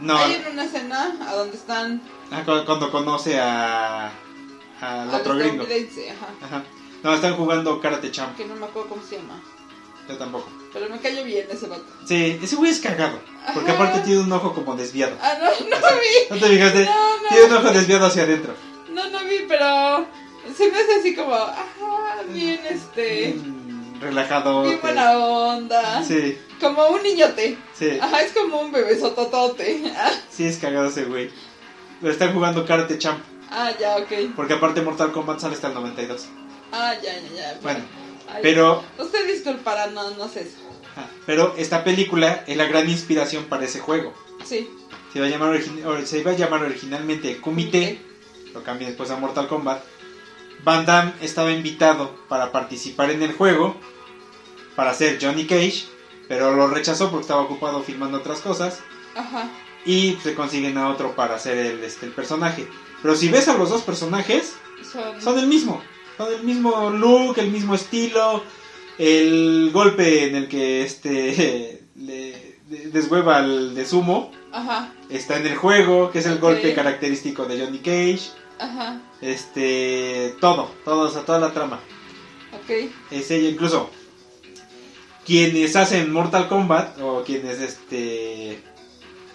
No, 0.00 0.16
Hay 0.18 0.34
en 0.34 0.46
una 0.52 0.64
escena 0.64 1.16
a 1.28 1.34
donde 1.34 1.56
están 1.56 2.00
ah, 2.30 2.42
cu- 2.44 2.64
cuando 2.64 2.90
conoce 2.90 3.38
a 3.38 4.10
al 4.80 5.14
otro 5.14 5.36
gringo. 5.36 5.64
ajá, 5.64 6.46
Ajá. 6.46 6.62
No, 7.02 7.14
están 7.14 7.34
jugando 7.36 7.80
Karate 7.80 8.10
Champ. 8.10 8.36
que 8.36 8.44
no 8.46 8.54
me 8.56 8.66
acuerdo 8.66 8.88
cómo 8.90 9.02
se 9.02 9.16
llama, 9.16 9.40
Yo 10.08 10.16
tampoco. 10.18 10.48
pero 10.72 10.88
me 10.90 10.98
cayó 10.98 11.24
bien 11.24 11.46
ese 11.50 11.66
vato. 11.66 11.84
Sí, 12.06 12.38
ese 12.42 12.56
güey 12.56 12.70
es 12.70 12.80
cagado. 12.80 13.18
Porque 13.54 13.70
Ajá. 13.72 13.82
aparte 13.84 14.00
tiene 14.06 14.20
un 14.20 14.32
ojo 14.32 14.52
como 14.54 14.76
desviado. 14.76 15.16
Ah, 15.22 15.34
no, 15.40 15.46
no 15.68 15.76
vi, 15.76 16.34
¿No 16.34 16.36
te 16.36 16.46
fijaste? 16.46 16.84
No, 16.84 17.16
no. 17.22 17.28
Tiene 17.30 17.44
un 17.46 17.52
ojo 17.54 17.70
desviado 17.72 18.06
hacia 18.06 18.22
adentro. 18.24 18.54
Pero 19.48 20.06
se 20.56 20.70
me 20.70 20.78
hace 20.78 20.94
así 21.00 21.14
como, 21.14 21.34
ajá, 21.34 22.22
bien 22.28 22.60
este, 22.68 23.34
Mm, 23.34 24.00
relajado. 24.00 24.62
bien 24.62 24.78
buena 24.80 25.18
onda, 25.18 26.02
Sí, 26.04 26.38
como 26.60 26.88
un 26.88 27.02
niñote, 27.02 27.58
sí. 27.78 27.98
ajá, 28.00 28.22
es 28.22 28.32
como 28.32 28.60
un 28.60 28.72
bebesototote, 28.72 29.82
Sí, 30.30 30.44
es 30.44 30.58
cagado 30.58 30.88
ese 30.88 31.04
güey. 31.04 31.30
Pero 32.00 32.12
están 32.12 32.34
jugando 32.34 32.66
Karate 32.66 32.98
Champ. 32.98 33.22
ah, 33.50 33.72
ya, 33.80 33.96
ok, 33.96 34.34
Porque 34.36 34.54
aparte 34.54 34.82
Mortal 34.82 35.12
Kombat 35.12 35.40
sale 35.40 35.54
hasta 35.54 35.68
el 35.68 35.74
92. 35.74 36.26
ah, 36.72 36.94
ya, 37.02 37.14
ya, 37.14 37.34
ya, 37.34 37.58
Bueno, 37.62 37.80
Ay, 38.28 38.40
pero 38.42 38.82
Usted 38.98 39.26
disculpará, 39.26 39.86
no, 39.88 40.10
no 40.10 40.28
sé 40.28 40.40
eso. 40.42 40.58
Ajá. 40.96 41.08
Pero 41.26 41.54
esta 41.56 41.84
película 41.84 42.42
es 42.46 42.56
la 42.56 42.64
gran 42.66 42.88
inspiración 42.90 43.44
para 43.44 43.64
ese 43.64 43.78
juego. 43.80 44.12
Sí. 44.44 44.68
Se 45.12 45.18
iba 45.18 45.26
a 45.26 45.30
llamar, 45.30 45.54
origi- 45.54 46.04
se 46.04 46.18
iba 46.18 46.32
a 46.32 46.34
llamar 46.34 46.62
originalmente 46.64 47.38
Kumite, 47.40 48.00
lo 48.56 48.62
cambié 48.62 48.88
después 48.88 49.10
a 49.10 49.16
Mortal 49.16 49.48
Kombat. 49.48 49.82
Van 50.64 50.86
Damme 50.86 51.12
estaba 51.20 51.52
invitado 51.52 52.16
para 52.28 52.50
participar 52.50 53.10
en 53.10 53.22
el 53.22 53.32
juego, 53.34 53.76
para 54.74 54.94
ser 54.94 55.18
Johnny 55.22 55.44
Cage, 55.46 55.84
pero 56.28 56.52
lo 56.56 56.66
rechazó 56.68 57.10
porque 57.10 57.22
estaba 57.22 57.42
ocupado 57.42 57.82
filmando 57.82 58.18
otras 58.18 58.40
cosas. 58.40 58.80
Ajá. 59.14 59.48
Y 59.84 60.16
se 60.22 60.34
consiguen 60.34 60.78
a 60.78 60.88
otro 60.88 61.14
para 61.14 61.36
hacer 61.36 61.56
el, 61.58 61.84
este, 61.84 62.06
el 62.06 62.12
personaje. 62.12 62.66
Pero 63.02 63.14
si 63.14 63.28
ves 63.28 63.46
a 63.48 63.56
los 63.56 63.68
dos 63.70 63.82
personajes, 63.82 64.54
Son... 64.90 65.20
son 65.20 65.38
el 65.38 65.46
mismo. 65.46 65.80
Son 66.16 66.32
el 66.32 66.42
mismo 66.42 66.90
look, 66.90 67.38
el 67.38 67.50
mismo 67.50 67.74
estilo. 67.74 68.42
El 68.98 69.70
golpe 69.72 70.24
en 70.26 70.34
el 70.36 70.48
que 70.48 70.82
este 70.82 71.82
le 71.96 72.56
de- 72.68 72.90
deshueva 72.90 73.36
al 73.36 73.74
de 73.74 73.84
sumo 73.84 74.32
Ajá. 74.52 74.92
está 75.10 75.36
en 75.36 75.46
el 75.46 75.54
juego, 75.56 76.10
que 76.10 76.18
es 76.20 76.26
el 76.26 76.38
golpe 76.38 76.74
característico 76.74 77.44
de 77.44 77.60
Johnny 77.62 77.78
Cage. 77.78 78.30
Ajá. 78.58 79.00
Este, 79.20 80.34
todo, 80.40 80.70
todo, 80.84 81.08
o 81.08 81.10
sea, 81.10 81.22
toda 81.24 81.38
la 81.38 81.52
trama. 81.52 81.80
Ok. 82.52 82.90
Es 83.10 83.30
ella, 83.30 83.48
incluso 83.48 83.90
quienes 85.26 85.74
hacen 85.74 86.12
Mortal 86.12 86.48
Kombat 86.48 87.00
o 87.00 87.24
quienes 87.24 87.60
este 87.60 88.62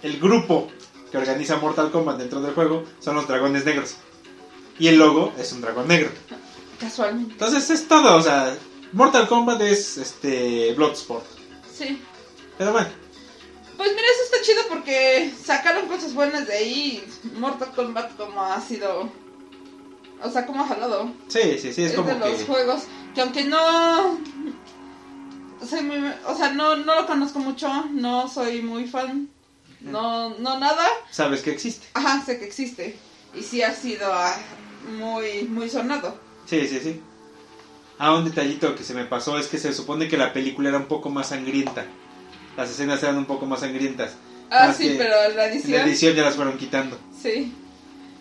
el 0.01 0.19
grupo 0.19 0.69
que 1.11 1.17
organiza 1.17 1.57
Mortal 1.57 1.91
Kombat 1.91 2.17
dentro 2.17 2.41
del 2.41 2.53
juego 2.53 2.85
son 2.99 3.15
los 3.15 3.27
dragones 3.27 3.65
negros. 3.65 3.97
Y 4.79 4.87
el 4.87 4.97
logo 4.97 5.33
es 5.37 5.51
un 5.51 5.61
dragón 5.61 5.87
negro. 5.87 6.09
Casualmente. 6.79 7.33
Entonces 7.33 7.69
es 7.69 7.87
todo, 7.87 8.15
o 8.15 8.21
sea, 8.21 8.57
Mortal 8.93 9.27
Kombat 9.27 9.61
es 9.61 9.97
este 9.97 10.73
Bloodsport. 10.73 11.25
Sí. 11.71 12.01
Pero 12.57 12.71
bueno, 12.71 12.87
Pues 13.81 13.95
mira, 13.95 14.05
eso 14.13 14.23
está 14.25 14.41
chido 14.43 14.61
porque 14.69 15.33
sacaron 15.43 15.87
cosas 15.87 16.13
buenas 16.13 16.45
de 16.45 16.53
ahí. 16.53 17.03
Mortal 17.33 17.71
Kombat 17.73 18.15
como 18.15 18.39
ha 18.43 18.61
sido... 18.61 19.09
O 20.23 20.29
sea, 20.29 20.45
como 20.45 20.63
ha 20.63 20.67
jalado. 20.67 21.11
sí, 21.29 21.57
sí, 21.59 21.73
sí, 21.73 21.81
es, 21.85 21.89
es 21.89 21.95
como 21.95 22.09
de 22.09 22.19
los 22.19 22.43
juegos 22.43 22.83
que 23.15 23.21
aunque 23.21 23.43
no... 23.45 24.19
soy 25.67 25.81
muy- 25.81 26.13
o 26.27 26.37
sea, 26.37 26.53
no, 26.53 26.75
no 26.75 26.93
lo 26.93 27.07
conozco 27.07 27.39
mucho, 27.39 27.67
no 27.85 28.27
soy 28.27 28.61
muy 28.61 28.85
fan, 28.85 29.29
no, 29.79 30.29
no 30.29 30.59
nada. 30.59 30.85
sabes 31.09 31.41
que 31.41 31.49
existe. 31.49 31.87
Ajá, 31.95 32.23
sé 32.23 32.37
que 32.37 32.45
existe. 32.45 32.95
Y 33.33 33.41
sí 33.41 33.63
ha 33.63 33.73
sido 33.73 34.13
ah, 34.13 34.37
muy, 34.95 35.45
muy 35.45 35.67
sonado. 35.71 36.19
Sí, 36.45 36.67
sí, 36.67 36.79
sí. 36.79 37.01
Ah, 37.97 38.13
un 38.13 38.25
detallito 38.25 38.75
que 38.75 38.83
se 38.83 38.93
me 38.93 39.05
pasó 39.05 39.39
es 39.39 39.47
que 39.47 39.57
se 39.57 39.73
supone 39.73 40.07
que 40.07 40.17
la 40.17 40.33
película 40.33 40.69
era 40.69 40.77
un 40.77 40.85
poco 40.85 41.09
más 41.09 41.29
sangrienta. 41.29 41.87
Las 42.61 42.71
escenas 42.71 43.01
eran 43.03 43.17
un 43.17 43.25
poco 43.25 43.45
más 43.45 43.59
sangrientas. 43.61 44.11
Ah, 44.49 44.67
Más 44.67 44.77
sí, 44.77 44.95
pero 44.97 45.15
la 45.35 45.45
En 45.47 45.53
edición... 45.53 45.71
la 45.79 45.83
edición 45.85 46.15
ya 46.15 46.23
las 46.23 46.35
fueron 46.35 46.57
quitando. 46.57 46.97
Sí. 47.21 47.53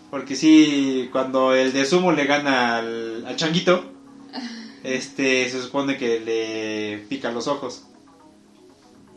Porque 0.09 0.35
sí, 0.35 1.09
cuando 1.11 1.53
el 1.53 1.73
de 1.73 1.85
Sumo 1.85 2.11
le 2.11 2.25
gana 2.25 2.77
al, 2.77 3.25
al 3.25 3.35
changuito, 3.35 3.85
este 4.83 5.49
se 5.49 5.61
supone 5.61 5.97
que 5.97 6.19
le 6.19 7.05
pica 7.07 7.31
los 7.31 7.47
ojos. 7.47 7.83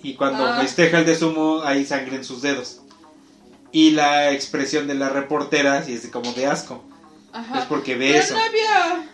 Y 0.03 0.15
cuando 0.15 0.45
Ah. 0.45 0.61
festeja 0.61 0.99
el 0.99 1.07
de 1.07 1.17
Sumo, 1.17 1.63
hay 1.65 1.85
sangre 1.87 2.17
en 2.17 2.25
sus 2.25 2.43
dedos. 2.43 2.81
Y 3.73 3.91
la 3.93 4.31
expresión 4.33 4.87
de 4.87 4.95
la 4.95 5.09
reportera, 5.09 5.83
sí 5.83 5.95
es 5.95 6.07
como 6.09 6.33
de 6.33 6.47
asco. 6.47 6.85
Ajá. 7.33 7.61
Es 7.61 7.65
porque 7.65 7.97
ve 7.97 8.09
Pero 8.13 8.19
eso. 8.25 8.35
no 8.35 8.43
había... 8.45 9.09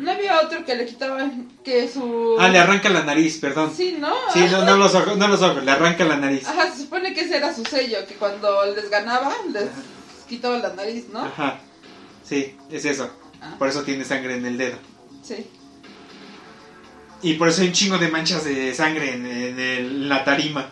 No 0.00 0.10
había 0.12 0.40
otro 0.40 0.64
que 0.64 0.74
le 0.74 0.86
quitaba 0.86 1.30
que 1.64 1.88
su... 1.88 2.36
Ah, 2.38 2.48
le 2.48 2.58
arranca 2.58 2.88
la 2.88 3.02
nariz, 3.04 3.38
perdón. 3.38 3.72
Sí, 3.76 3.96
¿no? 3.98 4.14
Sí, 4.32 4.40
no, 4.50 4.64
no 4.64 4.76
los 4.76 4.94
ojos, 4.94 5.16
no 5.16 5.28
los 5.28 5.42
ojos, 5.42 5.62
le 5.62 5.70
arranca 5.70 6.04
la 6.04 6.16
nariz. 6.16 6.46
Ajá, 6.48 6.70
se 6.72 6.82
supone 6.82 7.12
que 7.12 7.20
ese 7.20 7.36
era 7.36 7.54
su 7.54 7.64
sello, 7.64 7.98
que 8.08 8.14
cuando 8.14 8.64
les 8.74 8.88
ganaba, 8.90 9.34
les 9.52 9.68
quitaba 10.28 10.58
la 10.58 10.72
nariz, 10.74 11.08
¿no? 11.12 11.20
Ajá. 11.20 11.58
Sí, 12.24 12.56
es 12.70 12.84
eso. 12.84 13.10
Ah, 13.42 13.54
Por 13.58 13.68
eso 13.68 13.82
tiene 13.82 14.04
sangre 14.04 14.36
en 14.36 14.46
el 14.46 14.56
dedo. 14.58 14.76
sí. 15.22 15.46
Y 17.22 17.34
por 17.34 17.48
eso 17.48 17.60
hay 17.60 17.68
un 17.68 17.74
chingo 17.74 17.98
de 17.98 18.08
manchas 18.08 18.44
de 18.44 18.74
sangre 18.74 19.12
en, 19.12 19.26
en 19.26 19.58
el- 19.58 19.58
en 19.60 20.08
la 20.08 20.24
tarima. 20.24 20.70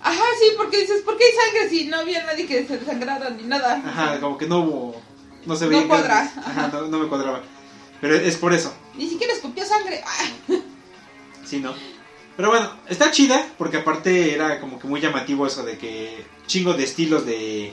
Ajá, 0.00 0.24
sí, 0.40 0.46
porque 0.56 0.80
dices, 0.80 1.02
¿por 1.02 1.16
qué 1.16 1.24
hay 1.24 1.30
sangre 1.32 1.70
si 1.70 1.84
no 1.86 1.98
había 1.98 2.24
nadie 2.24 2.46
que 2.46 2.66
se 2.66 2.78
desangrara 2.78 3.30
ni 3.30 3.44
nada? 3.44 3.80
Ajá, 3.86 4.18
como 4.20 4.36
que 4.36 4.48
no 4.48 4.58
hubo. 4.58 5.00
No 5.46 5.54
se 5.54 5.66
No 5.66 5.70
veía. 5.70 5.86
cuadra, 5.86 6.20
Ajá, 6.22 6.40
ajá. 6.66 6.70
no, 6.72 6.88
no 6.88 6.98
me 6.98 7.06
cuadraba. 7.08 7.42
Pero 8.00 8.14
es 8.14 8.36
por 8.36 8.52
eso, 8.52 8.72
Ni 8.94 9.08
siquiera 9.08 9.32
escupió 9.32 9.64
sangre. 9.64 10.02
Sí, 11.44 11.58
¿no? 11.60 11.74
Pero 12.36 12.50
bueno, 12.50 12.70
está 12.88 13.10
chida 13.10 13.44
porque 13.58 13.78
aparte 13.78 14.34
era 14.34 14.60
como 14.60 14.78
que 14.78 14.86
muy 14.86 15.00
llamativo 15.00 15.46
eso 15.46 15.64
de 15.64 15.76
que 15.78 16.24
chingo 16.46 16.74
de 16.74 16.84
estilos 16.84 17.26
de, 17.26 17.72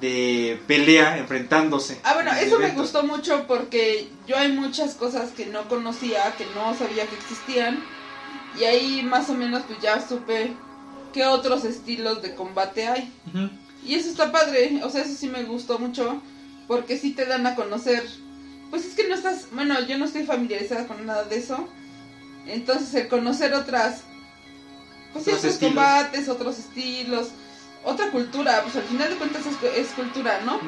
de 0.00 0.60
pelea 0.66 1.18
enfrentándose. 1.18 2.00
Ah, 2.02 2.14
bueno, 2.14 2.32
eso 2.32 2.58
me 2.58 2.70
gustó 2.70 3.04
mucho 3.04 3.46
porque 3.46 4.08
yo 4.26 4.36
hay 4.36 4.50
muchas 4.50 4.94
cosas 4.94 5.30
que 5.30 5.46
no 5.46 5.68
conocía, 5.68 6.34
que 6.36 6.46
no 6.54 6.74
sabía 6.76 7.06
que 7.06 7.14
existían. 7.14 7.84
Y 8.58 8.64
ahí 8.64 9.02
más 9.02 9.30
o 9.30 9.34
menos 9.34 9.62
pues 9.68 9.78
ya 9.80 10.06
supe 10.06 10.52
qué 11.12 11.26
otros 11.26 11.64
estilos 11.64 12.22
de 12.22 12.34
combate 12.34 12.88
hay. 12.88 13.12
Y 13.84 13.94
eso 13.94 14.10
está 14.10 14.32
padre, 14.32 14.80
o 14.82 14.90
sea, 14.90 15.02
eso 15.02 15.14
sí 15.14 15.28
me 15.28 15.44
gustó 15.44 15.78
mucho, 15.78 16.20
porque 16.66 16.98
sí 16.98 17.12
te 17.12 17.26
dan 17.26 17.46
a 17.46 17.54
conocer, 17.54 18.02
pues 18.70 18.84
es 18.84 18.94
que 18.94 19.08
no 19.08 19.14
estás, 19.14 19.46
bueno, 19.52 19.80
yo 19.86 19.98
no 19.98 20.04
estoy 20.04 20.24
familiarizada 20.24 20.86
con 20.86 21.04
nada 21.06 21.24
de 21.24 21.38
eso, 21.38 21.68
entonces 22.46 22.92
el 22.94 23.08
conocer 23.08 23.54
otras, 23.54 24.02
pues 25.12 25.26
Otros 25.28 25.44
estilos. 25.44 25.74
combates, 25.74 26.28
otros 26.28 26.58
estilos, 26.58 27.28
otra 27.84 28.10
cultura, 28.10 28.62
pues 28.62 28.76
al 28.76 28.82
final 28.82 29.10
de 29.10 29.16
cuentas 29.16 29.42
es, 29.46 29.56
es 29.76 29.88
cultura, 29.92 30.40
¿no? 30.44 30.60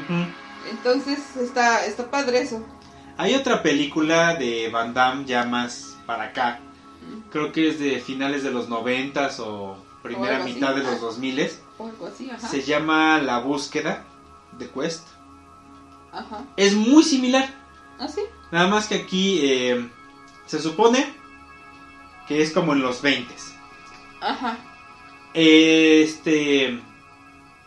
Entonces 0.70 1.18
está, 1.40 1.84
está 1.86 2.10
padre 2.10 2.40
eso. 2.42 2.64
Hay 3.16 3.34
otra 3.34 3.62
película 3.62 4.34
de 4.36 4.68
Van 4.70 4.94
Damme 4.94 5.24
ya 5.26 5.44
más 5.44 5.96
para 6.06 6.24
acá. 6.24 6.60
Creo 7.30 7.52
que 7.52 7.68
es 7.68 7.78
de 7.78 8.00
finales 8.00 8.42
de 8.42 8.50
los 8.50 8.68
noventas 8.68 9.40
o 9.40 9.76
primera 10.02 10.38
así. 10.42 10.54
mitad 10.54 10.74
de 10.74 10.82
los 10.82 10.94
Ah. 10.94 10.98
dos 11.00 11.18
miles. 11.18 11.60
O 11.78 11.86
algo 11.86 12.06
así, 12.06 12.30
ajá. 12.30 12.46
Se 12.48 12.62
llama 12.62 13.18
La 13.20 13.38
Búsqueda 13.40 14.04
de 14.58 14.68
Quest. 14.70 15.06
Ajá. 16.12 16.44
Es 16.56 16.74
muy 16.74 17.02
similar. 17.02 17.48
¿Ah, 18.00 18.08
sí? 18.08 18.22
Nada 18.50 18.66
más 18.66 18.88
que 18.88 18.94
aquí 18.96 19.40
eh, 19.44 19.88
se 20.46 20.58
supone 20.58 21.06
que 22.26 22.42
es 22.42 22.50
como 22.52 22.72
en 22.72 22.80
los 22.82 23.02
20. 23.02 23.32
Ajá. 24.20 24.56
Este. 25.34 26.80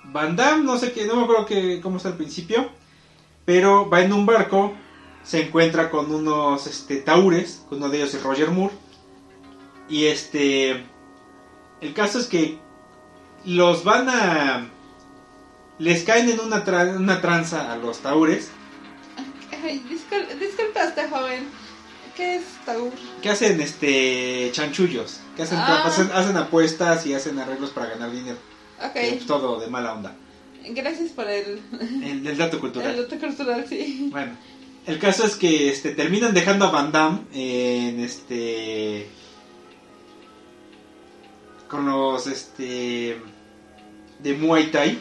Van 0.05 0.35
Damme, 0.35 0.63
no 0.63 0.77
sé 0.77 0.91
qué, 0.91 1.05
no 1.05 1.15
me 1.15 1.23
acuerdo 1.23 1.45
que, 1.45 1.79
cómo 1.81 1.97
está 1.97 2.09
al 2.09 2.17
principio. 2.17 2.69
Pero 3.45 3.89
va 3.89 4.01
en 4.01 4.13
un 4.13 4.25
barco, 4.25 4.73
se 5.23 5.47
encuentra 5.47 5.89
con 5.89 6.13
unos 6.13 6.65
este, 6.67 6.97
taures, 6.97 7.65
uno 7.71 7.89
de 7.89 7.97
ellos 7.97 8.13
es 8.13 8.23
Roger 8.23 8.51
Moore. 8.51 8.73
Y 9.89 10.05
este. 10.05 10.85
El 11.81 11.93
caso 11.93 12.19
es 12.19 12.27
que 12.27 12.59
los 13.45 13.83
van 13.83 14.09
a. 14.09 14.67
Les 15.79 16.03
caen 16.03 16.29
en 16.29 16.39
una, 16.39 16.63
tra- 16.65 16.95
una 16.97 17.21
tranza 17.21 17.71
a 17.73 17.77
los 17.77 17.99
taures. 17.99 18.51
Ay, 19.63 19.81
discul- 19.89 20.39
disculpa, 20.39 20.83
este 20.83 21.07
joven. 21.07 21.47
¿Qué 22.15 22.35
es 22.35 22.43
Taur? 22.65 22.91
que 23.23 23.29
hacen 23.29 23.59
este 23.59 24.49
chanchullos, 24.51 25.19
que 25.35 25.43
hacen, 25.43 25.57
Ah. 25.57 25.83
hacen, 25.85 26.11
hacen 26.11 26.37
apuestas 26.37 27.05
y 27.07 27.13
hacen 27.15 27.39
arreglos 27.39 27.71
para 27.71 27.87
ganar 27.87 28.11
dinero. 28.11 28.37
Ok, 28.79 28.95
Eh, 28.95 29.13
pues, 29.15 29.25
todo 29.25 29.59
de 29.59 29.67
mala 29.67 29.93
onda. 29.93 30.15
gracias 30.69 31.09
por 31.11 31.27
el, 31.29 31.59
El, 32.03 32.27
el 32.27 32.37
dato 32.37 32.59
cultural. 32.59 32.91
el 32.91 33.03
dato 33.09 33.17
cultural, 33.19 33.65
sí. 33.67 34.09
Bueno, 34.11 34.33
el 34.85 34.99
caso 34.99 35.25
es 35.25 35.35
que 35.35 35.69
este 35.69 35.95
terminan 35.95 36.33
dejando 36.35 36.65
a 36.65 36.71
Van 36.71 36.91
Damme 36.91 37.21
en 37.33 37.99
este 37.99 39.07
con 41.67 41.85
los 41.87 42.27
este 42.27 43.19
de 44.19 44.33
Muay 44.35 44.69
Thai 44.71 44.99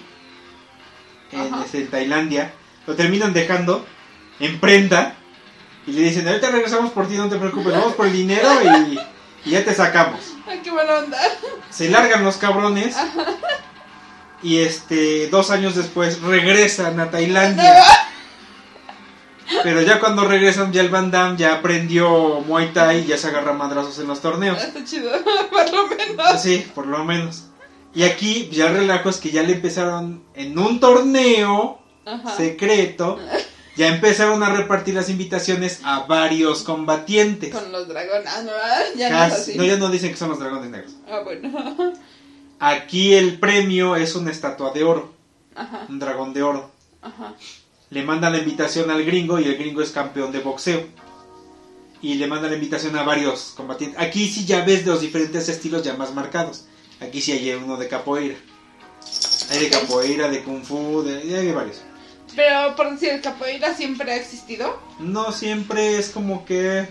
en, 1.33 1.55
este, 1.63 1.79
en 1.83 1.89
Tailandia. 1.89 2.53
Lo 2.87 2.95
terminan 2.97 3.33
dejando 3.35 3.85
en 4.43 4.61
prenda 4.61 5.15
y 5.87 5.93
le 5.93 6.03
dicen, 6.03 6.27
ahorita 6.29 6.51
regresamos 6.51 6.91
por 6.93 7.09
ti, 7.09 7.17
no 7.17 7.29
te 7.29 7.37
preocupes, 7.37 7.73
vamos 7.73 7.95
por 7.95 8.07
el 8.07 8.13
dinero 8.13 8.49
y, 8.87 8.99
y 9.45 9.51
ya 9.51 9.65
te 9.65 9.75
sacamos. 9.75 10.21
Ay, 10.47 10.61
qué 10.63 10.71
buena 10.71 10.99
onda. 10.99 11.19
Se 11.71 11.89
largan 11.89 12.25
los 12.25 12.37
cabrones 12.37 12.97
y 14.43 14.59
este 14.59 15.29
dos 15.29 15.51
años 15.51 15.75
después 15.75 16.21
regresan 16.23 16.99
a 17.01 17.11
Tailandia. 17.11 17.83
Pero 19.63 19.83
ya 19.83 20.01
cuando 20.01 20.25
regresan, 20.25 20.73
ya 20.73 20.81
el 20.81 20.89
Van 20.89 21.11
Damme 21.11 21.37
ya 21.37 21.55
aprendió 21.55 22.41
Muay 22.47 22.73
Thai 22.73 23.01
y 23.01 23.07
ya 23.07 23.19
se 23.19 23.29
agarra 23.29 23.53
madrazos 23.53 23.99
en 23.99 24.07
los 24.09 24.21
torneos. 24.21 24.63
Está 24.63 24.85
chido, 24.85 25.11
por 25.51 25.71
lo 25.71 25.87
menos. 25.89 26.43
Sí, 26.43 26.67
por 26.75 26.87
lo 26.87 27.05
menos. 27.05 27.45
Y 27.95 28.05
aquí 28.05 28.49
ya 28.51 28.69
el 28.69 28.77
relajo 28.77 29.11
es 29.11 29.19
que 29.19 29.31
ya 29.31 29.43
le 29.43 29.53
empezaron 29.53 30.25
en 30.35 30.59
un 30.59 30.81
torneo 30.81 31.79
Ajá. 32.07 32.35
secreto, 32.37 33.19
ya 33.77 33.89
empezaron 33.89 34.43
a 34.43 34.51
repartir 34.55 34.95
las 34.95 35.09
invitaciones 35.09 35.81
a 35.85 36.01
varios 36.01 36.63
combatientes. 36.63 37.53
Con 37.55 37.73
los 37.73 37.89
dragones. 37.89 38.27
Ah, 38.29 38.43
no, 38.45 38.51
ah, 38.53 38.81
ya 38.97 39.11
no 39.11 39.17
es 39.25 39.33
Casi- 39.33 39.51
así. 39.53 39.55
no, 39.59 39.65
ya 39.65 39.77
no 39.77 39.89
dicen 39.91 40.11
que 40.11 40.17
son 40.17 40.29
los 40.31 40.39
dragones 40.39 40.71
negros. 40.71 40.93
Ah, 41.09 41.21
bueno. 41.25 41.93
Aquí 42.61 43.15
el 43.15 43.39
premio 43.41 43.97
es 43.97 44.15
una 44.15 44.31
estatua 44.31 44.73
de 44.73 44.85
oro, 44.85 45.13
Ajá, 45.55 45.87
un 45.89 45.99
dragón 45.99 46.33
de 46.33 46.43
oro. 46.43 46.71
ajá. 47.01 47.35
Le 47.91 48.03
manda 48.05 48.31
la 48.31 48.39
invitación 48.39 48.91
al 48.91 49.05
gringo 49.05 49.39
y 49.39 49.45
el 49.45 49.57
gringo 49.59 49.83
es 49.83 49.91
campeón 49.91 50.33
de 50.33 50.39
boxeo. 50.39 50.83
Y 52.01 52.15
le 52.15 52.27
manda 52.27 52.49
la 52.49 52.55
invitación 52.55 52.97
a 52.97 53.03
varios 53.03 53.53
combatientes. 53.57 54.01
Aquí 54.01 54.29
sí 54.29 54.47
ya 54.47 54.65
ves 54.65 54.87
los 54.87 55.01
diferentes 55.03 55.49
estilos 55.51 55.83
ya 55.83 55.95
más 55.95 56.15
marcados. 56.15 56.65
Aquí 57.01 57.21
sí 57.21 57.33
hay 57.33 57.51
uno 57.53 57.77
de 57.77 57.89
capoeira. 57.89 58.35
Hay 59.51 59.59
de 59.59 59.69
capoeira, 59.69 60.29
de 60.31 60.43
kung 60.43 60.63
fu, 60.65 61.03
de, 61.03 61.17
hay 61.19 61.47
de 61.47 61.53
varios. 61.53 61.83
Pero 62.35 62.75
por 62.77 62.91
decir, 62.91 63.11
el 63.11 63.21
capoeira 63.21 63.75
siempre 63.75 64.13
ha 64.13 64.17
existido. 64.17 64.79
No 64.99 65.33
siempre 65.33 65.99
es 65.99 66.11
como 66.11 66.45
que 66.45 66.89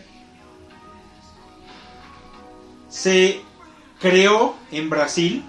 se 2.89 3.41
creó 3.99 4.55
en 4.71 4.89
Brasil 4.89 5.43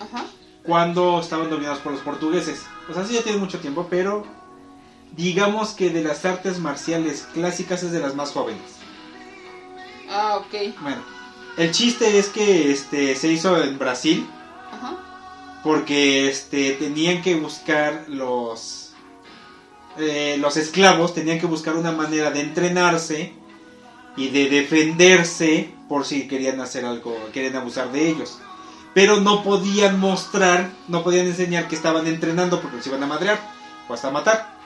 Ajá. 0.00 0.24
cuando 0.64 1.20
estaban 1.20 1.48
dominados 1.50 1.78
por 1.78 1.92
los 1.92 2.00
portugueses. 2.02 2.62
O 2.90 2.94
sea, 2.94 3.04
sí 3.04 3.14
ya 3.14 3.22
tiene 3.22 3.38
mucho 3.38 3.60
tiempo, 3.60 3.86
pero 3.88 4.26
digamos 5.16 5.70
que 5.70 5.90
de 5.90 6.02
las 6.02 6.24
artes 6.24 6.58
marciales 6.58 7.26
clásicas 7.32 7.82
es 7.82 7.92
de 7.92 8.00
las 8.00 8.14
más 8.14 8.30
jóvenes. 8.32 8.62
Ah, 10.10 10.38
ok. 10.38 10.74
Bueno, 10.80 11.02
el 11.56 11.70
chiste 11.72 12.18
es 12.18 12.28
que 12.28 12.72
este 12.72 13.14
se 13.14 13.28
hizo 13.28 13.62
en 13.62 13.78
Brasil 13.78 14.26
Ajá. 14.72 14.96
porque 15.62 16.28
este 16.28 16.72
tenían 16.72 17.22
que 17.22 17.34
buscar 17.36 18.04
los 18.08 18.87
eh, 20.00 20.36
los 20.38 20.56
esclavos 20.56 21.14
tenían 21.14 21.38
que 21.38 21.46
buscar 21.46 21.76
una 21.76 21.92
manera 21.92 22.30
de 22.30 22.40
entrenarse 22.40 23.32
y 24.16 24.28
de 24.28 24.48
defenderse 24.48 25.72
por 25.88 26.04
si 26.04 26.26
querían 26.28 26.60
hacer 26.60 26.84
algo, 26.84 27.16
querían 27.32 27.56
abusar 27.56 27.92
de 27.92 28.08
ellos. 28.08 28.38
Pero 28.94 29.20
no 29.20 29.42
podían 29.44 30.00
mostrar, 30.00 30.70
no 30.88 31.04
podían 31.04 31.26
enseñar 31.26 31.68
que 31.68 31.76
estaban 31.76 32.06
entrenando 32.06 32.60
porque 32.60 32.78
los 32.78 32.86
iban 32.86 33.02
a 33.02 33.06
madrear 33.06 33.38
o 33.88 33.94
hasta 33.94 34.10
matar. 34.10 34.56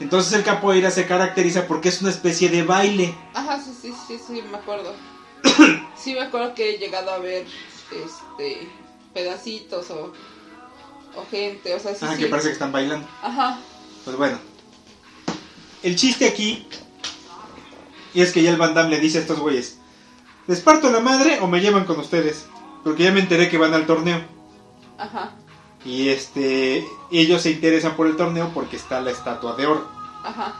Entonces 0.00 0.32
el 0.34 0.44
capoeira 0.44 0.90
se 0.90 1.06
caracteriza 1.06 1.66
porque 1.66 1.88
es 1.88 2.00
una 2.00 2.10
especie 2.10 2.48
de 2.48 2.62
baile. 2.62 3.14
Ajá, 3.34 3.60
sí, 3.60 3.72
sí, 3.80 3.92
sí, 4.06 4.18
sí, 4.26 4.42
me 4.50 4.58
acuerdo. 4.58 4.94
Sí, 5.96 6.12
me 6.14 6.20
acuerdo 6.20 6.54
que 6.54 6.74
he 6.74 6.78
llegado 6.78 7.10
a 7.10 7.18
ver 7.18 7.46
este 7.90 8.68
pedacitos 9.12 9.90
o, 9.90 10.12
o 11.16 11.26
gente, 11.30 11.74
o 11.74 11.80
sea, 11.80 11.92
sí, 11.94 12.00
Ah, 12.02 12.12
sí. 12.14 12.22
que 12.22 12.26
parece 12.28 12.48
que 12.48 12.52
están 12.52 12.70
bailando. 12.70 13.08
Ajá. 13.22 13.58
Pues 14.04 14.16
bueno. 14.16 14.38
El 15.86 15.94
chiste 15.94 16.26
aquí. 16.26 16.66
Y 18.12 18.20
es 18.20 18.32
que 18.32 18.42
ya 18.42 18.50
el 18.50 18.56
Van 18.56 18.74
Damme 18.74 18.90
le 18.90 18.98
dice 18.98 19.18
a 19.18 19.20
estos 19.20 19.38
güeyes: 19.38 19.78
¿Les 20.48 20.58
parto 20.58 20.90
la 20.90 20.98
madre 20.98 21.38
o 21.40 21.46
me 21.46 21.60
llevan 21.60 21.84
con 21.84 22.00
ustedes? 22.00 22.46
Porque 22.82 23.04
ya 23.04 23.12
me 23.12 23.20
enteré 23.20 23.48
que 23.48 23.56
van 23.56 23.72
al 23.72 23.86
torneo. 23.86 24.20
Ajá. 24.98 25.34
Y 25.84 26.08
este. 26.08 26.84
Ellos 27.12 27.42
se 27.42 27.52
interesan 27.52 27.94
por 27.94 28.08
el 28.08 28.16
torneo 28.16 28.50
porque 28.52 28.74
está 28.74 29.00
la 29.00 29.12
estatua 29.12 29.54
de 29.54 29.66
oro. 29.66 29.88
Ajá. 30.24 30.56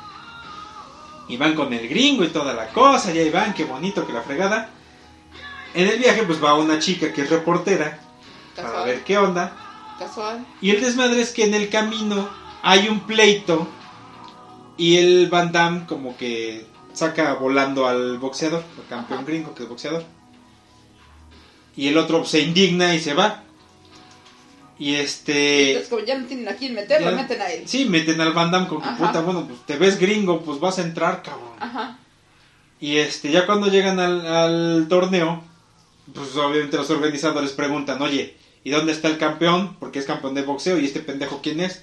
Y 1.26 1.36
van 1.36 1.56
con 1.56 1.72
el 1.72 1.88
gringo 1.88 2.22
y 2.22 2.28
toda 2.28 2.54
la 2.54 2.68
cosa. 2.68 3.12
Y 3.12 3.18
ahí 3.18 3.30
van, 3.30 3.52
qué 3.52 3.64
bonito 3.64 4.06
que 4.06 4.12
la 4.12 4.22
fregada. 4.22 4.70
En 5.74 5.88
el 5.88 5.98
viaje, 5.98 6.22
pues 6.22 6.42
va 6.42 6.54
una 6.54 6.78
chica 6.78 7.12
que 7.12 7.22
es 7.22 7.30
reportera. 7.30 7.98
Para 8.54 8.68
Casual. 8.68 8.86
ver 8.86 9.02
qué 9.02 9.18
onda. 9.18 9.56
Casual. 9.98 10.46
Y 10.60 10.70
el 10.70 10.80
desmadre 10.80 11.20
es 11.20 11.32
que 11.32 11.46
en 11.46 11.54
el 11.54 11.68
camino 11.68 12.28
hay 12.62 12.86
un 12.88 13.00
pleito 13.00 13.66
y 14.76 14.96
el 14.96 15.28
Van 15.28 15.52
Damme 15.52 15.86
como 15.86 16.16
que 16.16 16.64
saca 16.92 17.34
volando 17.34 17.86
al 17.86 18.18
boxeador, 18.18 18.62
al 18.78 18.86
campeón 18.88 19.20
Ajá. 19.20 19.26
gringo 19.28 19.54
que 19.54 19.62
es 19.64 19.68
boxeador. 19.68 20.04
Y 21.76 21.88
el 21.88 21.98
otro 21.98 22.24
se 22.24 22.40
indigna 22.40 22.94
y 22.94 23.00
se 23.00 23.14
va. 23.14 23.42
Y 24.78 24.94
este... 24.94 25.68
Entonces, 25.72 25.90
como 25.90 26.04
ya 26.04 26.18
no 26.18 26.26
tienen 26.26 26.48
a 26.48 26.54
quién 26.54 26.74
meter, 26.74 27.00
ya- 27.00 27.10
lo 27.10 27.16
meten 27.16 27.40
a 27.40 27.46
él. 27.50 27.66
Sí, 27.66 27.84
meten 27.86 28.20
al 28.20 28.32
Van 28.32 28.50
Damme 28.50 28.68
con 28.68 28.80
que 28.82 28.88
puta, 28.90 29.20
bueno, 29.22 29.46
pues 29.46 29.60
te 29.66 29.76
ves 29.76 29.98
gringo, 29.98 30.40
pues 30.42 30.60
vas 30.60 30.78
a 30.78 30.82
entrar, 30.82 31.22
cabrón. 31.22 31.50
Ajá. 31.60 31.98
Y 32.80 32.96
este, 32.96 33.30
ya 33.30 33.46
cuando 33.46 33.68
llegan 33.68 33.98
al, 34.00 34.26
al 34.26 34.86
torneo, 34.88 35.42
pues 36.14 36.34
obviamente 36.36 36.76
los 36.76 36.90
organizadores 36.90 37.52
preguntan, 37.52 38.00
oye, 38.02 38.36
¿y 38.64 38.70
dónde 38.70 38.92
está 38.92 39.08
el 39.08 39.16
campeón? 39.18 39.76
Porque 39.80 39.98
es 39.98 40.04
campeón 40.04 40.34
de 40.34 40.42
boxeo, 40.42 40.78
¿y 40.78 40.84
este 40.84 41.00
pendejo 41.00 41.40
quién 41.42 41.60
es? 41.60 41.82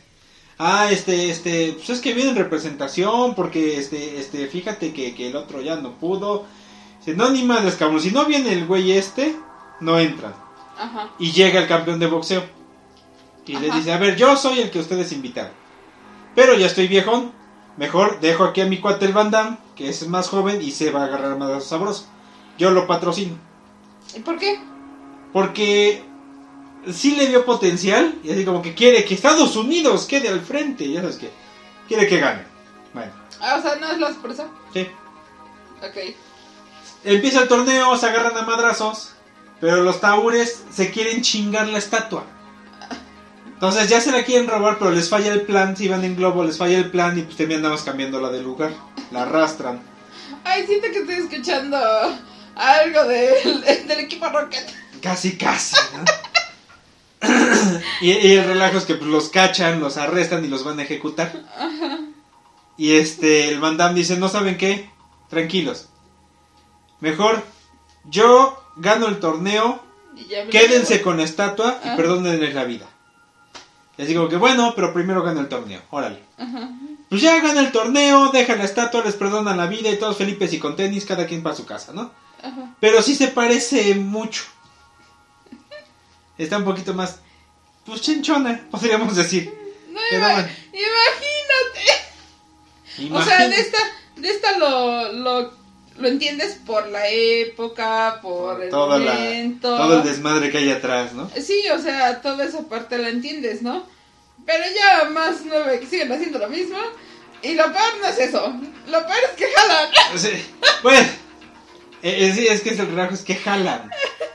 Ah, 0.58 0.90
este, 0.92 1.30
este, 1.30 1.74
pues 1.74 1.90
es 1.90 2.00
que 2.00 2.14
viene 2.14 2.32
en 2.32 2.36
representación, 2.36 3.36
porque 3.36 3.80
este, 3.80 4.20
este, 4.20 4.48
fíjate 4.48 4.94
que, 4.94 5.16
que 5.16 5.30
el 5.30 5.36
otro 5.36 5.62
ya 5.62 5.78
no 5.78 5.94
pudo. 5.94 6.46
Dice, 7.00 7.16
no, 7.16 7.30
ni 7.32 7.44
madres, 7.44 7.76
cabrón, 7.76 8.02
si 8.02 8.12
no 8.12 8.26
viene 8.26 8.54
el 8.54 8.66
güey 8.66 8.92
este, 8.92 9.36
no 9.80 10.00
entran. 10.00 10.34
Ajá. 10.78 11.12
Y 11.20 11.32
llega 11.32 11.60
el 11.60 11.68
campeón 11.68 12.00
de 12.00 12.08
boxeo. 12.08 12.44
Y 13.46 13.58
le 13.58 13.70
dice, 13.72 13.92
a 13.92 13.98
ver, 13.98 14.16
yo 14.16 14.38
soy 14.38 14.60
el 14.60 14.72
que 14.72 14.80
ustedes 14.80 15.12
invitaron. 15.12 15.52
Pero 16.36 16.54
ya 16.56 16.68
estoy 16.68 16.88
viejón. 16.88 17.32
Mejor 17.78 18.20
dejo 18.20 18.44
aquí 18.44 18.62
a 18.62 18.66
mi 18.66 18.80
cuate 18.80 19.06
el 19.06 19.14
Van 19.14 19.32
Damme, 19.32 19.58
que 19.76 19.90
es 19.90 20.08
más 20.08 20.30
joven 20.30 20.62
y 20.62 20.72
se 20.72 20.92
va 20.92 21.02
a 21.02 21.06
agarrar 21.06 21.38
más 21.38 21.64
sabroso. 21.64 22.08
Yo 22.58 22.70
lo 22.70 22.88
patrocino. 22.88 23.36
¿Y 24.16 24.20
por 24.20 24.38
qué? 24.38 24.60
Porque 25.34 26.04
sí 26.92 27.16
le 27.16 27.28
vio 27.28 27.46
potencial 27.46 28.16
y 28.24 28.32
así 28.32 28.44
como 28.46 28.62
que 28.62 28.74
quiere 28.74 29.06
que 29.06 29.14
Estados 29.14 29.56
Unidos 29.56 30.06
quede 30.06 30.30
al 30.30 30.42
frente. 30.42 30.90
Ya 30.90 31.02
sabes 31.02 31.18
que 31.18 31.32
quiere 31.88 32.08
que 32.08 32.20
gane. 32.20 32.44
Bueno, 32.94 33.12
Ah, 33.40 33.58
o 33.60 33.62
sea, 33.62 33.76
no 33.76 33.92
es 33.92 33.98
la 34.00 34.08
sorpresa. 34.08 34.48
sí. 34.74 34.88
Ok. 35.82 36.16
Empieza 37.04 37.42
el 37.42 37.48
torneo, 37.50 37.98
se 37.98 38.06
agarran 38.06 38.38
a 38.38 38.44
madrazos, 38.44 39.10
pero 39.60 39.84
los 39.84 40.00
taúres 40.00 40.64
se 40.74 40.90
quieren 40.92 41.22
chingar 41.22 41.68
la 41.68 41.78
estatua. 41.78 42.24
Entonces 43.46 43.90
ya 43.90 44.00
se 44.00 44.12
la 44.12 44.24
quieren 44.24 44.48
robar, 44.48 44.78
pero 44.80 44.92
les 44.92 45.10
falla 45.10 45.34
el 45.34 45.42
plan, 45.42 45.76
si 45.76 45.88
van 45.90 46.04
en 46.06 46.16
globo 46.16 46.44
les 46.44 46.58
falla 46.58 46.78
el 46.78 46.90
plan 46.90 47.18
y 47.18 47.24
pues 47.24 47.36
terminamos 47.36 47.82
cambiando 47.82 48.22
la 48.22 48.30
de 48.30 48.42
lugar. 48.42 48.72
La 49.12 49.24
arrastran. 49.24 49.82
Ay, 50.46 50.66
siento 50.66 50.88
que 50.92 51.00
estoy 51.00 51.16
escuchando 51.16 51.78
algo 52.56 53.04
del, 53.06 53.62
del 53.88 54.00
equipo 54.00 54.28
Rocket. 54.30 54.70
Casi, 55.02 55.38
casi, 55.38 55.76
¿no? 55.98 56.04
Y, 58.02 58.12
y 58.12 58.34
el 58.34 58.46
relajo 58.46 58.78
es 58.78 58.86
que 58.86 58.96
pues, 58.96 59.10
los 59.10 59.30
cachan, 59.30 59.80
los 59.80 59.98
arrestan 59.98 60.44
y 60.46 60.48
los 60.48 60.64
van 60.64 60.80
a 60.80 60.84
ejecutar. 60.84 61.44
Y 62.78 62.94
este, 62.94 63.50
el 63.50 63.60
Van 63.60 63.78
Damme 63.78 64.00
dice, 64.00 64.18
no 64.18 64.30
saben 64.30 64.58
qué, 64.58 64.90
tranquilos. 65.30 65.90
Mejor, 67.02 67.44
yo 68.06 68.58
gano 68.78 69.08
el 69.08 69.20
torneo 69.20 69.84
Quédense 70.52 71.02
con 71.02 71.18
la 71.18 71.24
estatua 71.24 71.80
y 71.84 71.96
perdónenles 71.96 72.54
la 72.54 72.66
vida. 72.66 72.88
Y 73.98 74.04
así 74.04 74.16
como 74.16 74.30
que 74.30 74.38
bueno, 74.38 74.74
pero 74.76 74.94
primero 74.94 75.24
gana 75.24 75.42
el 75.42 75.50
torneo, 75.50 75.82
órale. 75.90 76.20
Ajá. 76.38 76.70
Pues 77.10 77.22
ya 77.22 77.40
gana 77.42 77.60
el 77.60 77.72
torneo, 77.72 78.30
deja 78.32 78.56
la 78.56 78.64
estatua, 78.64 79.04
les 79.04 79.16
perdonan 79.16 79.58
la 79.58 79.68
vida 79.68 79.90
y 79.90 80.00
todos 80.00 80.18
felices 80.18 80.54
y 80.54 80.60
con 80.60 80.76
tenis, 80.76 81.06
cada 81.06 81.28
quien 81.28 81.44
para 81.44 81.56
su 81.56 81.66
casa, 81.66 81.94
¿no? 81.94 82.12
Pero 82.80 83.02
sí 83.02 83.16
se 83.16 83.28
parece 83.28 83.94
mucho. 83.96 84.44
Está 86.38 86.58
un 86.58 86.66
poquito 86.66 86.94
más, 86.94 87.20
pues 87.86 88.02
chinchona, 88.02 88.66
podríamos 88.72 89.16
decir. 89.16 89.54
No, 89.90 90.00
Pero 90.10 90.24
ima- 90.26 90.34
bueno. 90.34 90.50
imagínate. 90.74 92.02
O 93.14 93.24
sea, 93.24 93.38
de 93.40 93.46
Imagínate. 93.46 93.62
esta, 93.62 93.78
de 94.18 94.30
esta 94.30 94.58
lo, 94.58 95.12
lo, 95.14 95.54
lo 95.98 96.08
entiendes 96.08 96.58
por 96.66 96.88
la 96.88 97.08
época, 97.10 98.20
por 98.22 98.64
el 98.64 98.70
Toda 98.70 98.98
la- 99.00 99.14
momento. 99.14 99.78
todo 99.78 99.98
el 99.98 100.04
desmadre 100.04 100.50
que 100.52 100.58
hay 100.60 100.72
atrás, 100.72 101.14
¿no? 101.14 101.30
Sí, 101.40 101.64
o 101.74 101.80
sea, 101.80 102.22
toda 102.22 102.46
esa 102.46 102.62
parte 102.68 102.98
la 102.98 103.10
entiendes, 103.10 103.62
¿no? 103.62 103.86
Pero 104.46 104.64
ya 104.76 105.10
más 105.10 105.38
nueve 105.46 105.80
que 105.80 105.88
siguen 105.88 106.12
haciendo 106.12 106.40
lo 106.40 106.50
mismo. 106.50 106.78
Y 107.42 107.56
lo 107.56 107.64
peor 107.66 107.98
no 108.02 108.08
es 108.08 108.18
eso. 108.20 108.54
Lo 108.88 109.00
peor 109.06 109.20
es 109.30 109.38
que 109.38 109.46
jalan. 109.54 109.90
Sí, 110.18 110.30
Bueno, 110.82 111.08
eh, 112.02 112.28
eh, 112.28 112.34
sí, 112.36 112.48
es 112.48 112.62
que 112.62 112.70
es 112.72 112.80
el 112.80 112.88
relajo, 112.88 113.14
es 113.14 113.22
que 113.22 113.36
jalan. 113.36 113.90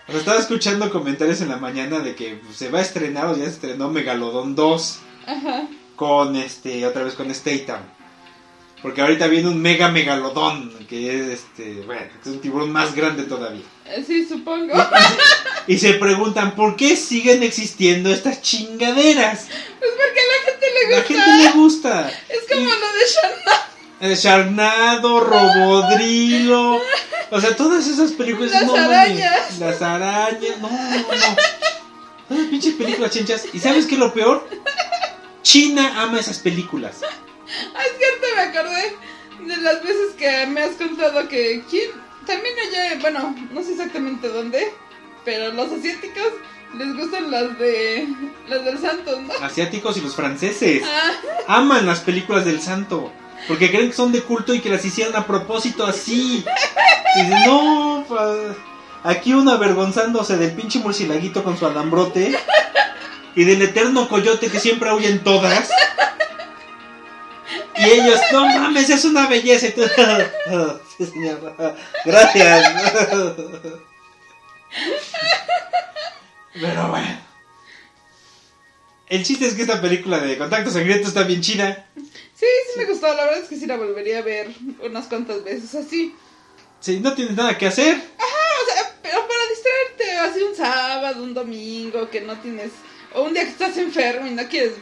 O 0.09 0.11
sea, 0.13 0.21
estaba 0.21 0.39
escuchando 0.41 0.91
comentarios 0.91 1.41
en 1.43 1.49
la 1.51 1.57
mañana 1.59 2.01
de 2.01 2.15
que 2.15 2.37
pues, 2.43 2.57
se 2.57 2.71
va 2.71 2.79
a 2.79 2.83
estrenar 2.83 3.27
o 3.27 3.37
ya 3.37 3.45
se 3.45 3.51
estrenó 3.51 3.91
Megalodon 3.91 4.55
2 4.55 4.99
Ajá. 5.27 5.69
con 5.97 6.35
este, 6.37 6.87
otra 6.87 7.05
vez 7.05 7.15
con 7.15 7.33
Statham. 7.35 7.81
Porque 8.81 9.01
ahorita 9.03 9.27
viene 9.27 9.49
un 9.49 9.61
mega 9.61 9.89
megalodón, 9.91 10.73
que 10.89 11.19
es 11.19 11.27
este, 11.41 11.83
bueno, 11.85 12.03
es 12.23 12.27
un 12.29 12.41
tiburón 12.41 12.71
más 12.71 12.95
grande 12.95 13.25
todavía. 13.25 13.65
Eh, 13.87 14.05
Sí, 14.07 14.25
supongo. 14.27 14.73
Y 15.67 15.79
se 15.79 15.95
preguntan, 15.95 16.55
¿por 16.55 16.77
qué 16.77 16.95
siguen 16.97 17.43
existiendo 17.43 18.09
estas 18.11 18.41
chingaderas? 18.41 19.49
Pues 19.81 19.91
porque 19.91 20.21
a 20.21 20.25
la 20.25 20.51
gente 20.51 20.67
le 20.73 20.91
La 20.91 20.97
gusta. 21.01 21.15
gente 21.15 21.43
le 21.45 21.51
gusta. 21.61 22.11
Es 22.29 22.39
como 22.49 22.61
Y- 22.63 22.65
lo 22.65 22.71
de 22.71 23.05
Sharna. 23.15 23.68
El 24.01 24.17
Charnado, 24.19 25.21
Robodrilo. 25.21 26.81
O 27.31 27.41
sea, 27.41 27.57
todas 27.57 27.87
esas 27.87 28.13
películas. 28.13 28.53
Las 28.53 28.65
no 28.67 28.73
mames. 28.73 28.89
arañas. 28.91 29.59
Las 29.59 29.83
arañas. 29.83 30.59
No, 30.61 30.69
no, 30.71 30.99
no. 30.99 31.37
Todas 32.29 32.47
pinches 32.49 32.75
películas 32.75 33.11
chinchas. 33.11 33.47
¿Y 33.53 33.59
sabes 33.59 33.87
qué 33.87 33.95
es 33.95 34.01
lo 34.01 34.13
peor? 34.13 34.49
China 35.43 36.03
ama 36.03 36.21
esas 36.21 36.39
películas. 36.39 37.01
Ah, 37.03 37.81
es 37.83 37.97
cierto, 37.99 38.27
me 38.37 38.43
acordé 38.43 38.97
las 39.63 39.83
veces 39.83 40.15
que 40.19 40.47
me 40.47 40.63
has 40.63 40.73
contado 40.77 41.27
que 41.29 41.63
quién 41.71 41.91
también 42.27 42.55
allá, 42.59 42.99
bueno, 43.01 43.35
no 43.51 43.63
sé 43.63 43.73
exactamente 43.73 44.29
dónde, 44.29 44.71
pero 45.25 45.51
los 45.55 45.73
asiáticos 45.73 46.27
les 46.77 46.95
gustan 46.95 47.31
las 47.31 47.59
de 47.59 48.07
las 48.49 48.65
del 48.67 48.79
santo, 48.79 49.19
¿no? 49.23 49.33
Asiáticos 49.41 49.97
y 49.97 50.03
los 50.03 50.15
franceses 50.15 50.83
Ah, 50.85 51.13
aman 51.47 51.87
las 51.87 52.01
películas 52.01 52.45
del 52.45 52.61
santo. 52.61 53.11
Porque 53.47 53.71
creen 53.71 53.89
que 53.91 53.97
son 53.97 54.13
de 54.13 54.23
culto 54.23 54.53
y 54.53 54.61
que 54.61 54.69
las 54.71 54.85
hicieron 54.85 55.15
a 55.17 55.27
propósito 55.27 55.87
así. 55.87 56.45
Y 57.17 57.23
dicen, 57.23 57.43
no, 57.47 58.05
pa- 58.09 58.35
aquí 59.11 59.33
uno 59.33 59.53
avergonzándose 59.53 60.37
del 60.37 60.53
pinche 60.53 60.79
murcielaguito 60.81 61.43
con 61.45 61.57
su 61.57 61.67
alambrote. 61.67 62.37
Y 63.35 63.45
del 63.45 63.63
eterno 63.63 64.09
coyote 64.09 64.51
que 64.51 64.59
siempre 64.59 64.93
huyen 64.93 65.23
todas. 65.23 65.71
Y 67.77 67.85
ellos, 67.85 68.21
no 68.33 68.45
mames, 68.47 68.91
es 68.91 69.05
una 69.05 69.29
belleza. 69.29 69.69
Gracias. 72.05 72.73
Pero 76.61 76.89
bueno. 76.89 77.19
El 79.09 79.25
chiste 79.25 79.47
es 79.47 79.55
que 79.55 79.63
esta 79.63 79.81
película 79.81 80.19
de 80.19 80.37
Contacto 80.37 80.71
Sangriento 80.71 81.09
está 81.09 81.23
bien 81.23 81.41
chida. 81.41 81.87
Sí, 82.39 82.47
sí 82.73 82.79
me 82.79 82.85
gustó, 82.87 83.09
la 83.15 83.25
verdad 83.25 83.39
es 83.43 83.49
que 83.49 83.57
sí 83.57 83.67
la 83.67 83.77
volvería 83.77 84.19
a 84.19 84.23
ver 84.23 84.51
unas 84.85 85.07
cuantas 85.07 85.43
veces 85.45 85.75
así. 85.75 86.15
Si 86.81 87.01
no 87.01 87.13
tienes 87.15 87.37
nada 87.37 87.59
que 87.59 87.67
hacer, 87.67 87.97
Ah, 88.19 88.63
o 88.63 88.67
sea, 88.73 88.95
pero 89.03 89.19
para 89.27 89.41
distraerte, 89.51 90.17
así 90.31 90.43
un 90.43 90.55
sábado, 90.55 91.23
un 91.23 91.35
domingo, 91.35 92.09
que 92.11 92.21
no 92.21 92.37
tienes, 92.39 92.71
o 93.15 93.23
un 93.23 93.35
día 93.35 93.43
que 93.45 93.51
estás 93.51 93.77
enfermo 93.77 94.27
y 94.27 94.31
no 94.31 94.47
quieres 94.49 94.75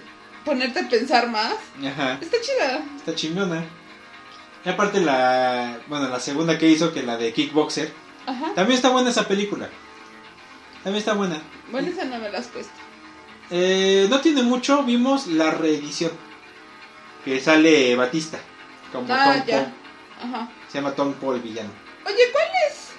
ponerte 0.44 0.80
a 0.80 0.88
pensar 0.88 1.28
más, 1.28 1.54
ajá, 1.84 2.18
está 2.20 2.36
chida. 2.40 2.84
está 2.96 3.14
chingona. 3.14 3.64
Y 4.64 4.68
aparte 4.68 5.00
la, 5.00 5.80
bueno, 5.86 6.08
la 6.08 6.18
segunda 6.20 6.58
que 6.58 6.68
hizo, 6.68 6.92
que 6.92 7.02
la 7.02 7.16
de 7.16 7.32
Kickboxer, 7.32 7.92
Ajá. 8.26 8.52
también 8.54 8.76
está 8.76 8.88
buena 8.90 9.10
esa 9.10 9.26
película. 9.28 9.70
También 10.82 10.98
está 11.00 11.14
buena. 11.14 11.40
Bueno, 11.70 11.88
esa 11.88 12.04
no 12.04 12.18
me 12.18 12.28
la 12.30 12.38
has 12.38 12.46
puesto. 12.48 12.72
Eh, 13.50 14.06
no 14.10 14.20
tiene 14.20 14.42
mucho, 14.42 14.82
vimos 14.82 15.28
la 15.28 15.50
reedición. 15.52 16.10
Que 17.26 17.40
sale 17.40 17.94
Batista. 17.96 18.38
Como 18.92 19.12
Ah, 19.12 19.34
Tom 19.36 19.46
ya. 19.46 19.56
Paul. 19.64 19.72
Ajá. 20.22 20.48
Se 20.68 20.78
llama 20.78 20.92
Tom 20.94 21.12
Paul 21.14 21.40
Villano. 21.40 21.70
Oye, 22.06 22.22
¿cuál 22.32 22.46
es? 22.70 22.90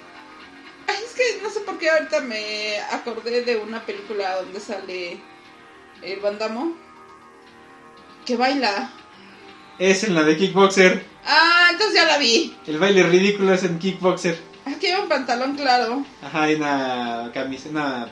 Ay, 0.86 0.96
es 1.04 1.14
que 1.14 1.42
no 1.42 1.48
sé 1.50 1.60
por 1.60 1.78
qué 1.78 1.88
ahorita 1.90 2.20
me 2.20 2.78
acordé 2.92 3.42
de 3.42 3.56
una 3.56 3.80
película 3.84 4.36
donde 4.36 4.60
sale 4.60 5.18
el 6.02 6.20
bandamo 6.20 6.74
que 8.26 8.36
baila. 8.36 8.90
Es 9.78 10.04
en 10.04 10.14
la 10.14 10.22
de 10.24 10.36
Kickboxer. 10.36 11.04
Ah, 11.24 11.68
entonces 11.72 11.94
ya 11.96 12.04
la 12.04 12.18
vi. 12.18 12.54
El 12.66 12.78
baile 12.78 13.04
ridículo 13.04 13.54
es 13.54 13.64
en 13.64 13.78
Kickboxer. 13.78 14.38
Aquí 14.66 14.86
hay 14.88 15.00
un 15.00 15.08
pantalón 15.08 15.56
claro. 15.56 16.04
Ajá, 16.22 16.42
hay 16.42 16.54
una 16.56 17.30
camiseta, 17.32 17.70
una 17.70 18.08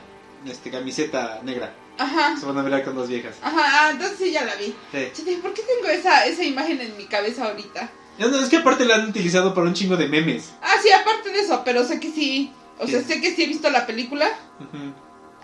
este, 0.51 0.71
camiseta 0.71 1.41
negra. 1.43 1.71
Ajá. 1.97 2.37
Se 2.37 2.45
van 2.45 2.57
a 2.57 2.63
ver 2.63 2.83
con 2.83 2.95
dos 2.95 3.07
viejas. 3.09 3.35
Ajá, 3.41 3.61
ah, 3.87 3.89
entonces 3.91 4.17
sí 4.17 4.31
ya 4.31 4.45
la 4.45 4.55
vi. 4.55 4.75
Sí. 4.91 5.35
¿Por 5.41 5.53
qué 5.53 5.61
tengo 5.63 5.89
esa, 5.91 6.25
esa 6.25 6.43
imagen 6.43 6.79
en 6.81 6.95
mi 6.97 7.05
cabeza 7.05 7.45
ahorita? 7.45 7.89
No, 8.19 8.29
no, 8.29 8.39
es 8.39 8.49
que 8.49 8.57
aparte 8.57 8.85
la 8.85 8.95
han 8.95 9.09
utilizado 9.09 9.53
para 9.53 9.67
un 9.67 9.73
chingo 9.73 9.95
de 9.97 10.07
memes. 10.07 10.51
Ah, 10.61 10.75
sí, 10.81 10.91
aparte 10.91 11.29
de 11.31 11.39
eso, 11.39 11.61
pero 11.63 11.83
sé 11.83 11.99
que 11.99 12.11
sí. 12.11 12.51
O 12.79 12.87
sea, 12.87 13.01
sé 13.01 13.21
que 13.21 13.35
sí 13.35 13.43
he 13.43 13.47
visto 13.47 13.69
la 13.69 13.87
película 13.87 14.27
Ujú. 14.59 14.93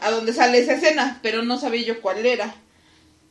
a 0.02 0.12
donde 0.12 0.34
sale 0.34 0.60
esa 0.60 0.74
escena, 0.74 1.20
pero 1.24 1.44
no 1.44 1.60
sabía 1.60 1.82
yo 1.84 2.02
cuál 2.02 2.26
era. 2.26 2.54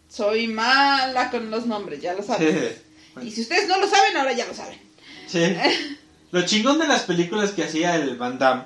Soy 0.08 0.48
mala 0.48 1.30
con 1.30 1.50
los 1.50 1.66
nombres, 1.66 2.00
ya 2.02 2.14
lo 2.14 2.22
saben. 2.22 2.74
Sí. 3.14 3.26
Y 3.26 3.30
si 3.30 3.42
ustedes 3.42 3.68
no 3.68 3.78
lo 3.78 3.88
saben, 3.88 4.16
ahora 4.16 4.32
ya 4.32 4.46
lo 4.46 4.54
saben. 4.54 4.78
Sí. 5.26 5.40
Lo 6.32 6.46
chingón 6.46 6.78
de 6.78 6.86
las 6.88 7.02
películas 7.02 7.50
que 7.50 7.62
hacía 7.62 7.94
el 7.96 8.16
Van 8.16 8.38
Damme 8.38 8.64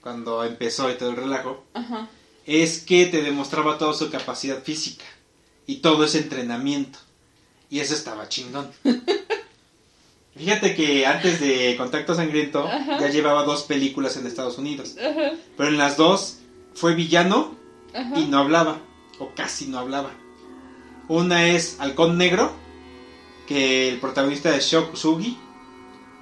cuando 0.00 0.42
empezó 0.42 0.90
y 0.90 0.94
todo 0.94 1.10
el 1.10 1.16
relajo 1.16 1.64
Ajá. 1.72 2.08
Es 2.46 2.80
que 2.80 3.06
te 3.06 3.22
demostraba 3.22 3.78
toda 3.78 3.94
su 3.94 4.10
capacidad 4.10 4.62
física 4.62 5.04
y 5.66 5.76
todo 5.76 6.04
ese 6.04 6.18
entrenamiento. 6.18 6.98
Y 7.70 7.80
eso 7.80 7.94
estaba 7.94 8.28
chingón. 8.28 8.70
Fíjate 10.36 10.74
que 10.74 11.06
antes 11.06 11.40
de 11.40 11.76
Contacto 11.76 12.14
Sangriento 12.14 12.66
Ajá. 12.66 12.98
ya 12.98 13.08
llevaba 13.08 13.44
dos 13.44 13.62
películas 13.62 14.16
en 14.16 14.26
Estados 14.26 14.58
Unidos. 14.58 14.96
Ajá. 14.98 15.32
Pero 15.56 15.68
en 15.68 15.78
las 15.78 15.96
dos 15.96 16.38
fue 16.74 16.94
villano 16.94 17.56
Ajá. 17.94 18.18
y 18.18 18.26
no 18.26 18.38
hablaba, 18.38 18.80
o 19.18 19.30
casi 19.34 19.66
no 19.66 19.78
hablaba. 19.78 20.10
Una 21.08 21.48
es 21.48 21.76
Halcón 21.78 22.18
Negro, 22.18 22.52
que 23.46 23.88
el 23.90 24.00
protagonista 24.00 24.56
es 24.56 24.64
Shok 24.66 24.96
Sugi, 24.96 25.38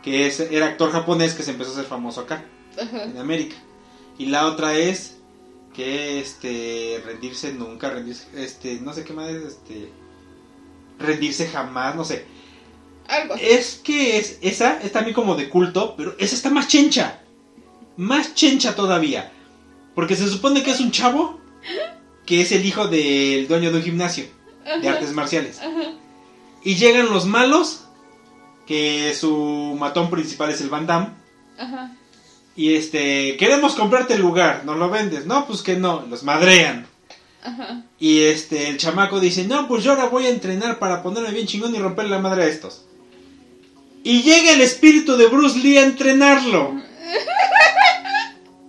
que 0.03 0.27
es, 0.27 0.41
era 0.41 0.67
actor 0.67 0.91
japonés 0.91 1.35
que 1.35 1.43
se 1.43 1.53
empezó 1.53 1.71
a 1.71 1.75
hacer 1.75 1.87
famoso 1.87 2.21
acá, 2.21 2.45
en 2.77 3.17
América. 3.17 3.57
Y 4.19 4.27
la 4.27 4.47
otra 4.47 4.75
es 4.75 5.22
que 5.75 6.21
este 6.21 7.03
rendirse 7.05 7.53
nunca, 7.53 7.91
rendirse, 7.91 8.27
este, 8.37 8.81
no 8.81 8.93
sé 8.93 9.05
qué 9.05 9.13
más 9.13 9.31
es, 9.31 9.43
este, 9.45 9.91
rendirse 10.99 11.49
jamás, 11.49 11.97
no 11.97 12.05
sé. 12.05 12.25
Algo. 13.09 13.35
Es 13.41 13.81
que 13.83 14.19
es, 14.19 14.39
esa 14.43 14.81
es 14.81 14.93
también 14.93 15.15
como 15.15 15.35
de 15.35 15.49
culto, 15.49 15.95
pero 15.97 16.15
esa 16.19 16.35
está 16.35 16.51
más 16.51 16.69
chencha. 16.69 17.21
Más 17.97 18.35
chencha 18.35 18.75
todavía. 18.75 19.33
Porque 19.95 20.17
se 20.17 20.29
supone 20.29 20.63
que 20.63 20.71
es 20.71 20.81
un 20.81 20.91
chavo 20.91 21.41
que 22.27 22.41
es 22.41 22.53
el 22.53 22.65
hijo 22.65 22.89
del 22.89 23.49
dueño 23.49 23.71
de 23.71 23.79
un 23.79 23.83
gimnasio 23.83 24.25
de 24.81 24.89
artes 24.89 25.13
marciales. 25.13 25.59
Ajá. 25.59 25.93
Y 26.65 26.77
llegan 26.77 27.11
los 27.11 27.27
malos, 27.27 27.85
que 28.67 29.15
su 29.15 29.77
matón 29.79 30.11
principal 30.11 30.51
es 30.51 30.61
el 30.61 30.71
Van 30.71 30.87
Damme. 30.87 31.09
Ajá. 31.59 31.93
Y 32.55 32.75
este, 32.75 33.37
queremos 33.39 33.75
comprarte 33.75 34.15
el 34.15 34.21
lugar, 34.21 34.63
¿nos 34.65 34.77
lo 34.77 34.91
vendes? 34.91 35.27
No, 35.27 35.47
pues 35.47 35.63
que 35.63 35.77
no, 35.77 36.05
los 36.09 36.23
madrean. 36.23 36.87
Ajá. 37.43 37.83
Y 37.99 38.25
este, 38.25 38.69
el 38.69 38.77
chamaco 38.77 39.21
dice, 39.21 39.45
no, 39.45 39.67
pues 39.69 39.83
yo 39.83 39.93
ahora 39.93 40.07
voy 40.07 40.27
a 40.27 40.31
entrenar 40.31 40.79
para 40.79 41.03
ponerme 41.03 41.31
bien 41.31 41.47
chingón 41.47 41.75
y 41.75 41.79
romperle 41.79 42.11
la 42.11 42.19
madre 42.19 42.45
a 42.45 42.49
estos. 42.49 42.85
Y 44.05 44.23
llega 44.23 44.53
el 44.53 44.61
espíritu 44.61 45.17
de 45.17 45.27
Bruce 45.27 45.59
Lee 45.59 45.79
a 45.79 45.85
entrenarlo. 45.85 46.75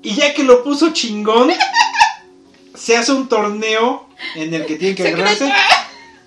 Y 0.05 0.15
ya 0.15 0.33
que 0.33 0.43
lo 0.43 0.65
puso 0.65 0.91
chingón, 0.91 1.49
se 2.75 2.97
hace 2.97 3.13
un 3.13 3.29
torneo 3.29 4.09
en 4.35 4.53
el 4.53 4.65
que 4.65 4.75
tienen 4.75 4.97
que 4.97 5.07
agarrarse. 5.07 5.49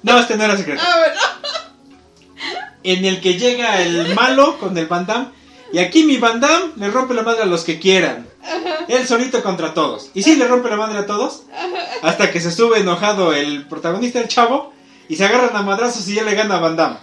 No, 0.02 0.18
este 0.18 0.36
no 0.36 0.44
era 0.44 0.56
secreto. 0.56 0.82
Ah. 0.82 1.70
En 2.82 3.04
el 3.04 3.20
que 3.20 3.38
llega 3.38 3.82
el 3.82 4.14
malo 4.14 4.58
con 4.58 4.78
el 4.78 4.86
Van 4.86 5.04
Damme. 5.04 5.26
Y 5.76 5.78
aquí 5.78 6.04
mi 6.04 6.16
Van 6.16 6.40
Damme 6.40 6.72
le 6.76 6.88
rompe 6.88 7.12
la 7.12 7.20
madre 7.20 7.42
a 7.42 7.44
los 7.44 7.62
que 7.62 7.78
quieran. 7.78 8.26
Él 8.88 9.06
solito 9.06 9.42
contra 9.42 9.74
todos. 9.74 10.10
Y 10.14 10.22
sí 10.22 10.34
le 10.34 10.48
rompe 10.48 10.70
la 10.70 10.76
madre 10.76 11.00
a 11.00 11.04
todos. 11.04 11.42
Hasta 12.00 12.32
que 12.32 12.40
se 12.40 12.50
sube 12.50 12.78
enojado 12.78 13.34
el 13.34 13.66
protagonista, 13.66 14.18
el 14.18 14.26
chavo. 14.28 14.72
Y 15.06 15.16
se 15.16 15.26
agarran 15.26 15.54
a 15.54 15.60
madrazos 15.60 16.08
y 16.08 16.14
ya 16.14 16.22
le 16.22 16.34
gana 16.34 16.56
a 16.56 16.60
Van 16.60 16.76
Damme. 16.76 16.96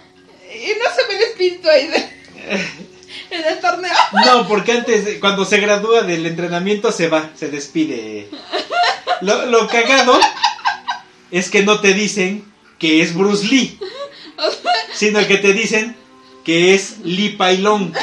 Y 0.52 0.70
no 0.76 0.90
se 0.92 1.06
ve 1.06 1.16
el 1.16 1.22
espíritu 1.22 1.68
ahí 1.68 1.86
de... 1.86 1.98
en 3.30 3.44
el 3.44 3.60
torneo. 3.60 3.92
No, 4.26 4.48
porque 4.48 4.72
antes, 4.72 5.20
cuando 5.20 5.44
se 5.44 5.58
gradúa 5.58 6.02
del 6.02 6.26
entrenamiento, 6.26 6.90
se 6.90 7.06
va, 7.06 7.30
se 7.36 7.50
despide. 7.50 8.28
Lo, 9.20 9.46
lo 9.46 9.68
cagado 9.68 10.18
es 11.30 11.48
que 11.48 11.62
no 11.62 11.80
te 11.80 11.94
dicen 11.94 12.44
que 12.80 13.02
es 13.02 13.14
Bruce 13.14 13.46
Lee, 13.46 13.78
sino 14.92 15.24
que 15.28 15.36
te 15.36 15.52
dicen 15.52 15.94
que 16.44 16.74
es 16.74 16.98
Lee 17.04 17.36
Pai 17.38 17.58
Long. 17.58 17.94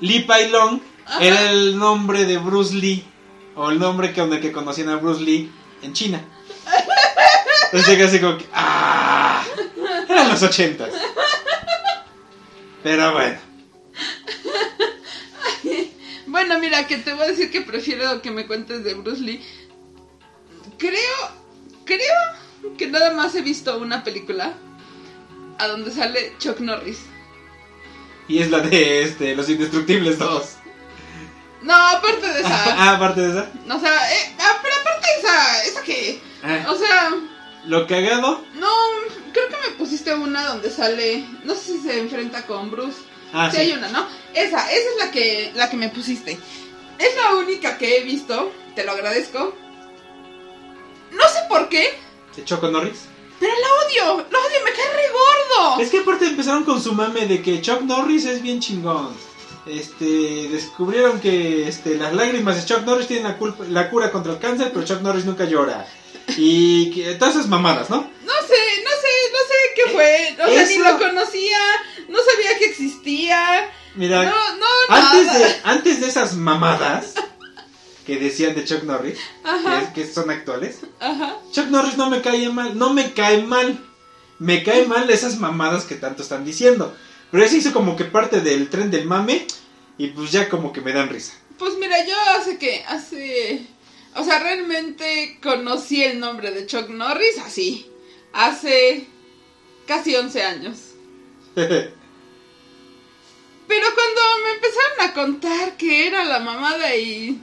Lee 0.00 0.20
Pai 0.20 0.50
Long 0.50 0.80
era 1.20 1.50
el 1.50 1.78
nombre 1.78 2.24
de 2.24 2.38
Bruce 2.38 2.74
Lee, 2.74 3.04
o 3.54 3.70
el 3.70 3.78
nombre 3.78 4.12
con 4.12 4.32
el 4.32 4.40
que 4.40 4.52
conocían 4.52 4.88
a 4.90 4.96
Bruce 4.96 5.22
Lee 5.22 5.50
en 5.82 5.92
China. 5.92 6.24
Entonces 7.72 8.06
así 8.06 8.20
como 8.20 8.38
que, 8.38 8.46
¡ah! 8.52 9.44
Eran 10.08 10.28
los 10.28 10.42
ochentas. 10.42 10.90
Pero 12.82 13.12
bueno. 13.12 13.38
Bueno, 16.26 16.58
mira, 16.58 16.86
que 16.86 16.98
te 16.98 17.12
voy 17.14 17.24
a 17.24 17.28
decir 17.28 17.50
que 17.50 17.62
prefiero 17.62 18.22
que 18.22 18.30
me 18.30 18.46
cuentes 18.46 18.84
de 18.84 18.94
Bruce 18.94 19.22
Lee. 19.22 19.44
Creo, 20.78 20.92
creo 21.84 22.76
que 22.76 22.86
nada 22.86 23.12
más 23.12 23.34
he 23.34 23.42
visto 23.42 23.76
una 23.78 24.04
película 24.04 24.54
a 25.58 25.68
donde 25.68 25.90
sale 25.90 26.34
Chuck 26.38 26.60
Norris. 26.60 27.00
Y 28.28 28.40
es 28.40 28.50
la 28.50 28.60
de 28.60 29.02
este, 29.02 29.34
Los 29.34 29.48
Indestructibles 29.48 30.18
2. 30.18 30.42
No, 31.62 31.74
aparte 31.74 32.26
de 32.26 32.40
esa. 32.40 32.64
Ah, 32.78 32.94
aparte 32.96 33.20
de 33.22 33.30
esa. 33.30 33.50
O 33.74 33.80
sea, 33.80 34.14
eh, 34.14 34.34
ah, 34.38 34.58
pero 34.62 34.74
aparte 34.80 35.06
de 35.06 35.20
esa, 35.20 35.64
esa 35.64 35.82
que, 35.82 36.20
Ah, 36.42 36.66
o 36.70 36.76
sea, 36.76 37.10
lo 37.64 37.86
cagado. 37.86 38.44
no, 38.54 38.68
creo 39.32 39.48
que 39.48 39.68
me 39.70 39.76
pusiste 39.76 40.14
una 40.14 40.44
donde 40.46 40.70
sale, 40.70 41.24
no 41.44 41.54
sé 41.54 41.72
si 41.72 41.78
se 41.80 41.98
enfrenta 41.98 42.46
con 42.46 42.70
Bruce. 42.70 42.98
Ah, 43.32 43.50
sí, 43.50 43.56
sí. 43.56 43.62
hay 43.62 43.72
una, 43.72 43.88
¿no? 43.88 44.06
Esa, 44.34 44.70
esa 44.70 44.90
es 44.90 44.96
la 44.98 45.10
que, 45.10 45.52
la 45.54 45.68
que 45.68 45.76
me 45.76 45.88
pusiste. 45.88 46.38
Es 46.98 47.16
la 47.16 47.34
única 47.34 47.76
que 47.76 47.98
he 47.98 48.02
visto, 48.04 48.52
te 48.74 48.84
lo 48.84 48.92
agradezco. 48.92 49.54
No 51.10 51.22
sé 51.28 51.38
por 51.48 51.68
qué, 51.68 51.98
¿De 52.36 52.44
Choco 52.44 52.68
Norris? 52.68 53.07
Pero 53.40 53.52
la 53.52 53.68
odio, 53.86 54.26
la 54.30 54.38
odio, 54.38 54.64
me 54.64 54.72
cae 54.72 54.92
re 54.92 55.08
gordo. 55.12 55.80
Es 55.80 55.90
que 55.90 56.00
aparte 56.00 56.26
empezaron 56.26 56.64
con 56.64 56.82
su 56.82 56.92
mame 56.92 57.26
de 57.26 57.42
que 57.42 57.60
Chuck 57.60 57.82
Norris 57.82 58.24
es 58.26 58.42
bien 58.42 58.60
chingón. 58.60 59.14
Este, 59.66 60.48
descubrieron 60.50 61.20
que 61.20 61.68
este, 61.68 61.96
las 61.96 62.14
lágrimas 62.14 62.56
de 62.56 62.64
Chuck 62.64 62.84
Norris 62.84 63.06
tienen 63.06 63.24
la, 63.24 63.36
culpa, 63.36 63.64
la 63.68 63.90
cura 63.90 64.10
contra 64.10 64.32
el 64.32 64.38
cáncer, 64.38 64.70
pero 64.72 64.84
Chuck 64.84 65.02
Norris 65.02 65.24
nunca 65.24 65.44
llora. 65.44 65.86
Y 66.36 66.90
que, 66.90 67.14
todas 67.14 67.34
esas 67.36 67.48
mamadas, 67.48 67.90
¿no? 67.90 67.96
No 67.96 68.32
sé, 68.46 68.82
no 68.84 68.90
sé, 68.90 69.14
no 69.32 69.38
sé 69.48 69.54
qué 69.76 69.92
fue. 69.92 70.36
O 70.44 70.54
sea, 70.54 70.66
ni 70.66 70.78
lo 70.78 70.98
conocía, 70.98 71.58
no 72.08 72.18
sabía 72.18 72.58
que 72.58 72.66
existía. 72.66 73.70
Mira, 73.94 74.24
No, 74.24 74.56
no, 74.56 74.66
antes, 74.88 75.26
nada. 75.26 75.38
de, 75.38 75.56
antes 75.64 76.00
de 76.00 76.08
esas 76.08 76.34
mamadas 76.34 77.14
que 78.08 78.16
decían 78.16 78.54
de 78.54 78.64
Chuck 78.64 78.84
Norris, 78.84 79.18
Ajá, 79.44 79.92
que, 79.92 80.00
que 80.00 80.10
son 80.10 80.30
actuales, 80.30 80.78
ajá. 80.98 81.36
Chuck 81.52 81.66
Norris 81.66 81.98
no 81.98 82.08
me 82.08 82.22
cae 82.22 82.48
mal, 82.48 82.78
no 82.78 82.94
me 82.94 83.12
cae 83.12 83.42
mal. 83.42 83.84
Me 84.38 84.62
cae 84.62 84.86
mal 84.86 85.10
esas 85.10 85.38
mamadas 85.38 85.84
que 85.84 85.94
tanto 85.94 86.22
están 86.22 86.42
diciendo. 86.42 86.96
Pero 87.30 87.44
ese 87.44 87.58
hizo 87.58 87.74
como 87.74 87.96
que 87.96 88.06
parte 88.06 88.40
del 88.40 88.70
tren 88.70 88.90
del 88.90 89.04
mame 89.04 89.46
y 89.98 90.06
pues 90.06 90.32
ya 90.32 90.48
como 90.48 90.72
que 90.72 90.80
me 90.80 90.94
dan 90.94 91.10
risa. 91.10 91.34
Pues 91.58 91.76
mira, 91.78 92.02
yo 92.06 92.14
hace 92.38 92.56
que, 92.56 92.82
hace... 92.88 93.66
O 94.14 94.24
sea, 94.24 94.38
realmente 94.38 95.38
conocí 95.42 96.02
el 96.02 96.18
nombre 96.18 96.50
de 96.50 96.64
Chuck 96.66 96.88
Norris 96.88 97.36
así. 97.44 97.90
Hace 98.32 99.06
casi 99.86 100.16
11 100.16 100.42
años. 100.42 100.78
Pero 101.54 101.92
cuando 103.66 104.20
me 104.44 104.52
empezaron 104.54 105.00
a 105.02 105.12
contar 105.12 105.76
que 105.76 106.06
era 106.06 106.24
la 106.24 106.38
mamada 106.38 106.96
y... 106.96 107.42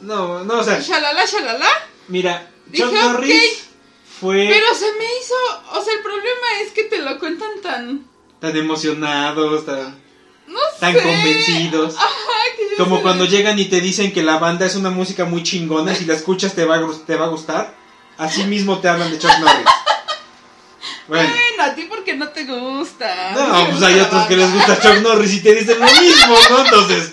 no, 0.00 0.44
no, 0.44 0.58
o 0.60 0.64
sea, 0.64 0.80
Shalala, 0.80 1.24
shalala. 1.26 1.68
mira, 2.08 2.50
Dije, 2.66 2.84
Chuck 2.84 2.92
Norris 2.92 3.64
fue 4.20 4.48
Pero 4.50 4.74
se 4.74 4.92
me 4.94 5.04
hizo... 5.04 5.34
O 5.78 5.82
sea, 5.84 5.92
el 5.94 6.00
problema 6.00 6.46
es 6.62 6.72
que 6.72 6.84
te 6.84 6.98
lo 6.98 7.18
cuentan 7.18 7.50
tan... 7.62 8.06
tan 8.40 8.56
emocionados, 8.56 9.64
tan, 9.66 9.98
No 10.46 10.58
tan 10.80 10.94
sé. 10.94 11.02
convencidos. 11.02 11.96
Ajá, 11.96 12.08
que 12.56 12.62
yo 12.76 12.84
Como 12.84 12.96
sé- 12.96 13.02
cuando 13.02 13.24
llegan 13.26 13.58
y 13.58 13.66
te 13.66 13.80
dicen 13.80 14.12
que 14.12 14.22
la 14.22 14.38
banda 14.38 14.66
es 14.66 14.74
una 14.74 14.90
música 14.90 15.24
muy 15.24 15.42
chingona 15.42 15.94
si 15.94 16.04
la 16.06 16.14
escuchas 16.14 16.54
te 16.54 16.64
va 16.64 16.76
a, 16.76 16.86
te 17.06 17.16
va 17.16 17.26
a 17.26 17.28
gustar. 17.28 17.74
Así 18.18 18.44
mismo 18.44 18.78
te 18.80 18.88
hablan 18.88 19.10
de 19.10 19.18
Chuck 19.18 19.38
Norris. 19.38 19.66
Bueno. 21.08 21.28
Bueno, 21.30 21.62
a 21.62 21.74
ti 21.76 21.86
porque 21.88 22.14
no 22.16 22.28
te 22.30 22.44
gusta. 22.46 23.30
No, 23.32 23.66
pues 23.70 23.82
hay 23.84 24.00
otros 24.00 24.26
que 24.26 24.36
les 24.36 24.52
gusta 24.52 24.80
Chuck 24.80 25.02
Norris 25.02 25.34
y 25.34 25.40
te 25.40 25.54
dicen 25.54 25.78
lo 25.78 25.86
mismo, 25.86 26.34
¿no? 26.50 26.64
Entonces. 26.64 27.12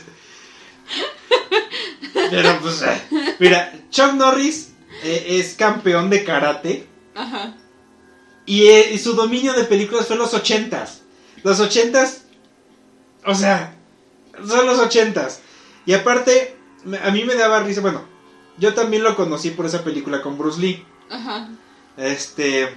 Pero 2.14 2.60
pues, 2.62 2.82
eh, 2.82 3.36
mira, 3.40 3.74
Chuck 3.90 4.14
Norris 4.14 4.72
eh, 5.04 5.40
es 5.40 5.56
campeón 5.56 6.10
de 6.10 6.24
karate 6.24 6.88
Ajá. 7.16 7.56
y, 8.46 8.68
eh, 8.68 8.92
y 8.94 9.00
su 9.00 9.14
dominio 9.14 9.54
de 9.54 9.64
películas 9.64 10.08
fue 10.08 10.16
los 10.16 10.34
ochentas. 10.34 11.02
Los 11.44 11.60
ochentas, 11.60 12.24
o 13.26 13.36
sea, 13.36 13.76
son 14.48 14.66
los 14.66 14.80
ochentas. 14.80 15.42
Y 15.86 15.94
aparte, 15.94 16.56
a 17.04 17.12
mí 17.12 17.26
me 17.26 17.36
daba 17.36 17.60
risa, 17.60 17.82
bueno, 17.82 18.06
yo 18.58 18.74
también 18.74 19.04
lo 19.04 19.16
conocí 19.16 19.50
por 19.50 19.66
esa 19.66 19.84
película 19.84 20.22
con 20.22 20.38
Bruce 20.38 20.60
Lee. 20.62 20.86
Ajá. 21.10 21.50
Este. 21.98 22.70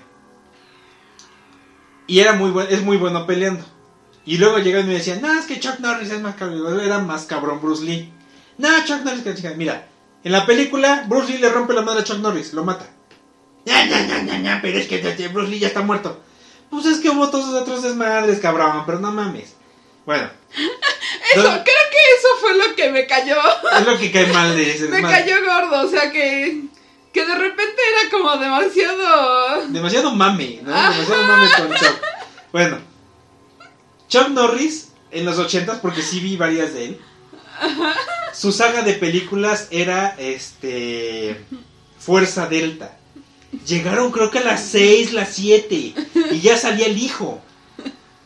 Y 2.06 2.20
era 2.20 2.32
muy 2.34 2.50
buen, 2.50 2.68
es 2.70 2.82
muy 2.82 2.96
bueno 2.96 3.26
peleando. 3.26 3.64
Y 4.24 4.38
luego 4.38 4.58
llegan 4.58 4.84
y 4.84 4.88
me 4.88 4.94
decían, 4.94 5.22
no, 5.22 5.32
es 5.32 5.46
que 5.46 5.60
Chuck 5.60 5.78
Norris 5.78 6.10
es 6.10 6.20
más 6.20 6.34
cabrón. 6.34 6.80
Era 6.80 6.98
más 6.98 7.24
cabrón 7.26 7.60
Bruce 7.60 7.84
Lee. 7.84 8.12
No, 8.58 8.68
Chuck 8.84 9.02
Norris 9.02 9.22
que 9.22 9.34
chica. 9.34 9.52
Mira, 9.56 9.86
en 10.24 10.32
la 10.32 10.46
película, 10.46 11.04
Bruce 11.06 11.32
Lee 11.32 11.38
le 11.38 11.48
rompe 11.48 11.74
la 11.74 11.82
madre 11.82 12.00
a 12.00 12.04
Chuck 12.04 12.18
Norris, 12.18 12.52
lo 12.52 12.64
mata. 12.64 12.86
Ya, 13.64 13.84
ya, 13.86 14.06
ya, 14.06 14.22
ya, 14.22 14.38
ya, 14.38 14.58
pero 14.62 14.78
es 14.78 14.86
que 14.86 15.28
Bruce 15.28 15.50
Lee 15.50 15.58
ya 15.58 15.68
está 15.68 15.82
muerto. 15.82 16.20
Pues 16.70 16.86
es 16.86 16.98
que 16.98 17.10
hubo 17.10 17.28
todos 17.30 17.46
esos 17.48 17.62
otros 17.62 17.82
desmadres, 17.82 18.40
cabrón, 18.40 18.84
pero 18.86 18.98
no 18.98 19.12
mames. 19.12 19.54
Bueno. 20.04 20.28
Eso, 21.34 21.42
creo 21.42 21.62
que 21.64 21.98
eso 22.18 22.28
fue 22.40 22.56
lo 22.56 22.74
que 22.76 22.90
me 22.90 23.06
cayó. 23.06 23.36
es 23.78 23.86
lo 23.86 23.98
que 23.98 24.10
cae 24.12 24.26
mal 24.32 24.56
de 24.56 24.70
ese 24.74 24.84
Me 24.88 24.96
desmadre. 24.98 25.24
cayó 25.24 25.36
gordo, 25.44 25.86
o 25.86 25.90
sea 25.90 26.10
que. 26.10 26.62
Que 27.12 27.26
de 27.26 27.34
repente 27.34 27.82
era 27.92 28.10
como 28.10 28.36
demasiado. 28.36 29.66
Demasiado 29.68 30.14
mame, 30.14 30.60
¿no? 30.62 30.74
Ajá. 30.74 30.92
Demasiado 30.92 31.22
mame 31.24 31.48
con 31.56 31.74
Chuck. 31.74 32.00
Bueno, 32.52 32.78
Chuck 34.08 34.28
Norris 34.28 34.92
en 35.10 35.24
los 35.24 35.38
ochentas, 35.38 35.78
porque 35.80 36.02
sí 36.02 36.20
vi 36.20 36.36
varias 36.36 36.74
de 36.74 36.84
él. 36.86 37.00
Su 38.36 38.52
saga 38.52 38.82
de 38.82 38.92
películas 38.92 39.68
era 39.70 40.14
este 40.18 41.40
Fuerza 41.98 42.46
Delta. 42.46 42.98
Llegaron 43.66 44.12
creo 44.12 44.30
que 44.30 44.40
a 44.40 44.44
las 44.44 44.62
6, 44.66 45.14
las 45.14 45.30
7 45.34 45.94
y 46.32 46.40
ya 46.40 46.58
salía 46.58 46.86
el 46.86 46.98
hijo. 46.98 47.40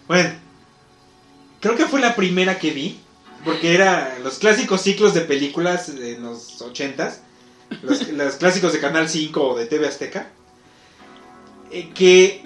Bueno, 0.09 0.31
creo 1.61 1.77
que 1.77 1.87
fue 1.87 2.01
la 2.01 2.17
primera 2.17 2.59
que 2.59 2.73
vi, 2.73 2.99
porque 3.45 3.73
era 3.73 4.19
los 4.25 4.39
clásicos 4.39 4.83
ciclos 4.83 5.15
de 5.15 5.21
películas 5.21 5.89
en 5.89 6.25
los 6.25 6.61
ochentas, 6.61 7.21
los, 7.83 8.09
los 8.09 8.35
clásicos 8.35 8.73
de 8.73 8.81
Canal 8.81 9.09
5 9.09 9.41
o 9.41 9.57
de 9.57 9.67
TV 9.67 9.87
Azteca, 9.87 10.29
eh, 11.71 11.91
que 11.95 12.45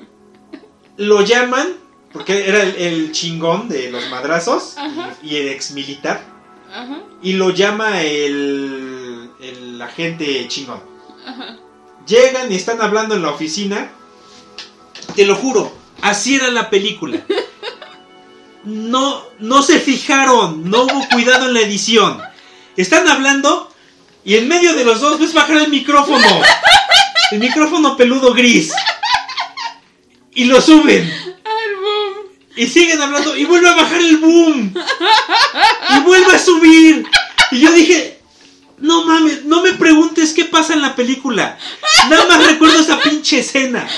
lo 0.99 1.23
llaman, 1.23 1.69
porque 2.13 2.47
era 2.47 2.63
el, 2.63 2.77
el 2.77 3.13
chingón 3.13 3.71
de 3.71 3.91
los 3.91 4.11
madrazos 4.11 4.77
Ajá. 4.77 5.17
y 5.23 5.37
el 5.37 5.49
ex 5.49 5.71
militar, 5.71 6.34
Ajá, 6.75 6.99
y 7.23 7.35
lo 7.35 7.51
llama 7.51 8.03
el, 8.03 9.31
el 9.41 9.81
agente 9.81 10.47
chingón. 10.49 10.81
ajá. 11.27 11.57
Llegan 12.07 12.53
y 12.53 12.57
están 12.57 12.83
hablando 12.83 13.15
en 13.15 13.23
la 13.23 13.31
oficina. 13.31 13.91
Te 15.17 15.25
lo 15.25 15.37
juro, 15.37 15.73
así 16.03 16.35
era 16.35 16.51
la 16.51 16.69
película. 16.71 17.21
No, 18.67 19.23
no 19.41 19.63
se 19.63 19.79
fijaron, 19.79 20.71
no 20.71 20.85
hubo 20.85 21.07
cuidado 21.11 21.49
en 21.49 21.53
la 21.53 21.61
edición. 21.61 22.19
Están 22.79 23.07
hablando 23.07 23.71
y 24.25 24.37
en 24.37 24.49
medio 24.49 24.73
de 24.73 24.87
los 24.87 25.03
dos 25.03 25.21
ves 25.21 25.35
bajar 25.35 25.59
el 25.59 25.69
micrófono. 25.69 26.27
El 27.31 27.41
micrófono 27.41 27.95
peludo 27.95 28.33
gris. 28.33 28.73
Y 30.35 30.45
lo 30.45 30.63
suben. 30.63 31.34
Y 32.57 32.67
siguen 32.69 33.03
hablando 33.03 33.37
y 33.37 33.45
vuelve 33.45 33.69
a 33.69 33.75
bajar 33.75 34.01
el 34.01 34.19
boom. 34.19 34.75
Y 35.91 36.01
vuelve 36.01 36.35
a 36.35 36.39
subir. 36.39 37.07
Y 37.51 37.61
yo 37.61 37.73
dije, 37.73 38.21
no 38.79 39.05
mames, 39.05 39.45
no 39.45 39.63
me 39.63 39.73
preguntes 39.73 40.33
qué 40.33 40.45
pasa 40.45 40.75
en 40.75 40.83
la 40.83 40.95
película. 40.95 41.59
Nada 42.09 42.27
más 42.27 42.47
recuerdo 42.47 42.81
esa 42.81 43.01
pinche 43.01 43.41
escena. 43.41 43.89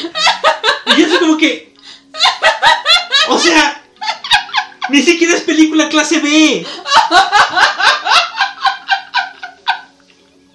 Y 0.87 1.01
yo 1.01 1.07
así 1.07 1.17
como 1.19 1.37
que... 1.37 1.75
O 3.29 3.39
sea, 3.39 3.83
ni 4.89 5.03
siquiera 5.03 5.35
es 5.35 5.43
película 5.43 5.89
clase 5.89 6.21
B. 6.21 6.67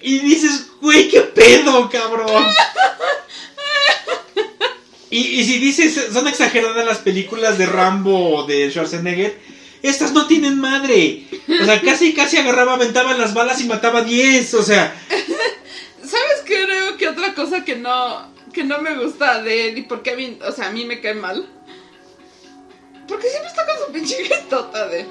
Y 0.01 0.19
dices, 0.19 0.67
güey, 0.81 1.09
qué 1.09 1.21
pedo, 1.21 1.89
cabrón. 1.89 2.43
Y, 5.11 5.19
y 5.19 5.43
si 5.43 5.59
dices, 5.59 6.07
son 6.11 6.27
exageradas 6.27 6.85
las 6.85 6.97
películas 6.99 7.57
de 7.57 7.65
Rambo 7.67 8.37
o 8.37 8.43
de 8.47 8.71
Schwarzenegger, 8.71 9.37
estas 9.83 10.13
no 10.13 10.25
tienen 10.25 10.59
madre. 10.59 11.23
O 11.61 11.65
sea, 11.65 11.81
casi, 11.81 12.13
casi 12.13 12.37
agarraba, 12.37 12.73
aventaba 12.75 13.13
las 13.17 13.33
balas 13.33 13.59
y 13.61 13.65
mataba 13.65 13.99
a 13.99 14.03
10. 14.03 14.53
O 14.55 14.63
sea, 14.63 14.95
¿Sabes 15.99 16.41
qué? 16.45 16.63
Creo 16.65 16.97
que 16.97 17.07
otra 17.09 17.33
cosa 17.35 17.63
que 17.65 17.75
no, 17.75 18.31
que 18.53 18.63
no 18.63 18.79
me 18.81 18.95
gusta 18.95 19.41
de 19.43 19.69
él 19.69 19.77
y 19.79 19.81
porque 19.83 20.11
a 20.11 20.15
mí, 20.15 20.37
o 20.47 20.51
sea, 20.51 20.67
a 20.67 20.71
mí 20.71 20.85
me 20.85 20.99
cae 21.01 21.13
mal. 21.13 21.47
Porque 23.07 23.27
siempre 23.27 23.49
está 23.49 23.65
con 23.65 23.85
su 23.85 23.91
pinche 23.91 24.15
jetota 24.23 24.87
de... 24.87 25.05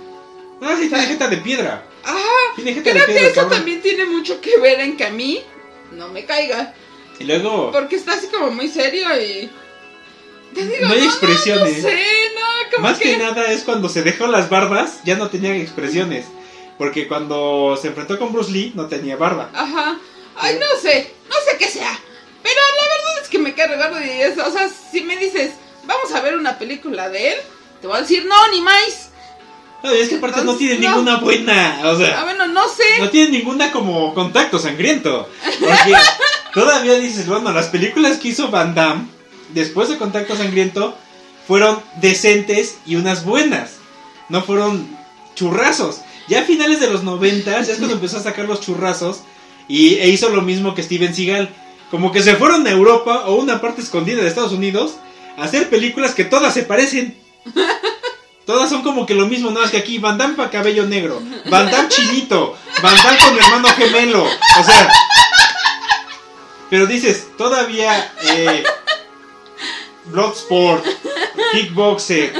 ah, 0.62 0.76
sí, 0.80 0.88
tiene 0.88 1.06
jeta 1.06 1.28
de 1.28 1.36
piedra. 1.38 1.84
Ah, 2.04 2.18
Tiene 2.56 2.72
jeta 2.74 2.94
de 2.94 3.04
que 3.06 3.26
eso 3.26 3.34
cabrón. 3.34 3.50
también 3.58 3.82
tiene 3.82 4.06
mucho 4.06 4.40
que 4.40 4.58
ver 4.58 4.80
en 4.80 4.96
que 4.96 5.04
a 5.04 5.10
mí 5.10 5.42
no 5.92 6.08
me 6.08 6.24
caiga. 6.24 6.72
Y 7.18 7.24
luego, 7.24 7.70
Porque 7.72 7.96
está 7.96 8.14
así 8.14 8.28
como 8.28 8.50
muy 8.50 8.68
serio 8.68 9.06
y... 9.20 9.50
Digo, 10.54 10.68
No 10.88 10.92
hay 10.94 11.00
No, 11.00 11.06
expresiones. 11.06 11.82
no 11.82 11.88
sé, 11.88 12.04
no, 12.34 12.70
como 12.76 12.88
más 12.88 12.98
que... 12.98 13.10
que... 13.12 13.16
nada 13.18 13.50
es 13.52 13.62
cuando 13.62 13.88
se 13.88 14.02
dejó 14.02 14.26
las 14.26 14.48
barbas, 14.50 15.00
ya 15.04 15.16
no 15.16 15.28
tenía 15.28 15.54
expresiones. 15.56 16.26
Porque 16.78 17.06
cuando 17.08 17.78
se 17.80 17.88
enfrentó 17.88 18.18
con 18.18 18.32
Bruce 18.32 18.50
Lee, 18.50 18.72
no 18.74 18.86
tenía 18.86 19.16
barba. 19.16 19.50
Ajá. 19.54 19.96
Ay, 20.36 20.56
no 20.58 20.80
sé, 20.80 21.12
no 21.28 21.34
sé 21.50 21.58
qué 21.58 21.66
sea. 21.68 21.98
Pero 22.42 22.54
la 22.76 22.82
verdad 22.82 23.22
es 23.22 23.28
que 23.28 23.38
me 23.38 23.50
regalo 23.52 24.00
y 24.00 24.08
eso. 24.22 24.46
O 24.46 24.50
sea, 24.50 24.68
si 24.90 25.02
me 25.02 25.16
dices, 25.18 25.52
vamos 25.84 26.10
a 26.12 26.20
ver 26.22 26.36
una 26.36 26.58
película 26.58 27.10
de 27.10 27.32
él, 27.32 27.38
te 27.82 27.86
voy 27.86 27.98
a 27.98 28.00
decir, 28.00 28.24
no, 28.24 28.48
ni 28.50 28.62
más. 28.62 29.10
No, 29.82 29.90
es 29.92 30.08
que 30.08 30.16
aparte 30.16 30.42
no 30.44 30.56
tiene 30.56 30.78
No. 30.78 30.88
ninguna 30.96 31.16
buena. 31.18 31.80
O 31.84 31.98
sea, 31.98 32.20
Ah, 32.20 32.24
bueno, 32.24 32.46
no 32.46 32.66
sé. 32.68 32.84
no 32.98 33.10
tiene 33.10 33.30
ninguna 33.38 33.70
como 33.72 34.14
contacto 34.14 34.58
sangriento. 34.58 35.28
Porque 35.60 35.94
todavía 36.54 36.94
dices, 36.98 37.26
bueno, 37.26 37.52
las 37.52 37.66
películas 37.68 38.16
que 38.18 38.28
hizo 38.28 38.48
Van 38.50 38.74
Damme 38.74 39.06
después 39.54 39.88
de 39.88 39.98
Contacto 39.98 40.36
Sangriento 40.36 40.96
fueron 41.46 41.80
decentes 42.00 42.78
y 42.86 42.96
unas 42.96 43.24
buenas. 43.24 43.76
No 44.28 44.42
fueron 44.42 44.96
churrazos. 45.34 46.00
Ya 46.28 46.40
a 46.40 46.44
finales 46.44 46.80
de 46.80 46.88
los 46.88 47.02
90 47.02 47.50
ya 47.50 47.72
es 47.72 47.78
cuando 47.78 47.94
empezó 47.94 48.18
a 48.18 48.22
sacar 48.22 48.46
los 48.46 48.60
churrazos 48.60 49.20
y 49.66 49.94
e 49.96 50.08
hizo 50.08 50.28
lo 50.30 50.42
mismo 50.42 50.74
que 50.74 50.82
Steven 50.82 51.14
Seagal. 51.14 51.50
Como 51.90 52.12
que 52.12 52.22
se 52.22 52.36
fueron 52.36 52.66
a 52.66 52.70
Europa 52.70 53.24
o 53.26 53.34
una 53.34 53.60
parte 53.60 53.82
escondida 53.82 54.22
de 54.22 54.28
Estados 54.28 54.52
Unidos 54.52 54.94
a 55.36 55.44
hacer 55.44 55.68
películas 55.68 56.14
que 56.14 56.24
todas 56.24 56.54
se 56.54 56.62
parecen. 56.62 57.16
Todas 58.46 58.68
son 58.68 58.82
como 58.82 59.06
que 59.06 59.14
lo 59.14 59.26
mismo, 59.26 59.50
nada 59.50 59.62
más 59.62 59.70
que 59.70 59.76
aquí 59.76 59.98
Van 59.98 60.18
Damme 60.18 60.34
para 60.34 60.50
cabello 60.50 60.84
negro, 60.84 61.22
Van 61.50 61.70
Damme 61.70 61.88
chinito, 61.88 62.56
Van 62.82 62.96
Damme 62.96 63.18
con 63.18 63.38
hermano 63.38 63.68
gemelo. 63.68 64.24
O 64.24 64.64
sea, 64.64 64.90
pero 66.68 66.86
dices, 66.86 67.28
todavía 67.36 68.12
eh, 68.22 68.64
Bloodsport, 70.06 70.84
Kickboxer, 71.52 72.32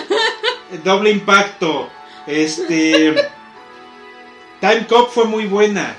Doble 0.84 1.10
Impacto, 1.10 1.90
este. 2.26 3.14
Time 4.60 4.86
Cop 4.86 5.10
fue 5.10 5.24
muy 5.24 5.46
buena. 5.46 5.96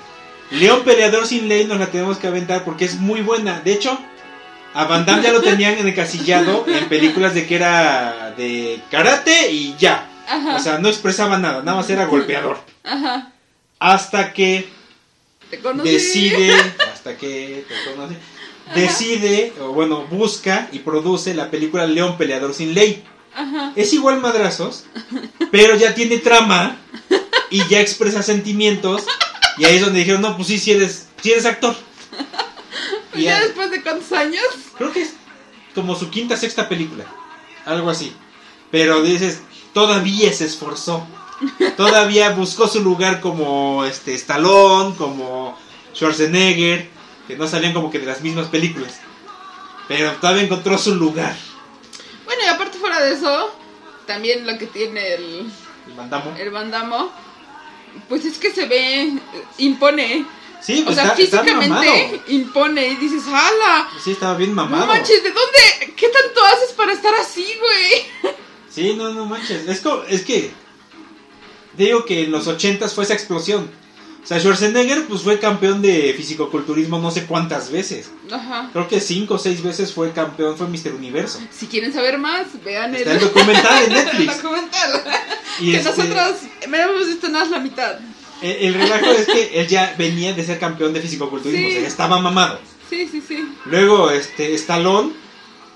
León 0.51 0.83
Peleador 0.83 1.25
sin 1.25 1.47
ley 1.47 1.65
nos 1.65 1.79
la 1.79 1.87
tenemos 1.87 2.17
que 2.17 2.27
aventar 2.27 2.63
porque 2.63 2.85
es 2.85 2.95
muy 2.95 3.21
buena. 3.21 3.61
De 3.61 3.73
hecho, 3.73 3.97
a 4.73 4.85
Van 4.85 5.05
Damme 5.05 5.23
ya 5.23 5.31
lo 5.31 5.41
tenían 5.41 5.77
encasillado 5.85 6.65
en 6.67 6.87
películas 6.87 7.33
de 7.33 7.47
que 7.47 7.55
era 7.55 8.33
de 8.37 8.81
karate 8.91 9.51
y 9.51 9.75
ya. 9.77 10.07
Ajá. 10.27 10.55
O 10.55 10.59
sea, 10.59 10.77
no 10.77 10.89
expresaba 10.89 11.37
nada, 11.37 11.63
nada 11.63 11.77
más 11.77 11.89
era 11.89 12.05
golpeador. 12.05 12.59
Ajá. 12.83 13.31
Hasta 13.79 14.31
que 14.33 14.69
Te 15.49 15.57
decide, 15.89 16.53
hasta 16.93 17.17
que 17.17 17.65
te 17.67 17.91
conoce, 17.91 18.15
decide, 18.75 19.53
o 19.61 19.73
bueno, 19.73 20.05
busca 20.09 20.69
y 20.71 20.79
produce 20.79 21.33
la 21.33 21.49
película 21.51 21.85
León 21.87 22.17
Peleador 22.17 22.53
sin 22.53 22.73
ley. 22.73 23.03
Ajá. 23.33 23.71
Es 23.75 23.93
igual 23.93 24.19
madrazos, 24.21 24.85
pero 25.51 25.75
ya 25.75 25.95
tiene 25.95 26.17
trama 26.19 26.77
y 27.49 27.65
ya 27.69 27.79
expresa 27.79 28.21
sentimientos. 28.23 29.03
Y 29.57 29.65
ahí 29.65 29.75
es 29.75 29.81
donde 29.81 29.99
dijeron, 29.99 30.21
no, 30.21 30.35
pues 30.35 30.47
sí, 30.49 30.59
si 30.59 30.71
eres, 30.71 31.07
eres 31.23 31.45
actor. 31.45 31.75
Y 33.13 33.23
¿Ya 33.23 33.39
ya- 33.39 33.45
después 33.45 33.69
de 33.71 33.81
cuántos 33.81 34.11
años? 34.13 34.43
creo 34.77 34.91
que 34.91 35.01
es 35.01 35.13
como 35.75 35.95
su 35.95 36.09
quinta, 36.09 36.35
sexta 36.37 36.67
película. 36.69 37.05
Algo 37.65 37.89
así. 37.89 38.13
Pero 38.71 39.01
dices, 39.03 39.41
todavía 39.73 40.31
se 40.33 40.45
esforzó. 40.45 41.05
Todavía 41.75 42.29
buscó 42.31 42.67
su 42.67 42.81
lugar 42.81 43.19
como 43.19 43.83
este 43.85 44.13
Stallone, 44.13 44.95
como 44.95 45.57
Schwarzenegger, 45.95 46.89
que 47.31 47.37
no 47.37 47.47
salían 47.47 47.73
como 47.73 47.89
que 47.89 47.99
de 47.99 48.05
las 48.05 48.21
mismas 48.21 48.47
películas. 48.47 48.99
Pero 49.87 50.11
todavía 50.13 50.43
encontró 50.43 50.77
su 50.77 50.95
lugar. 50.95 51.35
Bueno, 52.25 52.41
y 52.45 52.47
aparte 52.49 52.77
fuera 52.77 52.99
de 53.01 53.13
eso, 53.13 53.53
también 54.05 54.45
lo 54.45 54.57
que 54.57 54.67
tiene 54.67 55.13
el, 55.15 55.51
El 55.87 55.93
mandamo. 55.95 56.35
el 56.37 56.49
bandamo, 56.49 57.11
pues 58.09 58.25
es 58.25 58.37
que 58.37 58.51
se 58.51 58.65
ve, 58.65 59.03
eh, 59.03 59.19
impone. 59.59 60.25
Sí, 60.61 60.81
O 60.81 60.85
pues 60.85 60.95
sea, 60.97 61.07
está, 61.07 61.21
está 61.21 61.41
físicamente 61.43 62.21
impone 62.27 62.87
y 62.89 62.95
dices, 62.97 63.23
¡hala! 63.27 63.89
Sí, 64.03 64.11
estaba 64.11 64.35
bien 64.37 64.53
mamado. 64.53 64.85
No 64.85 64.93
manches, 64.93 65.23
¿de 65.23 65.31
dónde? 65.31 65.93
¿Qué 65.95 66.07
tanto 66.09 66.43
haces 66.45 66.71
para 66.73 66.91
estar 66.93 67.13
así, 67.15 67.47
güey? 67.59 68.35
Sí, 68.69 68.93
no, 68.93 69.09
no 69.09 69.25
manches. 69.25 69.67
Es, 69.67 69.79
co- 69.81 70.03
es 70.07 70.23
que. 70.23 70.51
Digo 71.77 72.05
que 72.05 72.23
en 72.25 72.31
los 72.31 72.47
80 72.47 72.87
fue 72.89 73.05
esa 73.05 73.13
explosión. 73.13 73.71
O 74.23 74.27
sea, 74.27 74.39
Schwarzenegger 74.39 75.05
pues 75.07 75.21
fue 75.23 75.39
campeón 75.39 75.81
de 75.81 76.13
fisicoculturismo 76.15 76.99
no 76.99 77.09
sé 77.09 77.25
cuántas 77.25 77.71
veces. 77.71 78.11
Ajá. 78.31 78.69
Creo 78.71 78.87
que 78.87 78.99
cinco 79.01 79.33
o 79.33 79.37
seis 79.39 79.63
veces 79.63 79.93
fue 79.93 80.11
campeón, 80.11 80.55
fue 80.57 80.67
Mr. 80.67 80.93
Universo. 80.93 81.39
Si 81.51 81.65
quieren 81.65 81.91
saber 81.91 82.17
más, 82.19 82.45
vean 82.63 82.93
Está 82.95 83.13
el 83.13 83.19
documental 83.19 83.83
en 83.83 83.91
el 83.97 84.05
Netflix. 84.05 84.41
documental. 84.43 85.03
Y 85.59 85.71
que 85.71 85.77
este, 85.77 85.89
nosotros 85.89 86.35
me 86.69 86.81
hemos 86.81 87.07
visto 87.07 87.27
nada 87.29 87.45
más 87.45 87.51
la 87.51 87.59
mitad. 87.59 87.99
el, 88.43 88.51
el 88.51 88.73
relajo 88.75 89.11
es 89.11 89.25
que 89.25 89.59
él 89.59 89.67
ya 89.67 89.95
venía 89.97 90.33
de 90.33 90.45
ser 90.45 90.59
campeón 90.59 90.93
de 90.93 91.01
fisicoculturismo, 91.01 91.65
Sí. 91.65 91.71
o 91.71 91.73
sea, 91.73 91.81
ya 91.81 91.87
estaba 91.87 92.19
mamado. 92.21 92.59
Sí, 92.89 93.07
sí, 93.11 93.23
sí. 93.27 93.43
Luego, 93.65 94.11
este, 94.11 94.53
Stallone, 94.53 95.13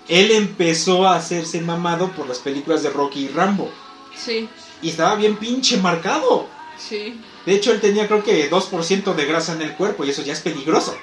él 0.07 0.29
empezó 0.31 1.07
a 1.07 1.15
hacerse 1.15 1.61
mamado 1.61 2.11
por 2.11 2.27
las 2.27 2.37
películas 2.39 2.83
de 2.83 2.91
Rocky 2.91 3.25
y 3.25 3.27
Rambo. 3.29 3.71
Sí, 4.15 4.47
Y 4.83 4.89
estaba 4.89 5.15
bien 5.15 5.35
pinche 5.37 5.77
marcado. 5.77 6.47
sí. 6.77 7.19
De 7.45 7.53
hecho, 7.53 7.71
él 7.71 7.79
tenía 7.79 8.07
creo 8.07 8.23
que 8.23 8.49
2% 8.49 9.13
de 9.13 9.25
grasa 9.25 9.53
en 9.53 9.61
el 9.61 9.73
cuerpo 9.73 10.03
y 10.03 10.09
eso 10.09 10.21
ya 10.23 10.33
es 10.33 10.39
peligroso. 10.39 10.97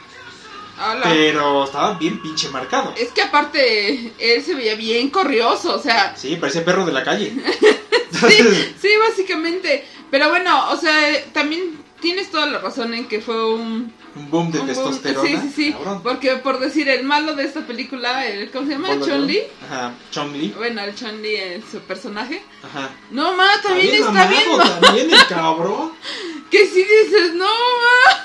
Hola. 0.79 1.03
Pero 1.05 1.65
estaba 1.65 1.95
bien 1.95 2.21
pinche 2.21 2.49
marcado. 2.49 2.93
Es 2.97 3.11
que 3.11 3.23
aparte, 3.23 4.13
él 4.19 4.43
se 4.43 4.55
veía 4.55 4.75
bien 4.75 5.11
corrioso, 5.11 5.77
o 5.77 5.79
sea, 5.79 6.17
Sí, 6.17 6.37
parecía 6.37 6.65
perro 6.65 6.85
de 6.85 6.93
la 6.93 7.05
calle. 7.05 7.33
sí, 8.29 8.75
sí, 8.81 8.89
básicamente. 9.09 9.87
Pero 10.11 10.29
bueno, 10.31 10.71
o 10.71 10.77
sea, 10.77 11.33
también 11.33 11.82
tienes 12.03 12.31
toda 12.31 12.45
la 12.47 12.59
razón 12.59 12.93
en 12.93 13.09
que 13.09 13.23
fue 13.23 13.55
un... 13.55 13.91
un 14.15 14.31
boom 14.31 14.53
de 14.53 14.61
un 14.61 14.67
boom- 14.67 14.75
testosterona. 14.75 15.27
Sí, 15.27 15.37
sí, 15.49 15.53
sí. 15.57 15.73
cabrón. 15.73 16.03
Porque 16.03 16.37
por 16.37 16.59
decir, 16.61 16.89
el 16.91 17.05
malo 17.05 17.35
de 17.35 17.45
esta 17.45 17.67
película, 17.67 18.27
el, 18.27 18.51
¿cómo 18.51 18.67
se 18.67 18.73
llama? 18.73 18.89
Chun-Li. 19.01 19.41
Ajá, 19.65 19.95
Chun-Li. 20.11 20.49
Bueno, 20.59 20.83
el 20.83 20.95
Chun-Li 20.95 21.35
es 21.37 21.65
su 21.71 21.79
personaje. 21.81 22.43
Ajá. 22.63 22.91
No, 23.11 23.35
ma, 23.35 23.49
también 23.63 23.95
está 23.95 24.11
mamado, 24.11 24.29
bien. 24.29 24.81
También 24.83 25.11
el 25.15 25.27
cabrón. 25.27 25.93
Que 26.51 26.67
si 26.67 26.85
dices, 26.85 27.33
no, 27.33 27.47
ma. 27.47 28.25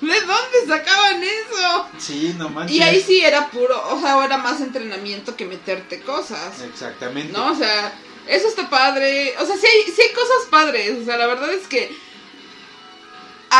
¿De 0.00 0.20
dónde 0.20 0.66
sacaban 0.66 1.22
eso? 1.22 1.86
Sí, 1.98 2.34
no 2.38 2.48
manches. 2.48 2.74
Y 2.76 2.80
ahí 2.82 3.02
sí 3.02 3.20
era 3.20 3.50
puro, 3.50 3.74
o 3.90 4.00
sea, 4.00 4.24
era 4.24 4.38
más 4.38 4.60
entrenamiento 4.62 5.34
que 5.36 5.44
meterte 5.44 6.00
cosas. 6.00 6.62
Exactamente. 6.62 7.32
¿No? 7.32 7.50
O 7.50 7.54
sea, 7.56 7.92
eso 8.28 8.46
está 8.48 8.70
padre. 8.70 9.34
O 9.38 9.44
sea, 9.44 9.56
sí 9.56 9.66
hay, 9.66 9.92
sí 9.92 10.00
hay 10.00 10.14
cosas 10.14 10.46
padres. 10.50 10.98
O 11.02 11.04
sea, 11.04 11.16
la 11.18 11.26
verdad 11.26 11.52
es 11.52 11.66
que. 11.66 11.94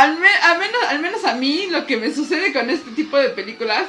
Al, 0.01 0.18
me- 0.18 0.28
al 0.28 0.59
menos, 0.59 0.80
al 0.88 0.99
menos 1.01 1.24
a 1.24 1.34
mí 1.34 1.66
lo 1.70 1.86
que 1.86 1.96
me 1.96 2.14
sucede 2.14 2.53
con 2.53 2.68
este 2.70 2.90
tipo 2.92 3.16
de 3.18 3.30
películas 3.30 3.84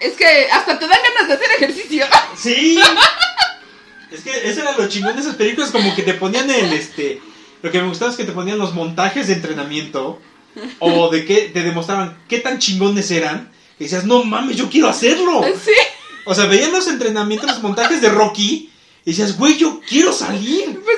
es 0.00 0.12
que 0.14 0.48
hasta 0.52 0.78
te 0.78 0.86
dan 0.86 0.98
ganas 1.02 1.28
de 1.28 1.34
hacer 1.34 1.48
ejercicio. 1.56 2.06
Sí. 2.36 2.78
es 4.10 4.20
que 4.20 4.48
eso 4.48 4.60
era 4.62 4.76
lo 4.76 4.88
chingón 4.88 5.14
de 5.16 5.22
esas 5.22 5.34
películas, 5.34 5.70
como 5.70 5.94
que 5.94 6.02
te 6.02 6.14
ponían 6.14 6.48
el 6.50 6.72
este. 6.72 7.20
Lo 7.62 7.70
que 7.72 7.80
me 7.82 7.88
gustaba 7.88 8.10
es 8.10 8.16
que 8.16 8.24
te 8.24 8.32
ponían 8.32 8.58
los 8.58 8.74
montajes 8.74 9.26
de 9.26 9.34
entrenamiento. 9.34 10.20
O 10.80 11.08
de 11.08 11.24
que 11.24 11.50
te 11.52 11.62
demostraban 11.62 12.18
qué 12.28 12.38
tan 12.40 12.58
chingones 12.58 13.10
eran. 13.10 13.52
Y 13.78 13.84
decías, 13.84 14.04
no 14.04 14.24
mames, 14.24 14.56
yo 14.56 14.68
quiero 14.70 14.88
hacerlo. 14.88 15.42
Sí. 15.64 15.72
O 16.24 16.34
sea, 16.34 16.44
veían 16.46 16.72
los 16.72 16.86
entrenamientos, 16.88 17.48
los 17.50 17.62
montajes 17.62 18.00
de 18.02 18.08
Rocky. 18.10 18.70
Y 19.04 19.10
decías, 19.12 19.36
güey, 19.38 19.56
yo 19.56 19.80
quiero 19.88 20.12
salir. 20.12 20.64
Pues 20.66 20.96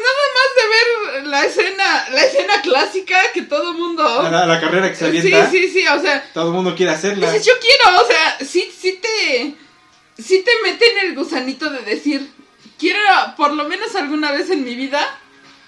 la 1.30 1.44
escena, 1.44 2.08
la 2.12 2.24
escena 2.24 2.60
clásica 2.62 3.18
que 3.32 3.42
todo 3.42 3.72
mundo. 3.74 4.02
La, 4.30 4.60
carrera 4.60 4.88
que 4.90 4.96
se 4.96 5.10
Sí, 5.10 5.18
avienta. 5.18 5.50
sí, 5.50 5.68
sí, 5.70 5.86
o 5.86 6.00
sea, 6.00 6.22
Todo 6.34 6.48
el 6.48 6.52
mundo 6.54 6.74
quiere 6.76 6.92
hacerla. 6.92 7.30
dices, 7.30 7.46
yo 7.46 7.52
quiero, 7.60 8.02
o 8.02 8.06
sea, 8.06 8.38
sí, 8.46 8.70
sí 8.78 9.00
te, 9.00 9.54
sí 10.22 10.44
te 10.44 10.50
mete 10.62 10.84
en 10.92 10.98
el 11.08 11.14
gusanito 11.14 11.70
de 11.70 11.80
decir, 11.82 12.30
quiero 12.78 12.98
por 13.36 13.52
lo 13.52 13.64
menos 13.64 13.94
alguna 13.94 14.32
vez 14.32 14.50
en 14.50 14.64
mi 14.64 14.74
vida 14.74 15.00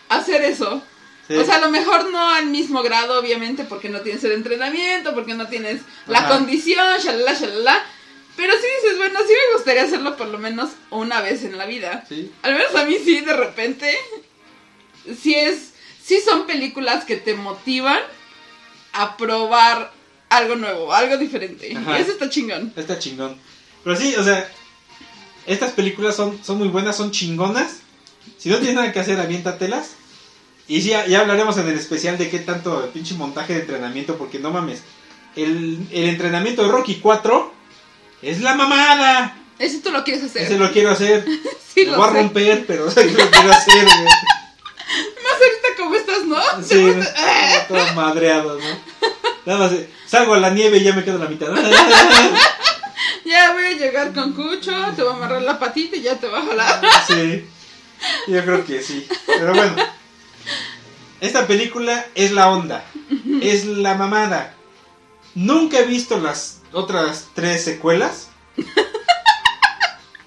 hacer 0.08 0.42
eso. 0.44 0.82
Sí. 1.28 1.36
O 1.36 1.44
sea, 1.44 1.56
a 1.56 1.60
lo 1.60 1.70
mejor 1.70 2.10
no 2.10 2.30
al 2.30 2.46
mismo 2.46 2.82
grado, 2.82 3.18
obviamente, 3.18 3.64
porque 3.64 3.88
no 3.88 4.00
tienes 4.00 4.22
el 4.24 4.32
entrenamiento, 4.32 5.14
porque 5.14 5.34
no 5.34 5.46
tienes 5.48 5.80
la 6.06 6.18
Ajá. 6.18 6.28
condición, 6.30 6.98
shalala, 6.98 7.32
shalala. 7.34 7.84
Pero 8.36 8.52
sí 8.54 8.66
dices, 8.82 8.98
bueno, 8.98 9.20
sí 9.20 9.32
me 9.32 9.54
gustaría 9.54 9.82
hacerlo 9.82 10.16
por 10.16 10.28
lo 10.28 10.38
menos 10.38 10.70
una 10.90 11.20
vez 11.20 11.44
en 11.44 11.56
la 11.58 11.66
vida. 11.66 12.04
Sí. 12.08 12.32
Al 12.42 12.54
menos 12.54 12.74
a 12.74 12.84
mí 12.86 12.96
sí, 13.04 13.20
de 13.20 13.32
repente. 13.34 13.96
Sí 15.20 15.34
es. 15.34 15.72
Sí 16.04 16.20
son 16.24 16.46
películas 16.46 17.04
que 17.04 17.16
te 17.16 17.34
motivan 17.34 18.00
a 18.92 19.16
probar 19.16 19.92
algo 20.28 20.56
nuevo, 20.56 20.92
algo 20.92 21.16
diferente. 21.16 21.74
Ajá. 21.76 21.98
Eso 21.98 22.12
está 22.12 22.28
chingón. 22.28 22.72
Está 22.76 22.98
chingón. 22.98 23.36
Pero 23.84 23.96
sí, 23.96 24.14
o 24.16 24.24
sea, 24.24 24.50
estas 25.46 25.72
películas 25.72 26.16
son, 26.16 26.42
son 26.42 26.58
muy 26.58 26.68
buenas, 26.68 26.96
son 26.96 27.10
chingonas. 27.10 27.78
Si 28.38 28.48
no 28.48 28.58
tienes 28.58 28.74
nada 28.74 28.92
que 28.92 29.00
hacer, 29.00 29.20
aviéntatelas. 29.20 29.90
Y 30.68 30.82
sí, 30.82 30.90
ya, 30.90 31.06
ya 31.06 31.20
hablaremos 31.20 31.56
en 31.58 31.68
el 31.68 31.78
especial 31.78 32.18
de 32.18 32.30
qué 32.30 32.38
tanto 32.38 32.84
el 32.84 32.90
pinche 32.90 33.14
montaje 33.14 33.54
de 33.54 33.60
entrenamiento, 33.60 34.16
porque 34.16 34.38
no 34.38 34.50
mames. 34.50 34.82
El, 35.36 35.86
el 35.90 36.08
entrenamiento 36.08 36.62
de 36.62 36.68
Rocky 36.68 36.96
4 36.96 37.52
es 38.22 38.40
la 38.40 38.54
mamada. 38.54 39.36
Eso 39.58 39.78
tú 39.82 39.90
lo 39.90 40.02
quieres 40.04 40.24
hacer. 40.24 40.42
Ese 40.42 40.58
lo 40.58 40.72
quiero 40.72 40.90
hacer. 40.90 41.24
sí, 41.74 41.84
lo 41.84 41.92
lo 41.92 41.98
voy 41.98 42.08
a 42.08 42.10
romper, 42.10 42.64
pero 42.66 42.86
o 42.88 42.90
sea, 42.90 43.04
lo 43.04 43.12
quiero 43.12 43.52
hacer. 43.52 43.86
Ahorita 45.44 45.68
como 45.76 45.94
estás, 45.94 46.24
¿no? 46.24 46.40
Sí, 46.62 46.94
todo 47.68 47.94
madreado, 47.94 48.58
¿no? 48.58 49.08
Nada 49.44 49.58
más, 49.58 49.72
salgo 50.06 50.34
a 50.34 50.40
la 50.40 50.50
nieve 50.50 50.78
y 50.78 50.84
ya 50.84 50.92
me 50.92 51.04
quedo 51.04 51.16
a 51.16 51.24
la 51.24 51.28
mitad. 51.28 51.48
Ya 53.24 53.52
voy 53.52 53.64
a 53.64 53.70
llegar 53.70 54.12
con 54.12 54.32
Cucho, 54.32 54.72
te 54.94 55.02
voy 55.02 55.12
a 55.12 55.16
amarrar 55.16 55.42
la 55.42 55.58
patita 55.58 55.96
y 55.96 56.02
ya 56.02 56.16
te 56.16 56.28
va 56.28 56.40
a 56.40 56.46
jalar. 56.46 56.80
Sí, 57.06 57.44
yo 58.28 58.44
creo 58.44 58.64
que 58.64 58.82
sí. 58.82 59.06
Pero 59.26 59.54
bueno, 59.54 59.74
esta 61.20 61.46
película 61.46 62.06
es 62.14 62.32
la 62.32 62.50
onda, 62.50 62.84
es 63.40 63.64
la 63.64 63.94
mamada. 63.94 64.54
Nunca 65.34 65.78
he 65.78 65.86
visto 65.86 66.18
las 66.18 66.60
otras 66.72 67.28
tres 67.34 67.64
secuelas, 67.64 68.28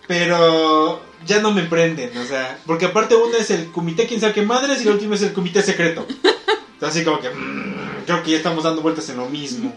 pero 0.08 1.02
ya 1.26 1.40
no 1.42 1.52
me 1.52 1.64
prenden, 1.64 2.18
o 2.18 2.26
sea, 2.26 2.60
porque 2.66 2.86
aparte 2.86 3.16
una 3.16 3.38
es 3.38 3.50
el 3.52 3.72
comité 3.72 4.08
quién 4.08 4.20
sabe 4.20 4.34
qué 4.34 4.42
madres 4.44 4.82
y 4.82 4.86
la 4.86 4.92
última 4.92 5.16
es 5.16 5.22
el 5.22 5.34
comité 5.34 5.62
secreto. 5.62 6.06
Entonces 6.08 6.98
así 6.98 7.04
como 7.04 7.20
que 7.20 7.30
mm, 7.30 8.04
creo 8.06 8.24
que 8.24 8.32
ya 8.32 8.38
estamos 8.38 8.64
dando 8.64 8.82
vueltas 8.82 9.10
en 9.10 9.18
lo 9.18 9.28
mismo. 9.28 9.76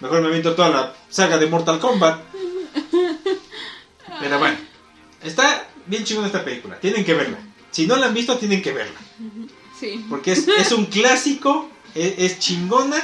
Mejor 0.00 0.20
me 0.20 0.28
aviento 0.28 0.54
toda 0.54 0.68
la 0.68 0.96
saga 1.08 1.38
de 1.38 1.46
Mortal 1.46 1.78
Kombat. 1.78 2.20
Pero 4.20 4.38
bueno, 4.38 4.56
está 5.22 5.68
bien 5.86 6.04
chingona 6.04 6.26
esta 6.26 6.44
película, 6.44 6.78
tienen 6.78 7.04
que 7.04 7.14
verla. 7.14 7.38
Si 7.70 7.86
no 7.86 7.96
la 7.96 8.06
han 8.06 8.14
visto, 8.14 8.36
tienen 8.36 8.62
que 8.62 8.72
verla. 8.72 8.98
Sí. 9.78 10.04
Porque 10.08 10.32
es, 10.32 10.46
es 10.46 10.72
un 10.72 10.86
clásico, 10.86 11.70
es, 11.94 12.14
es 12.18 12.38
chingona. 12.38 13.02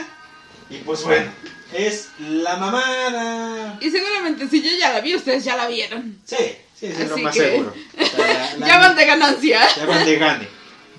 Y 0.70 0.76
pues 0.78 1.02
bueno, 1.04 1.30
es 1.72 2.10
la 2.20 2.56
mamada. 2.56 3.78
Y 3.80 3.90
seguramente 3.90 4.48
si 4.48 4.62
yo 4.62 4.70
ya 4.78 4.92
la 4.92 5.00
vi, 5.00 5.14
ustedes 5.14 5.44
ya 5.44 5.56
la 5.56 5.66
vieron. 5.66 6.18
Sí, 6.24 6.36
sí, 6.78 6.86
es 6.86 7.08
lo 7.08 7.18
más 7.18 7.34
que- 7.34 7.40
seguro. 7.40 7.74
O 8.00 8.04
sea, 8.16 8.26
la- 8.26 8.56
la- 8.58 8.66
Ya 8.66 8.78
van 8.78 8.96
de 8.96 9.04
ganancia. 9.06 9.60
Ya 9.76 9.86
van 9.86 10.04
de 10.04 10.16
gane. 10.16 10.48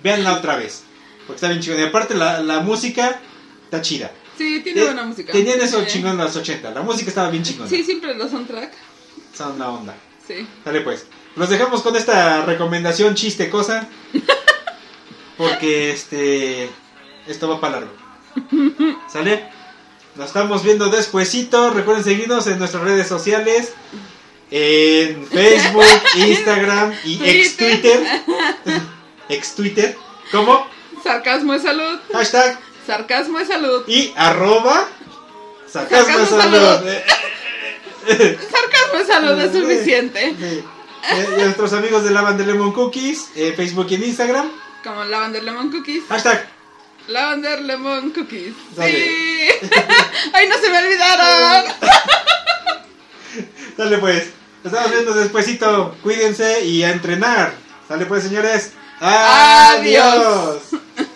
Véanla 0.04 0.34
otra 0.34 0.56
vez. 0.56 0.84
Porque 1.28 1.36
está 1.36 1.50
bien 1.50 1.62
chingona. 1.62 1.84
Y 1.84 1.88
aparte, 1.88 2.14
la, 2.16 2.40
la 2.42 2.60
música 2.62 3.20
está 3.66 3.82
chida. 3.82 4.12
Sí, 4.38 4.62
tiene 4.64 4.80
Te- 4.82 4.86
buena 4.88 5.04
música. 5.04 5.32
Tenían 5.34 5.60
eso 5.62 5.82
Sí. 5.82 5.88
chingón 5.88 6.12
en 6.12 6.18
los 6.20 6.36
80. 6.36 6.72
La 6.72 6.82
música 6.82 7.10
estaba 7.10 7.30
bien 7.30 7.44
chingona. 7.44 7.70
Sí, 7.70 7.84
siempre 7.84 8.16
los 8.16 8.32
soundtrack. 8.32 8.72
Son 9.36 9.60
la 9.60 9.70
onda. 9.70 9.96
Sí. 10.26 10.48
Dale 10.64 10.82
pues. 10.82 11.06
Los 11.36 11.50
dejamos 11.50 11.82
con 11.82 11.96
esta 11.96 12.46
recomendación 12.46 13.16
chiste 13.16 13.50
cosa. 13.50 13.88
Porque 15.38 15.92
este. 15.92 16.70
Esto 17.28 17.48
va 17.50 17.62
para 17.62 17.80
largo. 17.82 17.94
¿Sale? 19.12 19.50
Nos 20.16 20.28
estamos 20.28 20.64
viendo 20.64 20.90
despuesito. 20.90 21.70
Recuerden 21.72 22.04
seguirnos 22.04 22.48
en 22.48 22.60
nuestras 22.60 22.84
redes 22.84 23.08
sociales. 23.08 23.74
En 24.52 25.28
Facebook, 25.28 25.86
Instagram 26.16 26.94
y 27.04 27.20
ex 27.24 27.58
Twitter. 27.58 28.04
Ex 29.30 29.56
Twitter. 29.56 29.96
¿Cómo? 30.32 30.68
Sarcasmo 31.04 31.54
es 31.54 31.62
salud. 31.64 32.00
Hashtag 32.12 32.60
Sarcasmo 32.86 33.40
es 33.40 33.48
salud. 33.48 33.84
y 33.88 34.14
arroba. 34.16 34.88
Sarcasmo 35.68 36.26
Sarcasmo 36.26 36.42
salud. 36.42 36.80
salud. 36.80 36.94
Sarcasmo 38.08 39.00
es 39.02 39.08
salud 39.08 39.40
es 39.40 39.52
suficiente. 39.52 40.36
Eh, 41.12 41.28
nuestros 41.38 41.74
amigos 41.74 42.04
de 42.04 42.12
Lavan 42.12 42.38
de 42.38 42.46
Lemon 42.46 42.72
Cookies, 42.74 43.30
eh, 43.36 43.54
Facebook 43.56 43.88
y 43.92 43.96
en 43.96 44.04
Instagram. 44.06 44.52
Como 44.84 45.04
Lavender 45.06 45.44
Lemon 45.44 45.72
Cookies. 45.72 46.04
Hashtag. 46.10 46.48
Lavender 47.08 47.62
Lemon 47.62 48.10
Cookies. 48.12 48.54
Dale. 48.76 48.92
Sí. 48.92 49.50
Ay, 50.34 50.48
no 50.48 50.58
se 50.58 50.70
me 50.70 50.78
olvidaron. 50.80 51.72
Dale 53.78 53.98
pues. 54.00 54.30
Nos 54.64 54.74
estamos 54.74 54.92
viendo 54.92 55.14
despuesito. 55.14 55.96
Cuídense 56.04 56.66
y 56.66 56.84
a 56.84 56.92
entrenar. 56.92 57.54
Dale 57.88 58.06
pues, 58.06 58.24
señores. 58.24 58.74
Adiós. 59.00 60.62